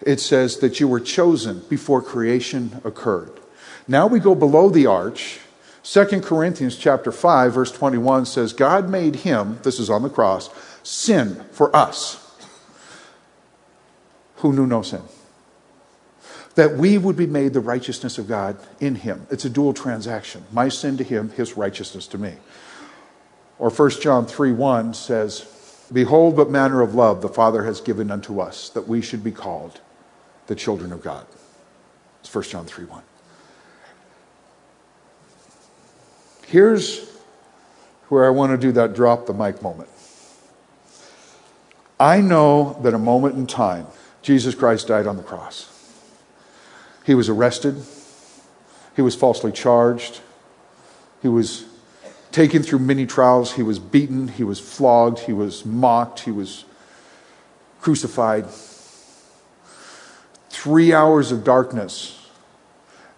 It 0.03 0.21
says 0.21 0.59
that 0.59 0.81
you 0.81 0.89
were 0.89 1.01
chosen 1.01 1.63
before 1.69 2.03
creation 2.03 2.81
occurred. 2.85 3.33
Now 3.89 4.07
we 4.07 4.21
go 4.21 4.35
below 4.35 4.69
the 4.69 4.87
arch. 4.87 5.41
2 5.83 6.21
Corinthians 6.21 6.77
chapter 6.77 7.11
5 7.11 7.55
verse 7.55 7.73
21 7.73 8.27
says 8.27 8.53
God 8.53 8.89
made 8.89 9.17
him, 9.17 9.59
this 9.63 9.81
is 9.81 9.91
on 9.91 10.03
the 10.03 10.11
cross, 10.11 10.51
sin 10.83 11.45
for 11.53 11.75
us 11.75 12.17
who 14.37 14.53
knew 14.53 14.67
no 14.67 14.83
sin. 14.83 15.03
That 16.55 16.77
we 16.77 16.99
would 16.99 17.17
be 17.17 17.27
made 17.27 17.53
the 17.53 17.61
righteousness 17.61 18.19
of 18.19 18.27
God 18.27 18.59
in 18.81 18.97
him. 18.97 19.27
It's 19.31 19.45
a 19.45 19.51
dual 19.51 19.73
transaction. 19.73 20.45
My 20.53 20.69
sin 20.69 20.97
to 20.97 21.05
him, 21.05 21.31
his 21.31 21.57
righteousness 21.57 22.07
to 22.09 22.19
me. 22.19 22.35
Or 23.59 23.71
1 23.71 23.91
John 24.01 24.27
3 24.27 24.53
1 24.53 24.95
says, 24.95 25.47
Behold, 25.93 26.37
what 26.37 26.51
manner 26.51 26.81
of 26.81 26.95
love 26.95 27.21
the 27.21 27.29
Father 27.29 27.65
has 27.65 27.81
given 27.81 28.11
unto 28.11 28.41
us, 28.41 28.71
that 28.71 28.89
we 28.89 29.03
should 29.03 29.23
be 29.23 29.33
called 29.33 29.81
the 30.47 30.55
children 30.55 30.93
of 30.93 31.03
God. 31.03 31.27
It's 32.21 32.35
1 32.35 32.45
John 32.45 32.65
3 32.65 32.85
1. 32.85 33.03
Here's 36.47 37.09
where 38.09 38.27
I 38.27 38.31
want 38.31 38.51
to 38.53 38.59
do 38.59 38.73
that 38.73 38.95
drop 38.95 39.27
the 39.27 39.35
mic 39.35 39.63
moment. 39.63 39.89
I 42.01 42.23
know 42.23 42.79
that 42.83 42.95
a 42.95 42.99
moment 42.99 43.37
in 43.37 43.47
time, 43.47 43.87
Jesus 44.23 44.55
Christ 44.55 44.89
died 44.89 45.07
on 45.07 45.19
the 45.19 45.23
cross. 45.23 45.67
He 47.05 47.15
was 47.15 47.29
arrested, 47.29 47.77
he 48.97 49.03
was 49.03 49.15
falsely 49.15 49.53
charged, 49.53 50.21
he 51.21 51.29
was 51.29 51.67
taken 52.33 52.63
through 52.63 52.79
many 52.79 53.05
trials, 53.05 53.53
he 53.53 53.63
was 53.63 53.79
beaten, 53.79 54.29
he 54.29 54.45
was 54.45 54.59
flogged, 54.59 55.21
he 55.21 55.33
was 55.35 55.67
mocked, 55.67 56.21
he 56.21 56.31
was 56.31 56.65
crucified. 57.83 58.47
Three 60.49 60.95
hours 60.95 61.33
of 61.33 61.45
darkness 61.45 62.27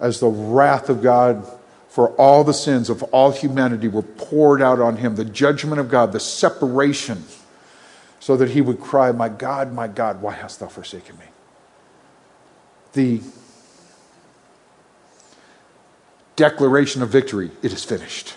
as 0.01 0.19
the 0.19 0.29
wrath 0.29 0.89
of 0.89 1.03
God 1.03 1.47
for 1.89 2.09
all 2.13 2.43
the 2.43 2.55
sins 2.55 2.91
of 2.91 3.03
all 3.05 3.31
humanity 3.31 3.87
were 3.87 4.03
poured 4.03 4.61
out 4.61 4.81
on 4.81 4.97
him, 4.97 5.15
the 5.15 5.25
judgment 5.25 5.79
of 5.79 5.89
God, 5.89 6.11
the 6.11 6.21
separation, 6.21 7.23
so 8.23 8.37
that 8.37 8.51
he 8.51 8.61
would 8.61 8.81
cry, 8.81 9.11
My 9.11 9.29
God, 9.29 9.73
my 9.73 9.89
God, 9.89 10.23
why 10.23 10.33
hast 10.33 10.61
thou 10.61 10.69
forsaken 10.69 11.19
me? 11.19 11.25
The 12.93 13.21
declaration 16.37 17.03
of 17.03 17.09
victory, 17.09 17.51
it 17.63 17.73
is 17.73 17.85
finished. 17.85 18.35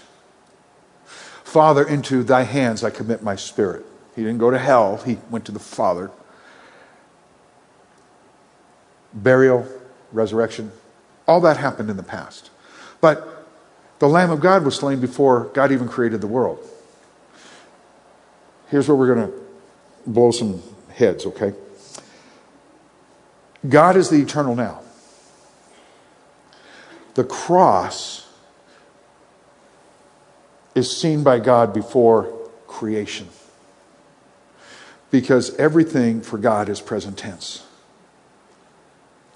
Father, 1.06 1.88
into 1.88 2.24
thy 2.24 2.42
hands 2.46 2.84
I 2.84 2.90
commit 2.90 3.22
my 3.22 3.36
spirit. 3.36 3.86
He 4.16 4.24
didn't 4.24 4.40
go 4.40 4.50
to 4.50 4.58
hell, 4.58 4.98
he 5.06 5.20
went 5.30 5.46
to 5.46 5.52
the 5.52 5.60
Father. 5.60 6.10
Burial, 9.14 9.68
resurrection, 10.12 10.72
all 11.28 11.42
that 11.42 11.58
happened 11.58 11.92
in 11.92 11.98
the 11.98 12.02
past. 12.02 12.50
But 13.02 13.48
the 14.00 14.10
Lamb 14.10 14.32
of 14.32 14.40
God 14.40 14.66
was 14.66 14.74
slain 14.74 15.00
before 15.00 15.52
God 15.54 15.72
even 15.72 15.88
created 15.88 16.22
the 16.22 16.28
world. 16.28 16.58
Here's 18.70 18.88
where 18.88 18.98
we're 18.98 19.14
going 19.14 19.32
to 19.32 19.45
blow 20.06 20.32
some 20.32 20.62
heads, 20.94 21.26
okay? 21.26 21.54
God 23.68 23.96
is 23.96 24.10
the 24.10 24.18
eternal 24.18 24.56
now. 24.56 24.82
The 27.16 27.24
cross 27.24 28.28
is 30.76 30.96
seen 30.96 31.24
by 31.24 31.40
God 31.40 31.74
before 31.74 32.26
creation. 32.68 33.28
Because 35.10 35.56
everything 35.56 36.22
for 36.22 36.38
God 36.38 36.68
is 36.68 36.82
present 36.82 37.18
tense. 37.18 37.66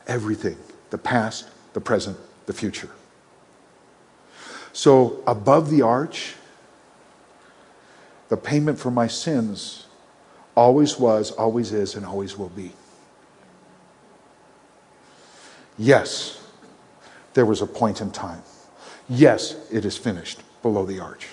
Everything. 0.07 0.57
The 0.89 0.97
past, 0.97 1.49
the 1.73 1.79
present, 1.79 2.17
the 2.45 2.53
future. 2.53 2.89
So 4.73 5.23
above 5.25 5.69
the 5.69 5.81
arch, 5.81 6.35
the 8.27 8.37
payment 8.37 8.77
for 8.77 8.91
my 8.91 9.07
sins 9.07 9.85
always 10.59 10.99
was, 10.99 11.31
always 11.31 11.71
is, 11.71 11.95
and 11.95 12.05
always 12.05 12.37
will 12.37 12.49
be. 12.49 12.73
Yes, 15.77 16.43
there 17.33 17.45
was 17.45 17.61
a 17.61 17.65
point 17.65 18.01
in 18.01 18.11
time. 18.11 18.43
Yes, 19.07 19.55
it 19.71 19.85
is 19.85 19.95
finished 19.95 20.41
below 20.61 20.85
the 20.85 20.99
arch. 20.99 21.29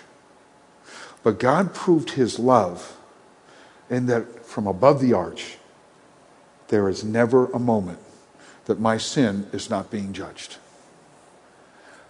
But 1.24 1.40
God 1.40 1.74
proved 1.74 2.10
his 2.10 2.38
love 2.38 2.96
in 3.90 4.06
that 4.06 4.46
from 4.46 4.68
above 4.68 5.00
the 5.00 5.12
arch, 5.12 5.56
there 6.68 6.88
is 6.88 7.02
never 7.02 7.46
a 7.46 7.58
moment 7.58 7.98
that 8.66 8.78
my 8.78 8.96
sin 8.96 9.48
is 9.52 9.68
not 9.68 9.90
being 9.90 10.12
judged. 10.12 10.58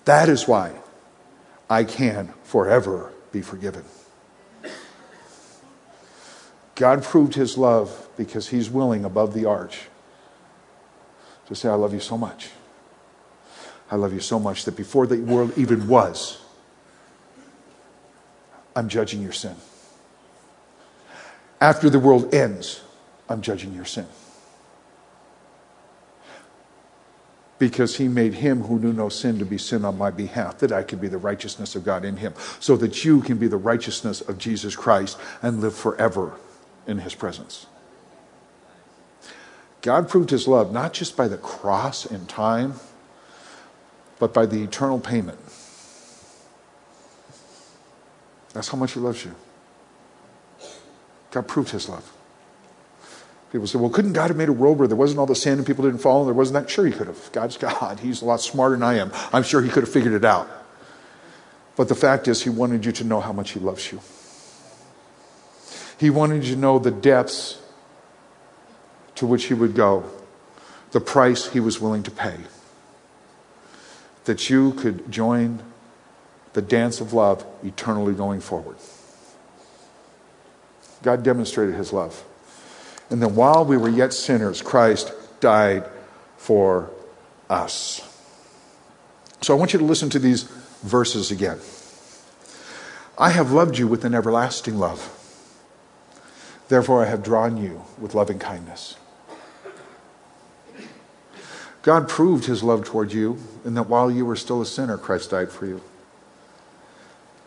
That 0.05 0.29
is 0.29 0.47
why 0.47 0.73
I 1.71 1.85
can 1.85 2.35
forever 2.45 3.11
be 3.33 3.41
forgiven. 3.41 3.85
God 6.77 7.03
proved 7.03 7.35
his 7.35 7.59
love 7.59 8.07
because 8.17 8.49
he's 8.49 8.71
willing 8.71 9.05
above 9.05 9.35
the 9.35 9.47
arch 9.47 9.89
to 11.47 11.55
say, 11.55 11.69
I 11.69 11.75
love 11.75 11.95
you 11.95 12.01
so 12.01 12.19
much. 12.19 12.51
I 13.91 13.97
love 13.97 14.13
you 14.13 14.21
so 14.21 14.39
much 14.39 14.65
that 14.67 14.77
before 14.77 15.07
the 15.07 15.17
world 15.19 15.57
even 15.57 15.89
was, 15.89 16.39
I'm 18.75 18.89
judging 18.89 19.23
your 19.23 19.33
sin. 19.33 19.57
After 21.61 21.89
the 21.89 21.99
world 21.99 22.35
ends, 22.35 22.83
I'm 23.29 23.41
judging 23.41 23.73
your 23.73 23.87
sin. 23.87 24.07
Because 27.59 27.97
he 27.97 28.07
made 28.07 28.35
him 28.35 28.65
who 28.65 28.79
knew 28.79 28.93
no 28.93 29.09
sin 29.09 29.39
to 29.39 29.47
be 29.47 29.57
sin 29.57 29.87
on 29.87 29.97
my 29.97 30.11
behalf, 30.11 30.59
that 30.59 30.73
I 30.73 30.83
could 30.83 31.01
be 31.01 31.09
the 31.09 31.17
righteousness 31.17 31.75
of 31.75 31.85
God 31.85 32.05
in 32.05 32.19
him, 32.19 32.35
so 32.61 32.77
that 32.77 33.03
you 33.03 33.23
can 33.23 33.39
be 33.39 33.49
the 33.49 33.57
righteousness 33.57 34.21
of 34.21 34.37
Jesus 34.37 34.77
Christ 34.77 35.17
and 35.41 35.63
live 35.63 35.75
forever 35.75 36.35
in 36.87 36.99
his 36.99 37.15
presence. 37.15 37.67
God 39.83 40.09
proved 40.09 40.31
his 40.31 40.49
love 40.49 40.73
not 40.73 40.93
just 40.93 41.17
by 41.17 41.29
the 41.29 41.37
cross 41.37 42.07
in 42.07 42.27
time, 42.27 42.75
but 44.19 44.33
by 44.35 44.47
the 44.47 44.63
eternal 44.63 44.99
payment. 44.99 45.39
That's 48.53 48.69
how 48.69 48.79
much 48.79 48.93
he 48.93 49.01
loves 49.01 49.25
you. 49.25 49.35
God 51.31 51.47
proved 51.47 51.71
his 51.71 51.89
love. 51.89 52.11
People 53.53 53.67
say, 53.67 53.79
well, 53.79 53.91
couldn't 53.91 54.15
God 54.15 54.29
have 54.29 54.37
made 54.37 54.49
a 54.49 54.53
world 54.53 54.79
where 54.79 54.89
there 54.89 54.97
wasn't 54.97 55.21
all 55.21 55.27
the 55.27 55.35
sin 55.35 55.59
and 55.59 55.67
people 55.67 55.85
didn't 55.85 56.01
fall 56.01 56.21
and 56.21 56.29
there 56.29 56.35
wasn't 56.35 56.55
that? 56.65 56.71
Sure, 56.71 56.85
he 56.85 56.93
could 56.93 57.07
have. 57.07 57.31
God's 57.33 57.57
God. 57.57 58.01
He's 58.01 58.23
a 58.23 58.25
lot 58.25 58.41
smarter 58.41 58.75
than 58.75 58.83
I 58.83 58.95
am. 58.95 59.13
I'm 59.33 59.43
sure 59.43 59.63
he 59.63 59.69
could 59.69 59.83
have 59.83 59.93
figured 59.93 60.15
it 60.15 60.25
out. 60.25 60.49
But 61.77 61.89
the 61.89 61.95
fact 61.95 62.27
is, 62.27 62.43
he 62.43 62.51
wanted 62.51 62.85
you 62.85 62.93
to 62.93 63.05
know 63.05 63.21
how 63.21 63.33
much 63.33 63.51
he 63.51 63.61
loves 63.61 63.93
you. 63.93 64.01
He 65.99 66.11
wanted 66.11 66.45
you 66.45 66.55
to 66.55 66.61
know 66.61 66.79
the 66.79 66.91
depths 66.91 67.61
to 69.15 69.27
which 69.27 69.45
he 69.45 69.55
would 69.55 69.75
go, 69.75 70.05
the 70.93 71.01
price 71.01 71.49
he 71.49 71.61
was 71.61 71.81
willing 71.81 72.03
to 72.03 72.11
pay, 72.11 72.37
that 74.25 74.51
you 74.51 74.73
could 74.75 75.11
join 75.11 75.63
the 76.53 76.63
dance 76.63 77.01
of 77.01 77.13
love 77.13 77.47
eternally 77.65 78.15
going 78.15 78.41
forward. 78.41 78.77
God 81.03 81.23
demonstrated 81.23 81.75
his 81.75 81.93
love. 81.93 82.25
And 83.11 83.23
then 83.23 83.35
while 83.35 83.65
we 83.65 83.77
were 83.77 83.89
yet 83.89 84.13
sinners, 84.13 84.63
Christ 84.63 85.13
died 85.41 85.85
for 86.37 86.91
us. 87.49 88.03
So 89.43 89.55
I 89.55 89.59
want 89.59 89.73
you 89.73 89.79
to 89.79 89.85
listen 89.85 90.11
to 90.11 90.19
these 90.19 90.43
verses 90.83 91.31
again. 91.31 91.59
I 93.19 93.31
have 93.31 93.53
loved 93.53 93.79
you 93.79 93.87
with 93.87 94.05
an 94.05 94.15
everlasting 94.15 94.79
love. 94.79 95.16
Therefore, 96.69 97.05
I 97.05 97.09
have 97.09 97.23
drawn 97.23 97.57
you 97.57 97.83
with 97.99 98.15
loving 98.15 98.39
kindness. 98.39 98.97
God 101.83 102.09
proved 102.09 102.47
his 102.47 102.65
love 102.65 102.85
toward 102.85 103.13
you 103.13 103.39
in 103.65 103.75
that 103.75 103.89
while 103.89 104.11
you 104.11 104.27
were 104.27 104.35
still 104.35 104.61
a 104.61 104.67
sinner, 104.67 104.99
Christ 104.99 105.31
died 105.31 105.53
for 105.53 105.67
you. 105.67 105.81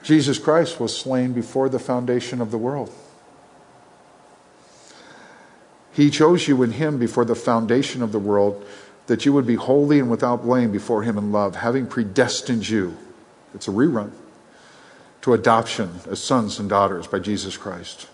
Jesus 0.02 0.40
Christ 0.40 0.80
was 0.80 0.96
slain 0.96 1.34
before 1.34 1.68
the 1.68 1.80
foundation 1.80 2.40
of 2.40 2.52
the 2.52 2.58
world. 2.58 2.94
He 5.92 6.10
chose 6.10 6.48
you 6.48 6.64
in 6.64 6.72
Him 6.72 6.98
before 6.98 7.26
the 7.26 7.36
foundation 7.36 8.02
of 8.02 8.14
the 8.14 8.20
world 8.20 8.66
that 9.08 9.26
you 9.26 9.34
would 9.34 9.46
be 9.46 9.56
holy 9.56 10.00
and 10.00 10.10
without 10.10 10.44
blame 10.44 10.72
before 10.72 11.04
Him 11.04 11.18
in 11.18 11.34
love, 11.34 11.58
having 11.58 11.88
predestined 11.88 12.70
you. 12.70 12.96
It's 13.54 13.68
a 13.68 13.72
rerun 13.72 14.12
to 15.24 15.34
adoption 15.34 16.00
as 16.10 16.24
sons 16.24 16.60
and 16.60 16.70
daughters 16.70 17.08
by 17.08 17.20
Jesus 17.20 17.58
Christ. 17.58 18.08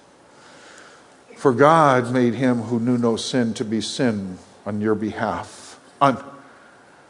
For 1.36 1.54
God 1.54 2.12
made 2.12 2.34
him 2.36 2.64
who 2.64 2.80
knew 2.80 2.98
no 2.98 3.18
sin 3.18 3.54
to 3.56 3.66
be 3.66 3.82
sin 3.82 4.38
on 4.66 4.82
your 4.82 4.96
behalf. 4.96 5.80
On, 6.02 6.24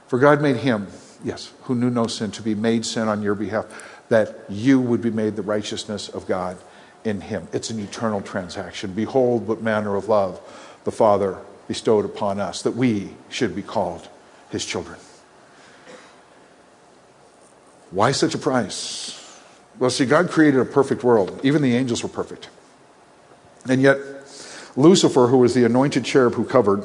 for 0.07 0.19
God 0.19 0.41
made 0.41 0.57
him, 0.57 0.88
yes, 1.23 1.53
who 1.63 1.75
knew 1.75 1.89
no 1.89 2.07
sin 2.07 2.31
to 2.31 2.41
be 2.41 2.55
made 2.55 2.85
sin 2.85 3.07
on 3.07 3.21
your 3.21 3.35
behalf, 3.35 3.65
that 4.09 4.35
you 4.49 4.79
would 4.79 5.01
be 5.01 5.11
made 5.11 5.35
the 5.35 5.41
righteousness 5.41 6.09
of 6.09 6.27
God 6.27 6.57
in 7.03 7.21
him. 7.21 7.47
It's 7.53 7.69
an 7.69 7.79
eternal 7.79 8.21
transaction. 8.21 8.93
Behold, 8.93 9.47
what 9.47 9.61
manner 9.61 9.95
of 9.95 10.09
love 10.09 10.39
the 10.83 10.91
Father 10.91 11.38
bestowed 11.67 12.05
upon 12.05 12.39
us, 12.39 12.61
that 12.61 12.75
we 12.75 13.11
should 13.29 13.55
be 13.55 13.61
called 13.61 14.07
his 14.49 14.65
children. 14.65 14.99
Why 17.91 18.11
such 18.11 18.35
a 18.35 18.38
price? 18.38 19.21
Well, 19.79 19.89
see, 19.89 20.05
God 20.05 20.29
created 20.29 20.59
a 20.59 20.65
perfect 20.65 21.03
world. 21.03 21.39
Even 21.43 21.61
the 21.61 21.75
angels 21.75 22.03
were 22.03 22.09
perfect. 22.09 22.49
And 23.67 23.81
yet, 23.81 23.97
Lucifer, 24.75 25.27
who 25.27 25.38
was 25.38 25.53
the 25.53 25.63
anointed 25.63 26.03
cherub 26.05 26.33
who 26.33 26.45
covered, 26.45 26.83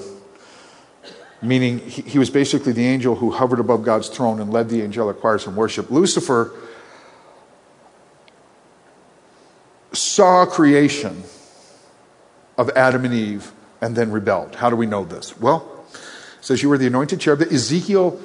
meaning 1.42 1.78
he, 1.78 2.02
he 2.02 2.18
was 2.18 2.30
basically 2.30 2.72
the 2.72 2.86
angel 2.86 3.16
who 3.16 3.30
hovered 3.30 3.58
above 3.58 3.82
God's 3.82 4.08
throne 4.08 4.40
and 4.40 4.52
led 4.52 4.68
the 4.68 4.82
angelic 4.82 5.20
choirs 5.20 5.46
in 5.46 5.56
worship, 5.56 5.90
Lucifer 5.90 6.52
saw 9.92 10.46
creation 10.46 11.24
of 12.56 12.70
Adam 12.70 13.04
and 13.04 13.14
Eve 13.14 13.52
and 13.80 13.96
then 13.96 14.12
rebelled. 14.12 14.56
How 14.56 14.70
do 14.70 14.76
we 14.76 14.86
know 14.86 15.04
this? 15.04 15.38
Well, 15.38 15.84
it 15.92 16.44
says 16.44 16.62
you 16.62 16.68
were 16.68 16.78
the 16.78 16.86
anointed 16.86 17.20
cherub. 17.20 17.40
Ezekiel 17.42 18.20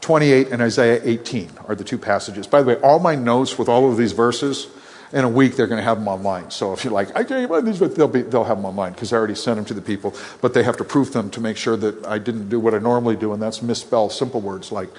28 0.00 0.48
and 0.48 0.62
Isaiah 0.62 1.00
18 1.02 1.50
are 1.68 1.74
the 1.74 1.84
two 1.84 1.98
passages. 1.98 2.46
By 2.46 2.62
the 2.62 2.68
way, 2.68 2.76
all 2.76 2.98
my 2.98 3.14
notes 3.14 3.58
with 3.58 3.68
all 3.68 3.90
of 3.90 3.96
these 3.96 4.12
verses, 4.12 4.66
in 5.12 5.24
a 5.24 5.28
week 5.28 5.56
they're 5.56 5.66
going 5.66 5.78
to 5.78 5.84
have 5.84 5.98
them 5.98 6.08
online. 6.08 6.50
So 6.50 6.72
if 6.72 6.84
you're 6.84 6.92
like, 6.92 7.14
I 7.16 7.24
can't 7.24 7.48
find 7.48 7.66
these, 7.66 7.78
but 7.78 7.94
they'll, 7.94 8.08
be, 8.08 8.22
they'll 8.22 8.44
have 8.44 8.56
them 8.58 8.66
online 8.66 8.92
because 8.92 9.12
I 9.12 9.16
already 9.16 9.34
sent 9.34 9.56
them 9.56 9.64
to 9.66 9.74
the 9.74 9.82
people. 9.82 10.14
But 10.40 10.54
they 10.54 10.62
have 10.62 10.76
to 10.78 10.84
proof 10.84 11.12
them 11.12 11.30
to 11.30 11.40
make 11.40 11.56
sure 11.56 11.76
that 11.76 12.06
I 12.06 12.18
didn't 12.18 12.48
do 12.48 12.58
what 12.58 12.74
I 12.74 12.78
normally 12.78 13.16
do, 13.16 13.32
and 13.32 13.42
that's 13.42 13.62
misspell 13.62 14.10
simple 14.10 14.40
words 14.40 14.72
like 14.72 14.90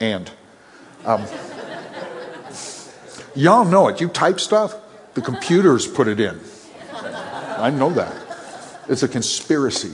and. 0.00 0.30
Um, 1.04 1.24
y'all 3.34 3.64
know 3.64 3.88
it. 3.88 4.00
You 4.00 4.08
type 4.08 4.40
stuff, 4.40 4.74
the 5.14 5.20
computers 5.20 5.86
put 5.86 6.08
it 6.08 6.20
in. 6.20 6.40
I 6.92 7.70
know 7.70 7.90
that. 7.90 8.14
It's 8.88 9.02
a 9.02 9.08
conspiracy. 9.08 9.92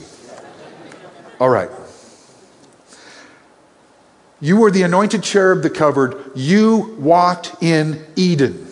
All 1.39 1.49
right. 1.49 1.69
You 4.41 4.57
were 4.57 4.71
the 4.71 4.83
anointed 4.83 5.23
cherub 5.23 5.63
that 5.63 5.73
covered. 5.75 6.31
You 6.35 6.95
walked 6.99 7.61
in 7.61 8.05
Eden. 8.15 8.68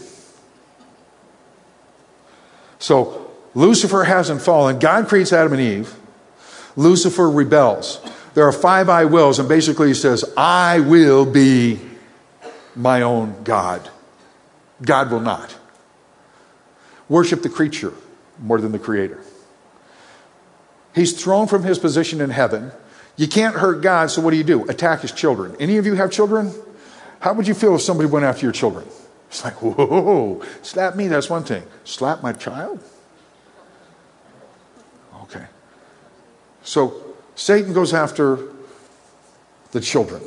So 2.88 3.30
Lucifer 3.54 4.06
hasn't 4.06 4.42
fallen. 4.42 4.80
God 4.80 5.10
creates 5.10 5.34
Adam 5.34 5.52
and 5.52 5.62
Eve. 5.62 5.94
Lucifer 6.78 7.30
rebels. 7.30 8.00
There 8.34 8.48
are 8.48 8.54
five 8.54 8.88
I 8.88 9.04
wills, 9.04 9.40
and 9.40 9.50
basically 9.50 9.90
he 9.90 9.94
says, 9.94 10.24
I 10.38 10.80
will 10.80 11.26
be 11.26 11.82
my 12.78 13.02
own 13.02 13.44
God. 13.44 13.90
God 14.82 15.12
will 15.12 15.20
not. 15.20 15.54
Worship 17.10 17.42
the 17.42 17.50
creature 17.50 17.92
more 18.40 18.62
than 18.62 18.72
the 18.72 18.80
creator. 18.80 19.20
He's 20.96 21.22
thrown 21.22 21.48
from 21.48 21.64
his 21.64 21.78
position 21.78 22.22
in 22.22 22.30
heaven 22.30 22.72
you 23.18 23.28
can't 23.28 23.56
hurt 23.56 23.82
God, 23.82 24.12
so 24.12 24.22
what 24.22 24.32
do 24.32 24.38
you 24.38 24.44
do? 24.44 24.70
Attack 24.70 25.02
his 25.02 25.12
children. 25.12 25.56
Any 25.60 25.78
of 25.78 25.86
you 25.88 25.96
have 25.96 26.12
children? 26.12 26.54
How 27.20 27.34
would 27.34 27.48
you 27.48 27.56
feel 27.56 27.74
if 27.76 27.82
somebody 27.82 28.08
went 28.08 28.26
after 28.26 28.46
your 28.46 28.54
children? 28.54 28.86
It's 29.30 29.44
like, 29.44 29.62
whoa, 29.62 30.42
slap 30.62 30.96
me, 30.96 31.08
that's 31.08 31.30
one 31.30 31.44
thing. 31.44 31.64
Slap 31.84 32.24
my 32.24 32.34
child? 32.34 32.84
Okay. 35.24 35.46
So 36.64 37.16
Satan 37.36 37.74
goes 37.74 37.94
after 37.94 38.40
the 39.72 39.82
children. 39.82 40.22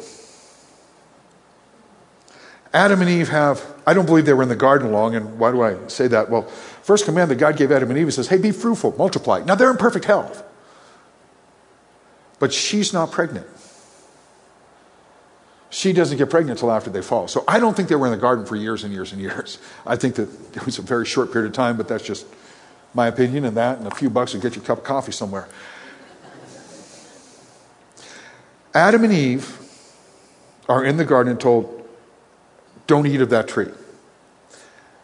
Adam 2.72 3.00
and 3.00 3.10
Eve 3.10 3.30
have, 3.30 3.64
I 3.86 3.94
don't 3.94 4.06
believe 4.06 4.26
they 4.26 4.32
were 4.32 4.44
in 4.44 4.48
the 4.48 4.54
garden 4.54 4.92
long, 4.92 5.16
and 5.16 5.38
why 5.38 5.50
do 5.50 5.62
I 5.62 5.76
say 5.88 6.06
that? 6.08 6.30
Well, 6.30 6.42
first 6.42 7.04
command 7.04 7.30
that 7.30 7.36
God 7.36 7.56
gave 7.56 7.72
Adam 7.72 7.90
and 7.90 7.98
Eve 7.98 8.14
says, 8.14 8.28
hey, 8.28 8.38
be 8.38 8.52
fruitful, 8.52 8.94
multiply. 8.96 9.42
Now 9.42 9.56
they're 9.56 9.70
in 9.70 9.76
perfect 9.76 10.04
health. 10.04 10.44
But 12.38 12.52
she's 12.52 12.92
not 12.92 13.10
pregnant. 13.10 13.46
She 15.70 15.92
doesn't 15.92 16.18
get 16.18 16.28
pregnant 16.28 16.58
until 16.58 16.72
after 16.72 16.90
they 16.90 17.00
fall. 17.00 17.28
So 17.28 17.44
I 17.46 17.60
don't 17.60 17.76
think 17.76 17.88
they 17.88 17.94
were 17.94 18.06
in 18.06 18.12
the 18.12 18.18
garden 18.18 18.44
for 18.44 18.56
years 18.56 18.82
and 18.82 18.92
years 18.92 19.12
and 19.12 19.20
years. 19.20 19.58
I 19.86 19.94
think 19.96 20.16
that 20.16 20.28
it 20.56 20.66
was 20.66 20.78
a 20.78 20.82
very 20.82 21.06
short 21.06 21.32
period 21.32 21.48
of 21.48 21.54
time, 21.54 21.76
but 21.76 21.86
that's 21.86 22.04
just 22.04 22.26
my 22.92 23.06
opinion, 23.06 23.44
and 23.44 23.56
that 23.56 23.78
and 23.78 23.86
a 23.86 23.94
few 23.94 24.10
bucks 24.10 24.32
to 24.32 24.38
get 24.38 24.56
you 24.56 24.62
a 24.62 24.64
cup 24.64 24.78
of 24.78 24.84
coffee 24.84 25.12
somewhere. 25.12 25.48
Adam 28.74 29.04
and 29.04 29.12
Eve 29.12 29.58
are 30.68 30.84
in 30.84 30.96
the 30.96 31.04
garden 31.04 31.30
and 31.32 31.40
told, 31.40 31.88
Don't 32.88 33.06
eat 33.06 33.20
of 33.20 33.30
that 33.30 33.46
tree. 33.46 33.70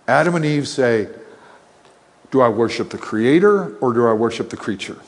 Adam 0.09 0.35
and 0.35 0.45
Eve 0.45 0.67
say, 0.67 1.09
Do 2.31 2.41
I 2.41 2.49
worship 2.49 2.91
the 2.91 2.99
Creator 2.99 3.77
or 3.79 3.93
do 3.93 4.07
I 4.07 4.13
worship 4.13 4.51
the 4.51 4.57
creature? 4.57 4.99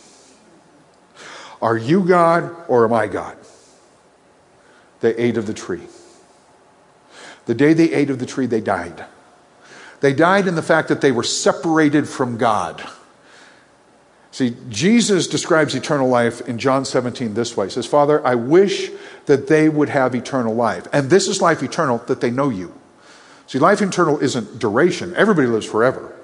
Are 1.60 1.76
you 1.76 2.04
God 2.04 2.54
or 2.68 2.84
am 2.84 2.92
I 2.92 3.08
God? 3.08 3.36
They 5.00 5.14
ate 5.16 5.36
of 5.36 5.46
the 5.46 5.54
tree. 5.54 5.82
The 7.46 7.54
day 7.54 7.72
they 7.72 7.92
ate 7.92 8.10
of 8.10 8.18
the 8.18 8.26
tree, 8.26 8.46
they 8.46 8.60
died. 8.60 9.04
They 10.00 10.12
died 10.12 10.46
in 10.46 10.54
the 10.54 10.62
fact 10.62 10.88
that 10.88 11.00
they 11.00 11.12
were 11.12 11.22
separated 11.22 12.08
from 12.08 12.36
God. 12.36 12.86
See, 14.30 14.56
Jesus 14.68 15.26
describes 15.26 15.74
eternal 15.74 16.08
life 16.08 16.40
in 16.42 16.58
John 16.58 16.84
17 16.84 17.34
this 17.34 17.56
way. 17.56 17.66
He 17.66 17.70
says, 17.72 17.86
Father, 17.86 18.24
I 18.24 18.34
wish 18.34 18.90
that 19.26 19.48
they 19.48 19.68
would 19.68 19.88
have 19.88 20.14
eternal 20.14 20.54
life. 20.54 20.86
And 20.92 21.10
this 21.10 21.26
is 21.26 21.42
life 21.42 21.62
eternal, 21.62 21.98
that 22.06 22.20
they 22.20 22.30
know 22.30 22.50
you. 22.50 22.72
See, 23.46 23.58
life 23.58 23.80
eternal 23.80 24.18
isn't 24.20 24.58
duration. 24.58 25.14
Everybody 25.16 25.48
lives 25.48 25.66
forever. 25.66 26.14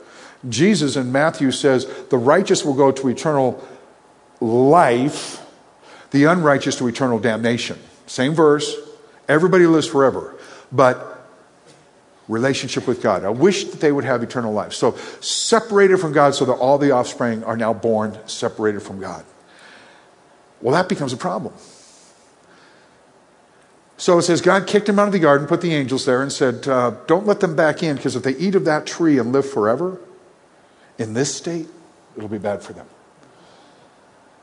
Jesus 0.48 0.94
in 0.94 1.10
Matthew 1.10 1.50
says, 1.50 1.86
the 2.10 2.18
righteous 2.18 2.64
will 2.64 2.74
go 2.74 2.92
to 2.92 3.08
eternal 3.08 3.66
life, 4.40 5.44
the 6.10 6.24
unrighteous 6.24 6.76
to 6.76 6.86
eternal 6.86 7.18
damnation. 7.18 7.78
Same 8.06 8.34
verse. 8.34 8.76
Everybody 9.28 9.66
lives 9.66 9.86
forever. 9.86 10.34
But 10.70 11.14
relationship 12.28 12.86
with 12.86 13.02
God. 13.02 13.24
I 13.24 13.30
wish 13.30 13.64
that 13.64 13.80
they 13.80 13.92
would 13.92 14.04
have 14.04 14.22
eternal 14.22 14.52
life. 14.52 14.72
So 14.72 14.96
separated 15.20 15.98
from 15.98 16.12
God 16.12 16.34
so 16.34 16.44
that 16.46 16.54
all 16.54 16.78
the 16.78 16.90
offspring 16.90 17.44
are 17.44 17.56
now 17.56 17.74
born 17.74 18.18
separated 18.26 18.80
from 18.80 19.00
God. 19.00 19.24
Well, 20.60 20.74
that 20.74 20.88
becomes 20.88 21.12
a 21.12 21.18
problem. 21.18 21.52
So 23.96 24.18
it 24.18 24.22
says 24.22 24.40
God 24.40 24.66
kicked 24.66 24.88
him 24.88 24.98
out 24.98 25.06
of 25.06 25.12
the 25.12 25.18
garden, 25.18 25.46
put 25.46 25.60
the 25.60 25.74
angels 25.74 26.04
there, 26.04 26.22
and 26.22 26.32
said, 26.32 26.66
uh, 26.66 26.92
Don't 27.06 27.26
let 27.26 27.40
them 27.40 27.54
back 27.54 27.82
in, 27.82 27.96
because 27.96 28.16
if 28.16 28.22
they 28.22 28.34
eat 28.36 28.54
of 28.54 28.64
that 28.64 28.86
tree 28.86 29.18
and 29.18 29.32
live 29.32 29.48
forever 29.48 30.00
in 30.98 31.14
this 31.14 31.34
state, 31.34 31.68
it'll 32.16 32.28
be 32.28 32.38
bad 32.38 32.62
for 32.62 32.72
them. 32.72 32.86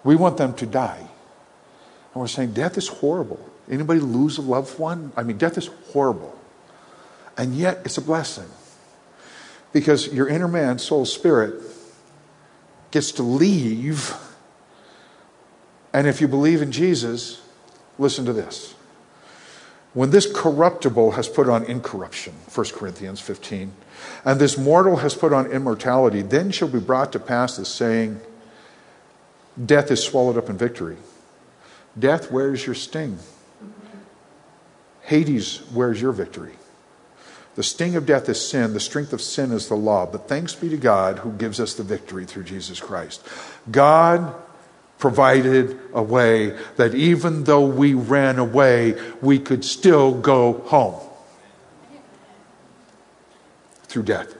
We 0.04 0.16
want 0.16 0.38
them 0.38 0.54
to 0.56 0.66
die. 0.66 1.00
And 2.14 2.22
we're 2.22 2.28
saying 2.28 2.54
death 2.54 2.78
is 2.78 2.88
horrible. 2.88 3.51
Anybody 3.70 4.00
lose 4.00 4.38
a 4.38 4.42
loved 4.42 4.78
one? 4.80 5.12
I 5.16 5.24
mean, 5.24 5.38
death 5.38 5.58
is 5.58 5.68
horrible. 5.92 6.38
And 7.38 7.56
yet, 7.56 7.80
it's 7.86 7.98
a 7.98 8.02
blessing. 8.02 8.50
Because 9.74 10.14
your 10.14 10.28
inner 10.28 10.48
man, 10.48 10.80
soul, 10.80 11.06
spirit, 11.06 11.62
gets 12.92 13.12
to 13.14 13.24
leave. 13.24 14.14
And 15.94 16.08
if 16.08 16.22
you 16.22 16.28
believe 16.28 16.62
in 16.62 16.72
Jesus, 16.72 17.42
listen 17.98 18.26
to 18.26 18.34
this. 18.34 18.76
When 19.94 20.12
this 20.12 20.32
corruptible 20.32 21.12
has 21.12 21.28
put 21.28 21.50
on 21.50 21.66
incorruption, 21.66 22.34
1 22.54 22.66
Corinthians 22.70 23.20
15, 23.20 23.74
and 24.24 24.40
this 24.40 24.58
mortal 24.58 24.98
has 24.98 25.16
put 25.16 25.34
on 25.34 25.52
immortality, 25.52 26.22
then 26.22 26.52
shall 26.52 26.70
be 26.70 26.80
brought 26.80 27.12
to 27.12 27.20
pass 27.20 27.58
the 27.58 27.66
saying, 27.66 28.22
Death 29.66 29.92
is 29.92 30.02
swallowed 30.02 30.38
up 30.38 30.50
in 30.50 30.58
victory. 30.58 30.96
Death, 32.00 32.32
where's 32.32 32.66
your 32.66 32.76
sting? 32.76 33.20
Hades, 35.12 35.58
where's 35.74 36.02
your 36.02 36.14
victory? 36.14 36.54
The 37.56 37.64
sting 37.64 37.98
of 37.98 38.06
death 38.06 38.30
is 38.30 38.40
sin. 38.40 38.72
The 38.72 38.80
strength 38.80 39.12
of 39.12 39.22
sin 39.22 39.52
is 39.52 39.68
the 39.68 39.76
law. 39.76 40.06
But 40.06 40.30
thanks 40.30 40.56
be 40.56 40.70
to 40.70 40.78
God 40.78 41.20
who 41.20 41.34
gives 41.34 41.60
us 41.60 41.74
the 41.74 41.84
victory 41.84 42.24
through 42.24 42.46
Jesus 42.46 42.80
Christ. 42.80 43.22
God 43.70 44.34
provided 45.00 45.78
a 45.94 46.02
way 46.02 46.58
that 46.78 46.96
even 46.96 47.44
though 47.44 47.66
we 47.66 47.94
ran 47.94 48.40
away, 48.40 48.98
we 49.22 49.38
could 49.38 49.66
still 49.66 50.14
go 50.14 50.54
home 50.68 51.02
through 53.84 54.04
death. 54.04 54.34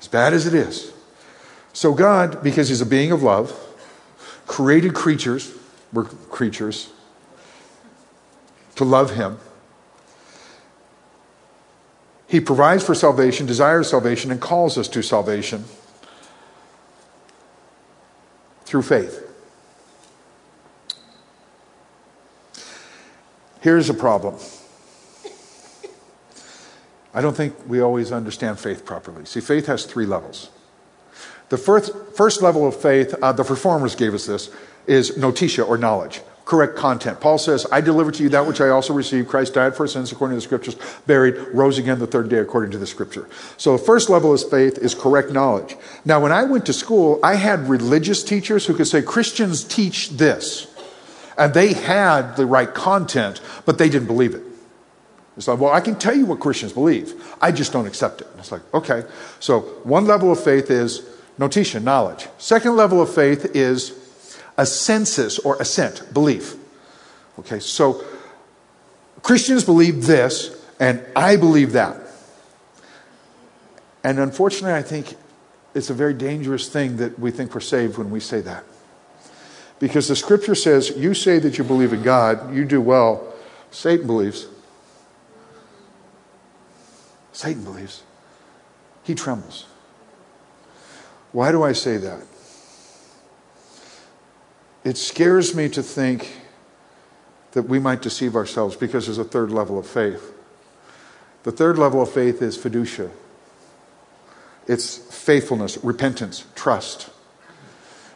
As 0.00 0.08
bad 0.08 0.32
as 0.32 0.48
it 0.48 0.54
is. 0.54 0.92
So, 1.72 1.94
God, 1.94 2.42
because 2.42 2.68
He's 2.68 2.80
a 2.80 2.86
being 2.86 3.12
of 3.12 3.22
love, 3.22 3.56
created 4.48 4.94
creatures, 4.94 5.54
we're 5.92 6.04
creatures, 6.04 6.90
to 8.76 8.84
love 8.84 9.14
Him. 9.14 9.38
He 12.26 12.40
provides 12.40 12.84
for 12.84 12.94
salvation, 12.94 13.46
desires 13.46 13.88
salvation, 13.88 14.30
and 14.30 14.40
calls 14.40 14.76
us 14.76 14.86
to 14.88 15.02
salvation 15.02 15.64
through 18.64 18.82
faith. 18.82 19.24
Here's 23.60 23.88
a 23.88 23.94
problem. 23.94 24.36
I 27.14 27.20
don't 27.22 27.36
think 27.36 27.54
we 27.66 27.80
always 27.80 28.12
understand 28.12 28.60
faith 28.60 28.84
properly. 28.84 29.24
See, 29.24 29.40
faith 29.40 29.66
has 29.66 29.86
three 29.86 30.06
levels. 30.06 30.50
The 31.48 31.56
first, 31.56 31.92
first 32.14 32.42
level 32.42 32.66
of 32.66 32.76
faith, 32.76 33.14
uh, 33.22 33.32
the 33.32 33.42
reformers 33.42 33.94
gave 33.94 34.12
us 34.12 34.26
this, 34.26 34.50
is 34.88 35.16
notitia 35.16 35.62
or 35.62 35.78
knowledge, 35.78 36.20
correct 36.44 36.76
content. 36.76 37.20
Paul 37.20 37.36
says, 37.36 37.66
I 37.70 37.80
deliver 37.82 38.10
to 38.10 38.22
you 38.22 38.30
that 38.30 38.46
which 38.46 38.60
I 38.60 38.70
also 38.70 38.94
received. 38.94 39.28
Christ 39.28 39.54
died 39.54 39.76
for 39.76 39.86
sins 39.86 40.10
according 40.10 40.36
to 40.36 40.38
the 40.38 40.46
scriptures, 40.46 40.76
buried, 41.06 41.36
rose 41.52 41.76
again 41.78 41.98
the 41.98 42.06
third 42.06 42.30
day 42.30 42.38
according 42.38 42.70
to 42.70 42.78
the 42.78 42.86
scripture. 42.86 43.28
So 43.58 43.76
the 43.76 43.84
first 43.84 44.08
level 44.08 44.32
of 44.32 44.50
faith 44.50 44.78
is 44.78 44.94
correct 44.94 45.30
knowledge. 45.30 45.76
Now, 46.04 46.20
when 46.20 46.32
I 46.32 46.44
went 46.44 46.64
to 46.66 46.72
school, 46.72 47.20
I 47.22 47.34
had 47.34 47.68
religious 47.68 48.24
teachers 48.24 48.64
who 48.64 48.74
could 48.74 48.88
say, 48.88 49.02
Christians 49.02 49.62
teach 49.62 50.10
this. 50.10 50.74
And 51.36 51.54
they 51.54 51.72
had 51.72 52.34
the 52.36 52.46
right 52.46 52.72
content, 52.72 53.40
but 53.64 53.78
they 53.78 53.88
didn't 53.88 54.08
believe 54.08 54.34
it. 54.34 54.42
It's 55.36 55.46
like, 55.46 55.60
well, 55.60 55.72
I 55.72 55.80
can 55.80 55.94
tell 55.96 56.16
you 56.16 56.26
what 56.26 56.40
Christians 56.40 56.72
believe. 56.72 57.14
I 57.40 57.52
just 57.52 57.72
don't 57.72 57.86
accept 57.86 58.22
it. 58.22 58.26
And 58.32 58.40
it's 58.40 58.50
like, 58.50 58.62
okay. 58.74 59.04
So 59.38 59.60
one 59.84 60.04
level 60.04 60.32
of 60.32 60.42
faith 60.42 60.68
is 60.68 61.08
notitia, 61.38 61.78
knowledge. 61.78 62.26
Second 62.38 62.74
level 62.74 63.00
of 63.00 63.14
faith 63.14 63.54
is 63.54 64.07
assensus 64.58 65.38
or 65.44 65.56
assent, 65.60 66.12
belief. 66.12 66.56
Okay, 67.38 67.60
so 67.60 68.04
Christians 69.22 69.64
believe 69.64 70.06
this, 70.06 70.54
and 70.80 71.02
I 71.14 71.36
believe 71.36 71.72
that. 71.72 71.96
And 74.02 74.18
unfortunately, 74.18 74.74
I 74.74 74.82
think 74.82 75.16
it's 75.74 75.90
a 75.90 75.94
very 75.94 76.14
dangerous 76.14 76.68
thing 76.68 76.96
that 76.96 77.18
we 77.18 77.30
think 77.30 77.54
we're 77.54 77.60
saved 77.60 77.98
when 77.98 78.10
we 78.10 78.20
say 78.20 78.40
that. 78.40 78.64
Because 79.78 80.08
the 80.08 80.16
scripture 80.16 80.56
says, 80.56 80.90
you 80.96 81.14
say 81.14 81.38
that 81.38 81.56
you 81.56 81.64
believe 81.64 81.92
in 81.92 82.02
God, 82.02 82.54
you 82.54 82.64
do 82.64 82.80
well. 82.80 83.32
Satan 83.70 84.06
believes. 84.06 84.48
Satan 87.32 87.62
believes. 87.62 88.02
He 89.04 89.14
trembles. 89.14 89.66
Why 91.30 91.52
do 91.52 91.62
I 91.62 91.72
say 91.72 91.96
that? 91.98 92.22
It 94.88 94.96
scares 94.96 95.54
me 95.54 95.68
to 95.68 95.82
think 95.82 96.32
that 97.52 97.64
we 97.64 97.78
might 97.78 98.00
deceive 98.00 98.34
ourselves 98.34 98.74
because 98.74 99.04
there's 99.04 99.18
a 99.18 99.22
third 99.22 99.50
level 99.50 99.78
of 99.78 99.86
faith. 99.86 100.32
The 101.42 101.52
third 101.52 101.76
level 101.76 102.00
of 102.00 102.10
faith 102.10 102.40
is 102.40 102.56
fiducia. 102.56 103.10
It's 104.66 104.96
faithfulness, 104.96 105.76
repentance, 105.84 106.46
trust. 106.54 107.10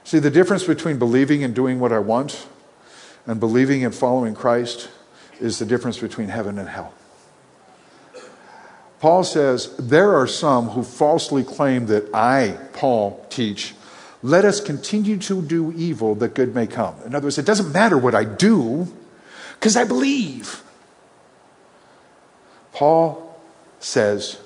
See, 0.05 0.19
the 0.19 0.31
difference 0.31 0.65
between 0.65 0.99
believing 0.99 1.45
and 1.45 1.55
doing 1.55 1.79
what 1.79 1.93
I 1.93 1.99
want 1.99 2.47
and 3.27 3.39
believing 3.39 3.85
and 3.85 3.95
following 3.95 4.35
Christ 4.35 4.89
is 5.41 5.59
the 5.59 5.67
difference 5.67 5.99
between 5.99 6.29
heaven 6.29 6.59
and 6.59 6.71
hell. 6.71 6.95
Paul 8.99 9.25
says, 9.25 9.77
There 9.77 10.15
are 10.15 10.27
some 10.27 10.69
who 10.69 10.85
falsely 10.85 11.45
claim 11.45 11.85
that 11.89 12.09
I, 12.15 12.57
Paul, 12.73 13.27
teach. 13.29 13.75
Let 14.23 14.45
us 14.45 14.61
continue 14.61 15.17
to 15.19 15.43
do 15.43 15.73
evil 15.73 16.15
that 16.17 16.35
good 16.35 16.55
may 16.55 16.67
come. 16.67 16.95
In 17.05 17.15
other 17.15 17.27
words, 17.27 17.39
it 17.39 17.47
doesn't 17.47 17.73
matter 17.73 17.99
what 17.99 18.15
I 18.15 18.25
do 18.25 18.87
because 19.55 19.77
I 19.77 19.85
believe. 19.85 20.63
Paul 22.73 23.41
says, 23.81 24.39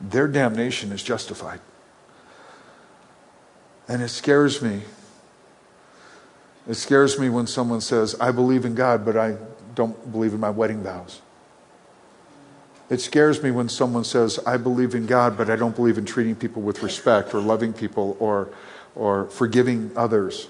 Their 0.00 0.26
damnation 0.26 0.90
is 0.90 1.02
justified. 1.02 1.60
And 3.88 4.02
it 4.02 4.08
scares 4.08 4.60
me. 4.60 4.82
It 6.68 6.74
scares 6.74 7.18
me 7.18 7.28
when 7.28 7.46
someone 7.46 7.80
says, 7.80 8.16
I 8.20 8.32
believe 8.32 8.64
in 8.64 8.74
God, 8.74 9.04
but 9.04 9.16
I 9.16 9.36
don't 9.76 10.10
believe 10.10 10.34
in 10.34 10.40
my 10.40 10.50
wedding 10.50 10.82
vows. 10.82 11.20
It 12.90 13.00
scares 13.00 13.42
me 13.42 13.50
when 13.50 13.68
someone 13.68 14.04
says, 14.04 14.38
I 14.46 14.56
believe 14.58 14.94
in 14.94 15.06
God, 15.06 15.36
but 15.36 15.50
I 15.50 15.56
don't 15.56 15.76
believe 15.76 15.98
in 15.98 16.04
treating 16.04 16.36
people 16.36 16.62
with 16.62 16.82
respect 16.82 17.34
or 17.34 17.40
loving 17.40 17.72
people 17.72 18.16
or, 18.20 18.48
or 18.94 19.26
forgiving 19.26 19.90
others. 19.96 20.48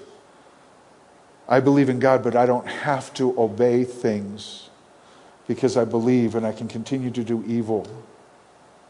I 1.49 1.59
believe 1.61 1.89
in 1.89 1.99
God, 1.99 2.23
but 2.23 2.35
I 2.35 2.45
don't 2.45 2.67
have 2.67 3.13
to 3.15 3.39
obey 3.39 3.83
things 3.85 4.69
because 5.47 5.77
I 5.77 5.85
believe 5.85 6.35
and 6.35 6.45
I 6.45 6.51
can 6.51 6.67
continue 6.67 7.11
to 7.11 7.23
do 7.23 7.43
evil 7.47 7.87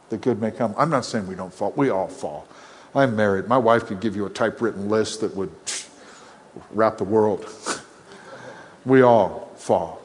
The 0.09 0.17
good 0.17 0.41
may 0.41 0.51
come. 0.51 0.73
I'm 0.77 0.89
not 0.89 1.05
saying 1.05 1.27
we 1.27 1.35
don't 1.35 1.53
fall, 1.53 1.73
we 1.75 1.89
all 1.89 2.07
fall. 2.07 2.47
I'm 2.95 3.15
married. 3.15 3.47
My 3.47 3.57
wife 3.57 3.85
could 3.87 3.99
give 3.99 4.15
you 4.15 4.25
a 4.25 4.29
typewritten 4.29 4.89
list 4.89 5.21
that 5.21 5.35
would 5.35 5.51
wrap 6.71 6.97
the 6.97 7.03
world. 7.03 7.45
we 8.85 9.01
all 9.01 9.51
fall. 9.57 9.96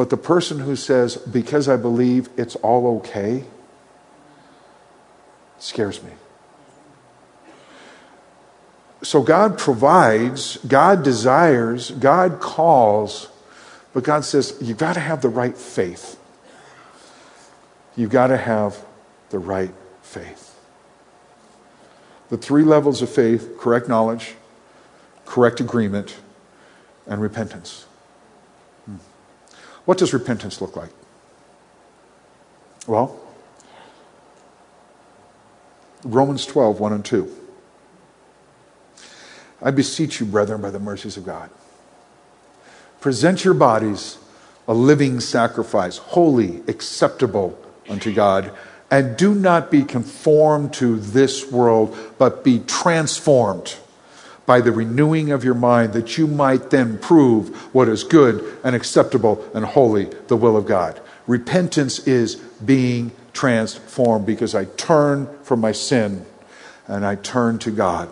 But 0.00 0.08
the 0.08 0.16
person 0.16 0.60
who 0.60 0.76
says, 0.76 1.18
because 1.18 1.68
I 1.68 1.76
believe 1.76 2.30
it's 2.38 2.56
all 2.56 2.96
okay, 2.96 3.44
scares 5.58 6.02
me. 6.02 6.12
So 9.02 9.20
God 9.22 9.58
provides, 9.58 10.56
God 10.66 11.02
desires, 11.02 11.90
God 11.90 12.40
calls, 12.40 13.28
but 13.92 14.02
God 14.02 14.24
says, 14.24 14.56
you've 14.58 14.78
got 14.78 14.94
to 14.94 15.00
have 15.00 15.20
the 15.20 15.28
right 15.28 15.54
faith. 15.54 16.18
You've 17.94 18.08
got 18.08 18.28
to 18.28 18.38
have 18.38 18.82
the 19.28 19.38
right 19.38 19.74
faith 20.00 20.46
the 22.30 22.38
three 22.38 22.62
levels 22.62 23.02
of 23.02 23.10
faith 23.10 23.58
correct 23.58 23.86
knowledge, 23.86 24.34
correct 25.26 25.60
agreement, 25.60 26.16
and 27.06 27.20
repentance. 27.20 27.84
What 29.84 29.98
does 29.98 30.12
repentance 30.12 30.60
look 30.60 30.76
like? 30.76 30.90
Well, 32.86 33.18
Romans 36.04 36.46
12, 36.46 36.80
1 36.80 36.92
and 36.92 37.04
2. 37.04 37.36
I 39.62 39.70
beseech 39.70 40.20
you, 40.20 40.26
brethren, 40.26 40.62
by 40.62 40.70
the 40.70 40.78
mercies 40.78 41.16
of 41.16 41.26
God, 41.26 41.50
present 43.00 43.44
your 43.44 43.54
bodies 43.54 44.18
a 44.66 44.74
living 44.74 45.20
sacrifice, 45.20 45.98
holy, 45.98 46.62
acceptable 46.68 47.58
unto 47.88 48.12
God 48.14 48.52
and 48.90 49.16
do 49.16 49.34
not 49.34 49.70
be 49.70 49.84
conformed 49.84 50.72
to 50.74 50.98
this 50.98 51.50
world, 51.50 51.96
but 52.18 52.42
be 52.42 52.58
transformed 52.60 53.76
by 54.50 54.60
the 54.60 54.72
renewing 54.72 55.30
of 55.30 55.44
your 55.44 55.54
mind, 55.54 55.92
that 55.92 56.18
you 56.18 56.26
might 56.26 56.70
then 56.70 56.98
prove 56.98 57.56
what 57.72 57.88
is 57.88 58.02
good 58.02 58.58
and 58.64 58.74
acceptable 58.74 59.48
and 59.54 59.64
holy, 59.64 60.06
the 60.26 60.36
will 60.36 60.56
of 60.56 60.66
God. 60.66 61.00
Repentance 61.28 62.00
is 62.00 62.34
being 62.34 63.12
transformed 63.32 64.26
because 64.26 64.56
I 64.56 64.64
turn 64.64 65.28
from 65.44 65.60
my 65.60 65.70
sin 65.70 66.26
and 66.88 67.06
I 67.06 67.14
turn 67.14 67.60
to 67.60 67.70
God 67.70 68.08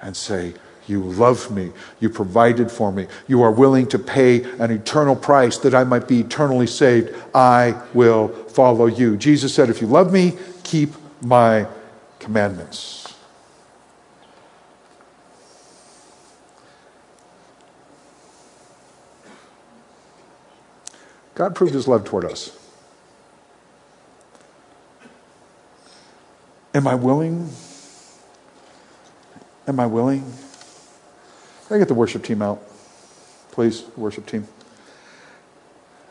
and 0.00 0.16
say, 0.16 0.54
you 0.88 1.04
love 1.04 1.52
me. 1.52 1.70
You 2.00 2.10
provided 2.10 2.68
for 2.68 2.90
me. 2.90 3.06
You 3.28 3.42
are 3.42 3.52
willing 3.52 3.86
to 3.90 3.98
pay 4.00 4.42
an 4.58 4.72
eternal 4.72 5.14
price 5.14 5.56
that 5.58 5.72
I 5.72 5.84
might 5.84 6.08
be 6.08 6.18
eternally 6.18 6.66
saved. 6.66 7.14
I 7.32 7.80
will 7.94 8.26
follow 8.26 8.86
you. 8.86 9.16
Jesus 9.16 9.54
said, 9.54 9.70
If 9.70 9.80
you 9.80 9.86
love 9.86 10.12
me, 10.12 10.36
keep 10.64 10.90
my 11.22 11.68
commandments. 12.18 12.99
God 21.40 21.54
proved 21.54 21.72
his 21.72 21.88
love 21.88 22.04
toward 22.04 22.26
us. 22.26 22.54
Am 26.74 26.86
I 26.86 26.94
willing? 26.94 27.48
Am 29.66 29.80
I 29.80 29.86
willing? 29.86 30.20
Can 31.66 31.76
I 31.76 31.78
get 31.78 31.88
the 31.88 31.94
worship 31.94 32.24
team 32.24 32.42
out? 32.42 32.62
Please, 33.52 33.84
worship 33.96 34.26
team. 34.26 34.46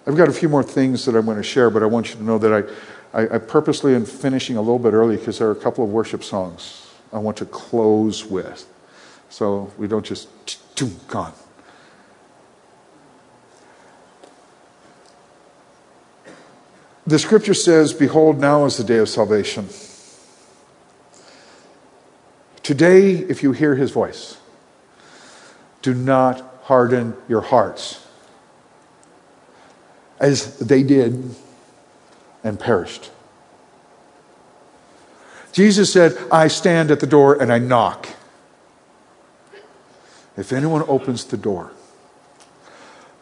I've 0.08 0.18
got 0.18 0.30
a 0.30 0.34
few 0.34 0.50
more 0.50 0.64
things 0.64 1.06
that 1.06 1.16
I'm 1.16 1.26
going 1.26 1.38
to 1.38 1.44
share, 1.44 1.70
but 1.70 1.84
I 1.84 1.86
want 1.86 2.10
you 2.10 2.16
to 2.16 2.24
know 2.24 2.40
that 2.40 2.52
I, 3.14 3.22
I, 3.22 3.36
I 3.36 3.38
purposely 3.38 3.94
am 3.94 4.06
finishing 4.06 4.58
a 4.58 4.62
little 4.62 4.80
bit 4.80 4.94
early 4.94 5.18
because 5.18 5.38
there 5.38 5.48
are 5.48 5.52
a 5.52 5.56
couple 5.56 5.84
of 5.84 5.92
worship 5.92 6.24
songs 6.24 6.92
I 7.14 7.20
want 7.20 7.38
to 7.38 7.46
close 7.46 8.26
with. 8.26 8.66
So 9.30 9.72
we 9.78 9.88
don't 9.88 10.04
just, 10.04 10.28
gone. 11.08 11.34
The 17.10 17.18
scripture 17.18 17.56
says, 17.56 17.92
Behold, 17.92 18.40
now 18.40 18.66
is 18.66 18.78
the 18.78 18.84
day 18.84 18.98
of 18.98 19.10
salvation. 19.10 19.68
Today, 22.62 23.14
if 23.14 23.42
you 23.42 23.52
hear 23.52 23.76
his 23.76 23.90
voice, 23.90 24.38
do 25.82 25.96
not 25.96 26.60
harden 26.66 27.16
your 27.28 27.42
hearts 27.42 28.06
as 30.20 30.60
they 30.60 30.84
did 30.84 31.34
and 32.44 32.60
perished. 32.60 33.10
Jesus 35.52 35.92
said, 35.92 36.16
I 36.32 36.48
stand 36.48 36.92
at 36.92 37.00
the 37.00 37.08
door 37.08 37.42
and 37.42 37.52
I 37.52 37.58
knock. 37.58 38.08
If 40.38 40.54
anyone 40.54 40.84
opens 40.88 41.26
the 41.26 41.38
door, 41.38 41.72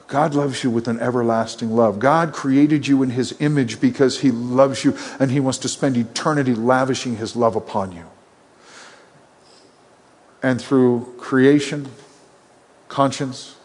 God 0.07 0.33
loves 0.33 0.63
you 0.63 0.69
with 0.69 0.87
an 0.87 0.99
everlasting 0.99 1.71
love. 1.71 1.99
God 1.99 2.31
created 2.31 2.87
you 2.87 3.03
in 3.03 3.09
His 3.09 3.35
image 3.39 3.81
because 3.81 4.21
He 4.21 4.31
loves 4.31 4.85
you 4.85 4.97
and 5.19 5.29
He 5.29 5.41
wants 5.41 5.59
to 5.59 5.67
spend 5.67 5.97
eternity 5.97 6.55
lavishing 6.55 7.17
His 7.17 7.35
love 7.35 7.55
upon 7.55 7.91
you. 7.91 8.05
And 10.41 10.61
through 10.61 11.13
creation, 11.17 11.89
conscience, 12.87 13.57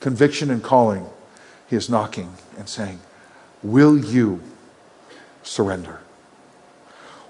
conviction, 0.00 0.50
and 0.50 0.62
calling, 0.62 1.06
He 1.68 1.76
is 1.76 1.90
knocking 1.90 2.32
and 2.56 2.68
saying, 2.68 3.00
Will 3.62 3.98
you 3.98 4.40
surrender? 5.42 6.00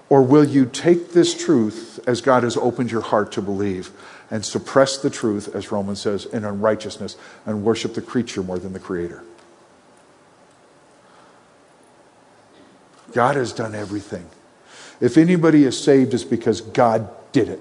Or 0.07 0.21
will 0.21 0.45
you 0.45 0.65
take 0.65 1.11
this 1.11 1.33
truth 1.33 1.99
as 2.05 2.21
God 2.21 2.43
has 2.43 2.55
opened 2.55 2.91
your 2.91 3.01
heart 3.01 3.31
to 3.33 3.41
believe 3.41 3.91
and 4.31 4.43
suppress 4.43 4.97
the 4.97 5.09
truth, 5.09 5.53
as 5.53 5.71
Romans 5.71 6.01
says, 6.01 6.25
in 6.25 6.45
unrighteousness 6.45 7.17
and 7.45 7.63
worship 7.63 7.93
the 7.93 8.01
creature 8.01 8.41
more 8.41 8.57
than 8.57 8.73
the 8.73 8.79
creator? 8.79 9.23
God 13.13 13.35
has 13.35 13.51
done 13.51 13.75
everything. 13.75 14.25
If 15.01 15.17
anybody 15.17 15.65
is 15.65 15.77
saved, 15.77 16.13
it's 16.13 16.23
because 16.23 16.61
God 16.61 17.09
did 17.33 17.49
it. 17.49 17.59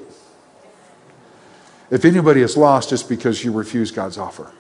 If 1.90 2.04
anybody 2.04 2.40
is 2.40 2.56
lost, 2.56 2.92
it's 2.92 3.02
because 3.02 3.44
you 3.44 3.50
refuse 3.50 3.90
God's 3.90 4.16
offer. 4.16 4.52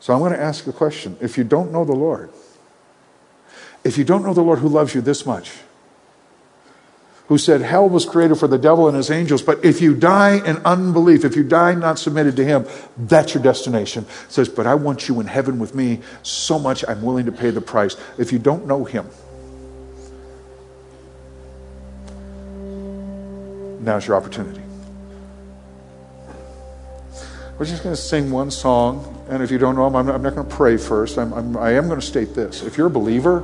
So 0.00 0.12
I'm 0.12 0.18
going 0.18 0.32
to 0.32 0.40
ask 0.40 0.66
a 0.66 0.72
question. 0.72 1.16
If 1.20 1.38
you 1.38 1.44
don't 1.44 1.70
know 1.70 1.84
the 1.84 1.94
Lord, 1.94 2.32
if 3.84 3.96
you 3.96 4.02
don't 4.02 4.24
know 4.24 4.34
the 4.34 4.42
Lord 4.42 4.58
who 4.58 4.68
loves 4.68 4.96
you 4.96 5.00
this 5.00 5.24
much, 5.24 5.52
who 7.32 7.38
said 7.38 7.62
hell 7.62 7.88
was 7.88 8.04
created 8.04 8.34
for 8.34 8.46
the 8.46 8.58
devil 8.58 8.88
and 8.88 8.94
his 8.94 9.10
angels, 9.10 9.40
but 9.40 9.64
if 9.64 9.80
you 9.80 9.94
die 9.94 10.36
in 10.46 10.58
unbelief, 10.66 11.24
if 11.24 11.34
you 11.34 11.42
die 11.42 11.72
not 11.72 11.98
submitted 11.98 12.36
to 12.36 12.44
him, 12.44 12.66
that's 12.98 13.32
your 13.32 13.42
destination. 13.42 14.04
It 14.26 14.30
says, 14.30 14.50
but 14.50 14.66
I 14.66 14.74
want 14.74 15.08
you 15.08 15.18
in 15.18 15.26
heaven 15.26 15.58
with 15.58 15.74
me 15.74 16.00
so 16.22 16.58
much 16.58 16.84
I'm 16.86 17.00
willing 17.00 17.24
to 17.24 17.32
pay 17.32 17.48
the 17.48 17.62
price. 17.62 17.96
If 18.18 18.32
you 18.32 18.38
don't 18.38 18.66
know 18.66 18.84
him, 18.84 19.08
now's 23.82 24.06
your 24.06 24.18
opportunity. 24.18 24.60
We're 27.58 27.64
just 27.64 27.82
going 27.82 27.96
to 27.96 28.02
sing 28.02 28.30
one 28.30 28.50
song, 28.50 29.24
and 29.30 29.42
if 29.42 29.50
you 29.50 29.56
don't 29.56 29.74
know 29.74 29.86
him, 29.86 29.96
I'm 29.96 30.04
not, 30.04 30.20
not 30.20 30.34
going 30.34 30.46
to 30.46 30.54
pray 30.54 30.76
first. 30.76 31.16
I'm, 31.16 31.32
I'm, 31.32 31.56
I 31.56 31.70
am 31.70 31.88
going 31.88 31.98
to 31.98 32.06
state 32.06 32.34
this. 32.34 32.62
If 32.62 32.76
you're 32.76 32.88
a 32.88 32.90
believer, 32.90 33.42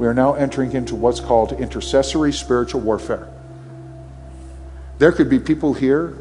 we 0.00 0.06
are 0.06 0.14
now 0.14 0.32
entering 0.32 0.72
into 0.72 0.94
what's 0.94 1.20
called 1.20 1.52
intercessory 1.52 2.32
spiritual 2.32 2.80
warfare. 2.80 3.28
There 4.96 5.12
could 5.12 5.28
be 5.28 5.38
people 5.38 5.74
here. 5.74 6.16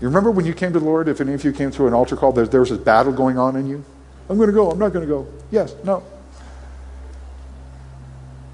You 0.00 0.06
remember 0.06 0.30
when 0.30 0.46
you 0.46 0.54
came 0.54 0.72
to 0.72 0.78
the 0.78 0.84
Lord, 0.84 1.08
if 1.08 1.20
any 1.20 1.34
of 1.34 1.42
you 1.42 1.52
came 1.52 1.72
through 1.72 1.88
an 1.88 1.94
altar 1.94 2.14
call, 2.14 2.30
there, 2.30 2.46
there 2.46 2.60
was 2.60 2.70
this 2.70 2.78
battle 2.78 3.12
going 3.12 3.38
on 3.38 3.56
in 3.56 3.66
you? 3.66 3.84
I'm 4.28 4.36
going 4.36 4.48
to 4.48 4.52
go, 4.52 4.70
I'm 4.70 4.78
not 4.78 4.92
going 4.92 5.04
to 5.04 5.12
go. 5.12 5.26
Yes, 5.50 5.74
no. 5.82 6.04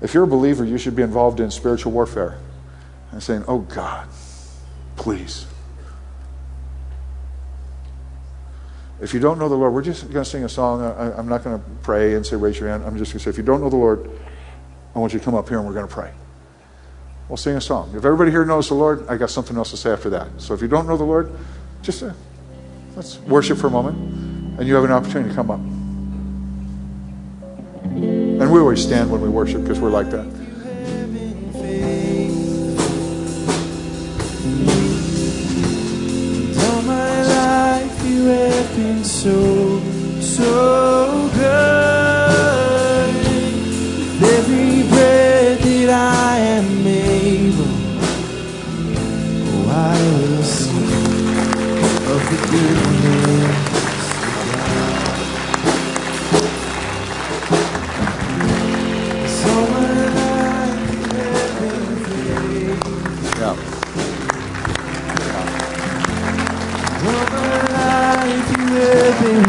If 0.01 0.15
you're 0.15 0.25
a 0.25 0.29
believer, 0.29 0.65
you 0.65 0.79
should 0.79 0.97
be 0.97 1.03
involved 1.03 1.39
in 1.39 1.51
spiritual 1.51 1.93
warfare 1.93 2.39
and 3.13 3.23
saying, 3.23 3.45
Oh 3.47 3.59
God, 3.59 4.09
please 4.97 5.45
If 9.05 9.13
you 9.13 9.21
don't 9.21 9.39
know 9.39 9.51
the 9.51 9.55
Lord, 9.55 9.75
we're 9.75 9.83
just 9.83 10.11
going 10.11 10.25
to 10.25 10.31
sing 10.31 10.45
a 10.45 10.49
song. 10.49 10.81
I, 10.81 11.19
am 11.19 11.29
not 11.29 11.45
going 11.45 11.59
to 11.59 11.65
pray 11.83 12.15
and 12.15 12.25
say, 12.25 12.37
raise 12.37 12.59
your 12.59 12.71
hand. 12.71 12.85
I'm 12.85 12.97
just 12.97 13.13
going 13.13 13.19
to 13.19 13.25
say, 13.25 13.29
if 13.29 13.37
you 13.37 13.43
don't 13.43 13.61
know 13.61 13.69
the 13.69 13.77
Lord, 13.77 14.11
I 14.95 14.99
want 14.99 15.13
you 15.13 15.19
to 15.19 15.25
come 15.25 15.35
up 15.35 15.47
here 15.47 15.59
and 15.59 15.67
we're 15.67 15.75
going 15.75 15.87
to 15.87 15.93
pray. 15.93 16.11
We'll 17.29 17.37
sing 17.37 17.55
a 17.55 17.61
song. 17.61 17.91
If 17.91 18.07
everybody 18.07 18.31
here 18.31 18.47
knows 18.47 18.69
the 18.69 18.75
Lord, 18.75 19.07
I 19.07 19.19
got 19.19 19.29
something 19.29 19.59
else 19.59 19.73
to 19.73 19.77
say 19.77 19.91
after 19.91 20.09
that. 20.09 20.29
So 20.39 20.55
if 20.55 20.63
you 20.63 20.69
don't 20.69 20.87
know 20.87 20.97
the 20.97 21.05
Lord, 21.05 21.31
just 21.83 22.03
uh, 22.03 22.15
let's 22.97 23.19
worship 23.19 23.59
for 23.59 23.67
a 23.67 23.71
moment, 23.71 23.99
and 24.59 24.67
you 24.67 24.75
have 24.75 24.85
an 24.85 24.91
opportunity 24.91 25.29
to 25.29 25.35
come 25.35 25.51
up. 25.51 25.61
And 27.93 28.51
we 28.51 28.59
always 28.59 28.83
stand 28.83 29.13
when 29.13 29.21
we 29.21 29.29
worship 29.29 29.61
because 29.61 29.81
we're 29.81 29.91
like 29.91 30.09
that. 30.13 30.44
Been 38.25 39.05
so, 39.05 39.81
so 40.21 41.31
good. 41.35 41.84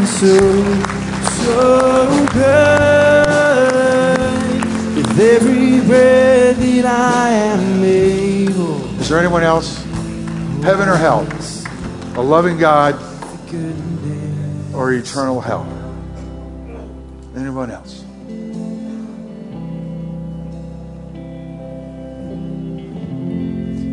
So, 0.05 0.37
so 1.43 2.25
good. 2.33 3.35
With 4.95 5.19
every 5.19 5.81
breath 5.85 6.57
that 6.57 6.85
I 6.85 7.29
am 7.29 7.83
able. 7.83 8.99
Is 8.99 9.09
there 9.09 9.19
anyone 9.19 9.43
else? 9.43 9.83
Heaven 10.63 10.89
or 10.89 10.95
hell? 10.95 11.27
A 12.15 12.21
loving 12.21 12.57
God 12.57 12.95
or 14.73 14.93
eternal 14.93 15.39
hell? 15.41 15.65
Anyone 17.35 17.69
else? 17.71 18.03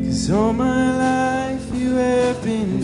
Cause 0.07 0.31
all 0.31 0.53
my 0.53 0.97
life 0.97 1.75
you 1.75 1.95
have 1.97 2.43
been 2.43 2.82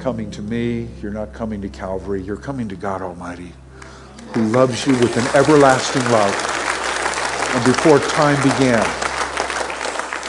coming 0.00 0.30
to 0.30 0.42
me, 0.42 0.88
you're 1.02 1.12
not 1.12 1.32
coming 1.32 1.60
to 1.60 1.68
Calvary, 1.68 2.22
you're 2.22 2.36
coming 2.36 2.68
to 2.68 2.74
God 2.74 3.02
Almighty, 3.02 3.52
who 4.34 4.48
loves 4.48 4.86
you 4.86 4.92
with 4.94 5.14
an 5.16 5.36
everlasting 5.36 6.02
love. 6.10 6.34
And 7.54 7.64
before 7.64 7.98
time 7.98 8.36
began, 8.42 8.82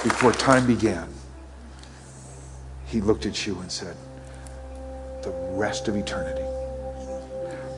before 0.04 0.34
time 0.34 0.68
began, 0.68 1.11
he 2.92 3.00
looked 3.00 3.26
at 3.26 3.48
you 3.48 3.58
and 3.60 3.72
said, 3.72 3.96
The 5.24 5.32
rest 5.54 5.88
of 5.88 5.96
eternity. 5.96 6.44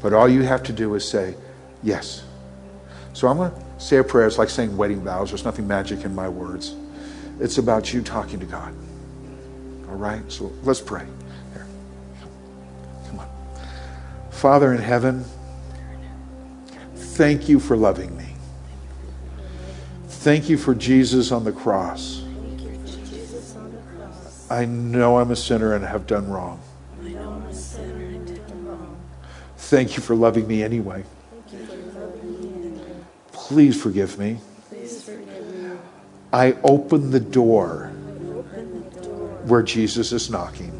But 0.01 0.11
all 0.11 0.27
you 0.27 0.41
have 0.41 0.63
to 0.63 0.73
do 0.73 0.95
is 0.95 1.07
say, 1.07 1.35
Yes. 1.83 2.23
So 3.13 3.27
I'm 3.27 3.37
going 3.37 3.51
to 3.51 3.63
say 3.77 3.97
a 3.97 4.03
prayer. 4.03 4.25
It's 4.25 4.39
like 4.39 4.49
saying 4.49 4.75
wedding 4.75 5.03
vows. 5.03 5.29
There's 5.29 5.45
nothing 5.45 5.67
magic 5.67 6.03
in 6.03 6.15
my 6.15 6.27
words. 6.27 6.75
It's 7.39 7.59
about 7.59 7.93
you 7.93 8.01
talking 8.01 8.39
to 8.39 8.45
God. 8.45 8.73
All 9.87 9.95
right? 9.95 10.23
So 10.31 10.51
let's 10.63 10.81
pray. 10.81 11.05
Here. 11.53 11.67
Come 13.07 13.19
on. 13.19 13.29
Father 14.31 14.73
in 14.73 14.81
heaven, 14.81 15.25
thank 16.95 17.47
you 17.47 17.59
for 17.59 17.77
loving 17.77 18.17
me. 18.17 18.25
Thank 20.07 20.49
you 20.49 20.57
for 20.57 20.73
Jesus 20.73 21.31
on 21.31 21.43
the 21.43 21.51
cross. 21.51 22.22
I 24.53 24.65
know 24.65 25.17
I'm 25.17 25.31
a 25.31 25.35
sinner 25.35 25.73
and 25.73 25.83
have 25.83 26.05
done 26.05 26.29
wrong. 26.29 26.61
i 27.01 27.09
know 27.09 27.31
i'm 27.31 27.43
a 27.47 27.53
sinner 27.53 28.03
Thank 29.57 29.97
you 29.97 30.03
for 30.03 30.15
loving 30.15 30.45
me 30.47 30.61
anyway. 30.61 31.03
Please 33.31 33.81
forgive 33.81 34.19
me. 34.19 34.37
I 36.31 36.55
open 36.63 37.09
the 37.09 37.19
door 37.19 37.91
Open 38.29 38.83
the 38.91 39.01
door. 39.01 39.27
where 39.45 39.63
Jesus 39.63 40.11
is 40.11 40.29
knocking. 40.29 40.71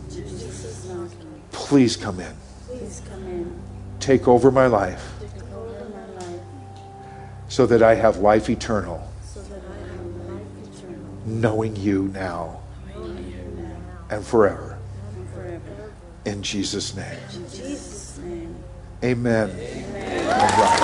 Please 1.52 1.98
come 1.98 2.20
in. 2.20 2.36
Please 2.68 3.02
come 3.10 3.26
in. 3.26 3.60
Take 4.00 4.28
over 4.28 4.52
my 4.52 4.68
life 4.68 5.14
so 7.48 7.66
that 7.66 7.82
I 7.82 7.96
have 7.96 8.18
life 8.18 8.52
eternal, 8.52 9.12
so 9.24 9.42
that 9.42 9.62
I 9.66 9.78
have 9.88 10.06
life 10.30 10.78
eternal. 10.78 11.00
knowing 11.26 11.76
you 11.76 12.10
now 12.10 12.14
Knowing 12.14 12.14
you 12.14 12.14
now 12.14 12.63
and 14.14 14.26
forever. 14.26 14.78
In 16.26 16.42
Jesus' 16.42 16.96
name. 16.96 17.20
In 17.34 17.50
Jesus' 17.50 18.18
name. 18.20 18.56
Amen. 19.04 19.50
Right. 19.50 20.80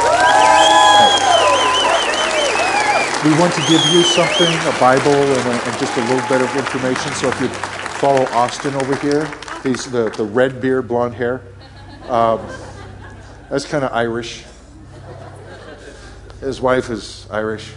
We 3.24 3.32
want 3.40 3.54
to 3.54 3.62
give 3.68 3.86
you 3.94 4.04
something, 4.04 4.48
a 4.48 4.80
Bible, 4.80 5.12
and, 5.12 5.48
a, 5.48 5.52
and 5.52 5.80
just 5.80 5.96
a 5.98 6.02
little 6.02 6.28
bit 6.28 6.42
of 6.42 6.56
information. 6.56 7.14
So 7.14 7.30
if 7.30 7.40
you 7.42 7.48
follow 8.00 8.26
Austin 8.32 8.74
over 8.76 8.96
here, 8.96 9.30
he's 9.64 9.90
the, 9.90 10.10
the 10.10 10.26
red 10.26 10.60
beard, 10.60 10.88
blonde 10.88 11.16
hair. 11.16 11.42
Um, 12.08 12.42
that's 13.50 13.66
kind 13.66 13.84
of 13.86 13.92
Irish. 13.94 14.44
His 16.42 16.60
wife 16.62 16.90
is 16.90 17.28
Irish. 17.30 17.74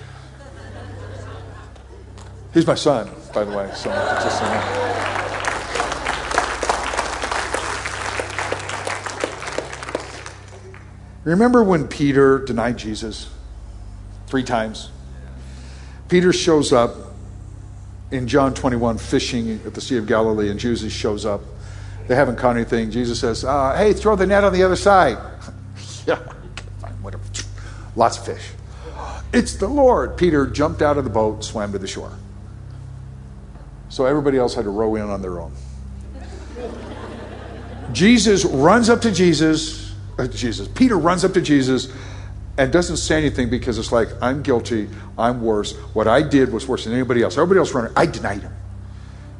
He's 2.54 2.66
my 2.66 2.74
son, 2.74 3.10
by 3.34 3.44
the 3.44 3.56
way. 3.56 3.70
So 3.74 3.90
just 3.90 4.38
so 4.38 4.44
you 4.44 4.50
know. 4.50 5.21
Remember 11.24 11.62
when 11.62 11.88
Peter 11.88 12.38
denied 12.38 12.78
Jesus 12.78 13.30
three 14.26 14.42
times? 14.42 14.90
Peter 16.08 16.32
shows 16.32 16.72
up 16.72 16.94
in 18.10 18.28
John 18.28 18.54
21 18.54 18.98
fishing 18.98 19.60
at 19.64 19.74
the 19.74 19.80
Sea 19.80 19.96
of 19.96 20.06
Galilee, 20.06 20.50
and 20.50 20.60
Jesus 20.60 20.92
shows 20.92 21.24
up. 21.24 21.40
They 22.08 22.14
haven't 22.14 22.36
caught 22.36 22.56
anything. 22.56 22.90
Jesus 22.90 23.20
says, 23.20 23.44
uh, 23.44 23.76
Hey, 23.76 23.92
throw 23.92 24.16
the 24.16 24.26
net 24.26 24.44
on 24.44 24.52
the 24.52 24.62
other 24.62 24.76
side. 24.76 25.16
yeah. 26.06 26.18
Lots 27.94 28.18
of 28.18 28.24
fish. 28.24 28.50
It's 29.32 29.54
the 29.54 29.68
Lord. 29.68 30.16
Peter 30.16 30.46
jumped 30.46 30.82
out 30.82 30.98
of 30.98 31.04
the 31.04 31.10
boat, 31.10 31.44
swam 31.44 31.72
to 31.72 31.78
the 31.78 31.86
shore. 31.86 32.12
So 33.88 34.06
everybody 34.06 34.38
else 34.38 34.54
had 34.54 34.64
to 34.64 34.70
row 34.70 34.94
in 34.94 35.02
on 35.02 35.22
their 35.22 35.40
own. 35.40 35.52
Jesus 37.92 38.44
runs 38.44 38.88
up 38.88 39.02
to 39.02 39.12
Jesus, 39.12 39.81
uh, 40.18 40.26
Jesus, 40.26 40.68
Peter 40.68 40.96
runs 40.96 41.24
up 41.24 41.32
to 41.34 41.40
Jesus 41.40 41.92
and 42.58 42.72
doesn't 42.72 42.98
say 42.98 43.16
anything 43.16 43.48
because 43.48 43.78
it's 43.78 43.92
like, 43.92 44.08
I'm 44.20 44.42
guilty, 44.42 44.88
I'm 45.16 45.42
worse. 45.42 45.76
What 45.94 46.06
I 46.06 46.22
did 46.22 46.52
was 46.52 46.66
worse 46.68 46.84
than 46.84 46.92
anybody 46.92 47.22
else. 47.22 47.34
Everybody 47.34 47.58
else 47.58 47.72
running, 47.72 47.92
I 47.96 48.06
denied 48.06 48.42
him. 48.42 48.52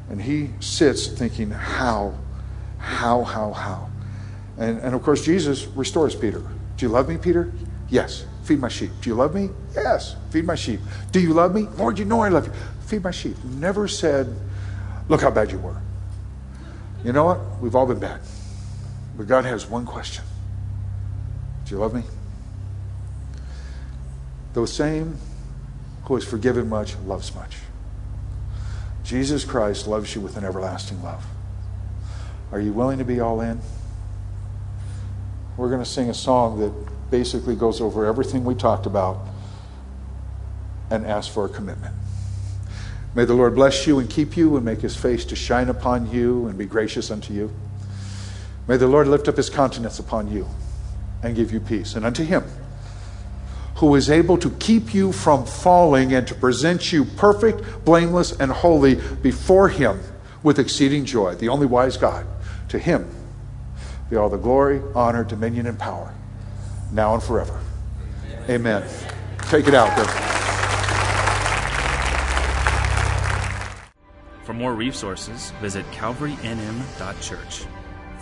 And 0.09 0.21
he 0.21 0.49
sits 0.59 1.07
thinking, 1.07 1.51
how, 1.51 2.15
how, 2.79 3.23
how, 3.23 3.51
how? 3.53 3.89
And, 4.57 4.79
and 4.79 4.95
of 4.95 5.03
course, 5.03 5.23
Jesus 5.23 5.65
restores 5.65 6.15
Peter. 6.15 6.39
Do 6.77 6.85
you 6.85 6.89
love 6.89 7.07
me, 7.07 7.17
Peter? 7.17 7.51
Yes. 7.89 8.25
Feed 8.43 8.59
my 8.59 8.67
sheep. 8.67 8.91
Do 9.01 9.09
you 9.09 9.15
love 9.15 9.33
me? 9.33 9.49
Yes. 9.73 10.15
Feed 10.31 10.45
my 10.45 10.55
sheep. 10.55 10.79
Do 11.11 11.19
you 11.19 11.33
love 11.33 11.55
me? 11.55 11.63
Lord, 11.77 11.97
you 11.97 12.05
know 12.05 12.21
I 12.21 12.29
love 12.29 12.47
you. 12.47 12.53
Feed 12.87 13.03
my 13.03 13.11
sheep. 13.11 13.41
Never 13.43 13.87
said, 13.87 14.35
look 15.07 15.21
how 15.21 15.31
bad 15.31 15.51
you 15.51 15.59
were. 15.59 15.77
You 17.05 17.13
know 17.13 17.25
what? 17.25 17.39
We've 17.61 17.75
all 17.75 17.85
been 17.85 17.99
bad. 17.99 18.21
But 19.15 19.27
God 19.27 19.45
has 19.45 19.65
one 19.65 19.85
question 19.85 20.23
Do 21.73 21.77
you 21.77 21.81
love 21.81 21.95
me? 21.95 22.03
The 24.53 24.67
same 24.67 25.17
who 26.03 26.13
has 26.13 26.23
forgiven 26.23 26.69
much 26.69 26.95
loves 26.97 27.33
much. 27.33 27.57
Jesus 29.03 29.43
Christ 29.43 29.87
loves 29.87 30.13
you 30.13 30.21
with 30.21 30.37
an 30.37 30.45
everlasting 30.45 31.01
love. 31.01 31.25
Are 32.51 32.59
you 32.59 32.73
willing 32.73 32.99
to 32.99 33.03
be 33.03 33.19
all 33.19 33.41
in? 33.41 33.59
We're 35.57 35.69
going 35.69 35.79
to 35.79 35.89
sing 35.89 36.11
a 36.11 36.13
song 36.13 36.59
that 36.59 36.71
basically 37.09 37.55
goes 37.55 37.81
over 37.81 38.05
everything 38.05 38.45
we 38.45 38.53
talked 38.53 38.85
about 38.85 39.25
and 40.91 41.07
ask 41.07 41.31
for 41.31 41.45
a 41.45 41.49
commitment. 41.49 41.95
May 43.15 43.25
the 43.25 43.33
Lord 43.33 43.55
bless 43.55 43.87
you 43.87 43.97
and 43.97 44.07
keep 44.07 44.37
you 44.37 44.57
and 44.57 44.63
make 44.63 44.81
his 44.81 44.95
face 44.95 45.25
to 45.25 45.35
shine 45.35 45.69
upon 45.69 46.11
you 46.11 46.45
and 46.45 46.55
be 46.55 46.67
gracious 46.67 47.09
unto 47.09 47.33
you. 47.33 47.51
May 48.67 48.77
the 48.77 48.85
Lord 48.85 49.07
lift 49.07 49.27
up 49.27 49.37
his 49.37 49.49
countenance 49.49 49.97
upon 49.97 50.31
you 50.31 50.47
and 51.23 51.35
give 51.35 51.51
you 51.51 51.59
peace. 51.59 51.95
And 51.95 52.05
unto 52.05 52.23
him 52.23 52.43
who 53.75 53.95
is 53.95 54.09
able 54.09 54.37
to 54.37 54.51
keep 54.51 54.93
you 54.93 55.11
from 55.11 55.45
falling 55.45 56.13
and 56.13 56.27
to 56.27 56.35
present 56.35 56.93
you 56.93 57.03
perfect, 57.03 57.83
blameless, 57.83 58.31
and 58.33 58.51
holy 58.51 58.95
before 58.95 59.69
him 59.69 59.99
with 60.43 60.59
exceeding 60.59 61.05
joy, 61.05 61.35
the 61.35 61.49
only 61.49 61.65
wise 61.65 61.97
God, 61.97 62.25
to 62.69 62.77
him 62.77 63.09
be 64.09 64.15
all 64.15 64.29
the 64.29 64.37
glory, 64.37 64.81
honor, 64.93 65.23
dominion, 65.23 65.65
and 65.65 65.79
power, 65.79 66.13
now 66.91 67.13
and 67.13 67.23
forever. 67.23 67.59
Amen. 68.49 68.87
Take 69.49 69.67
it 69.67 69.73
out, 69.73 69.95
Bill. 69.95 70.05
For 74.43 74.53
more 74.53 74.73
resources, 74.73 75.51
visit 75.61 75.85
calvarynm.church. 75.91 77.65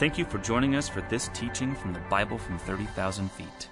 Thank 0.01 0.17
you 0.17 0.25
for 0.25 0.39
joining 0.39 0.75
us 0.75 0.89
for 0.89 1.01
this 1.01 1.27
teaching 1.31 1.75
from 1.75 1.93
the 1.93 1.99
Bible 2.09 2.39
from 2.39 2.57
30,000 2.57 3.31
feet. 3.31 3.69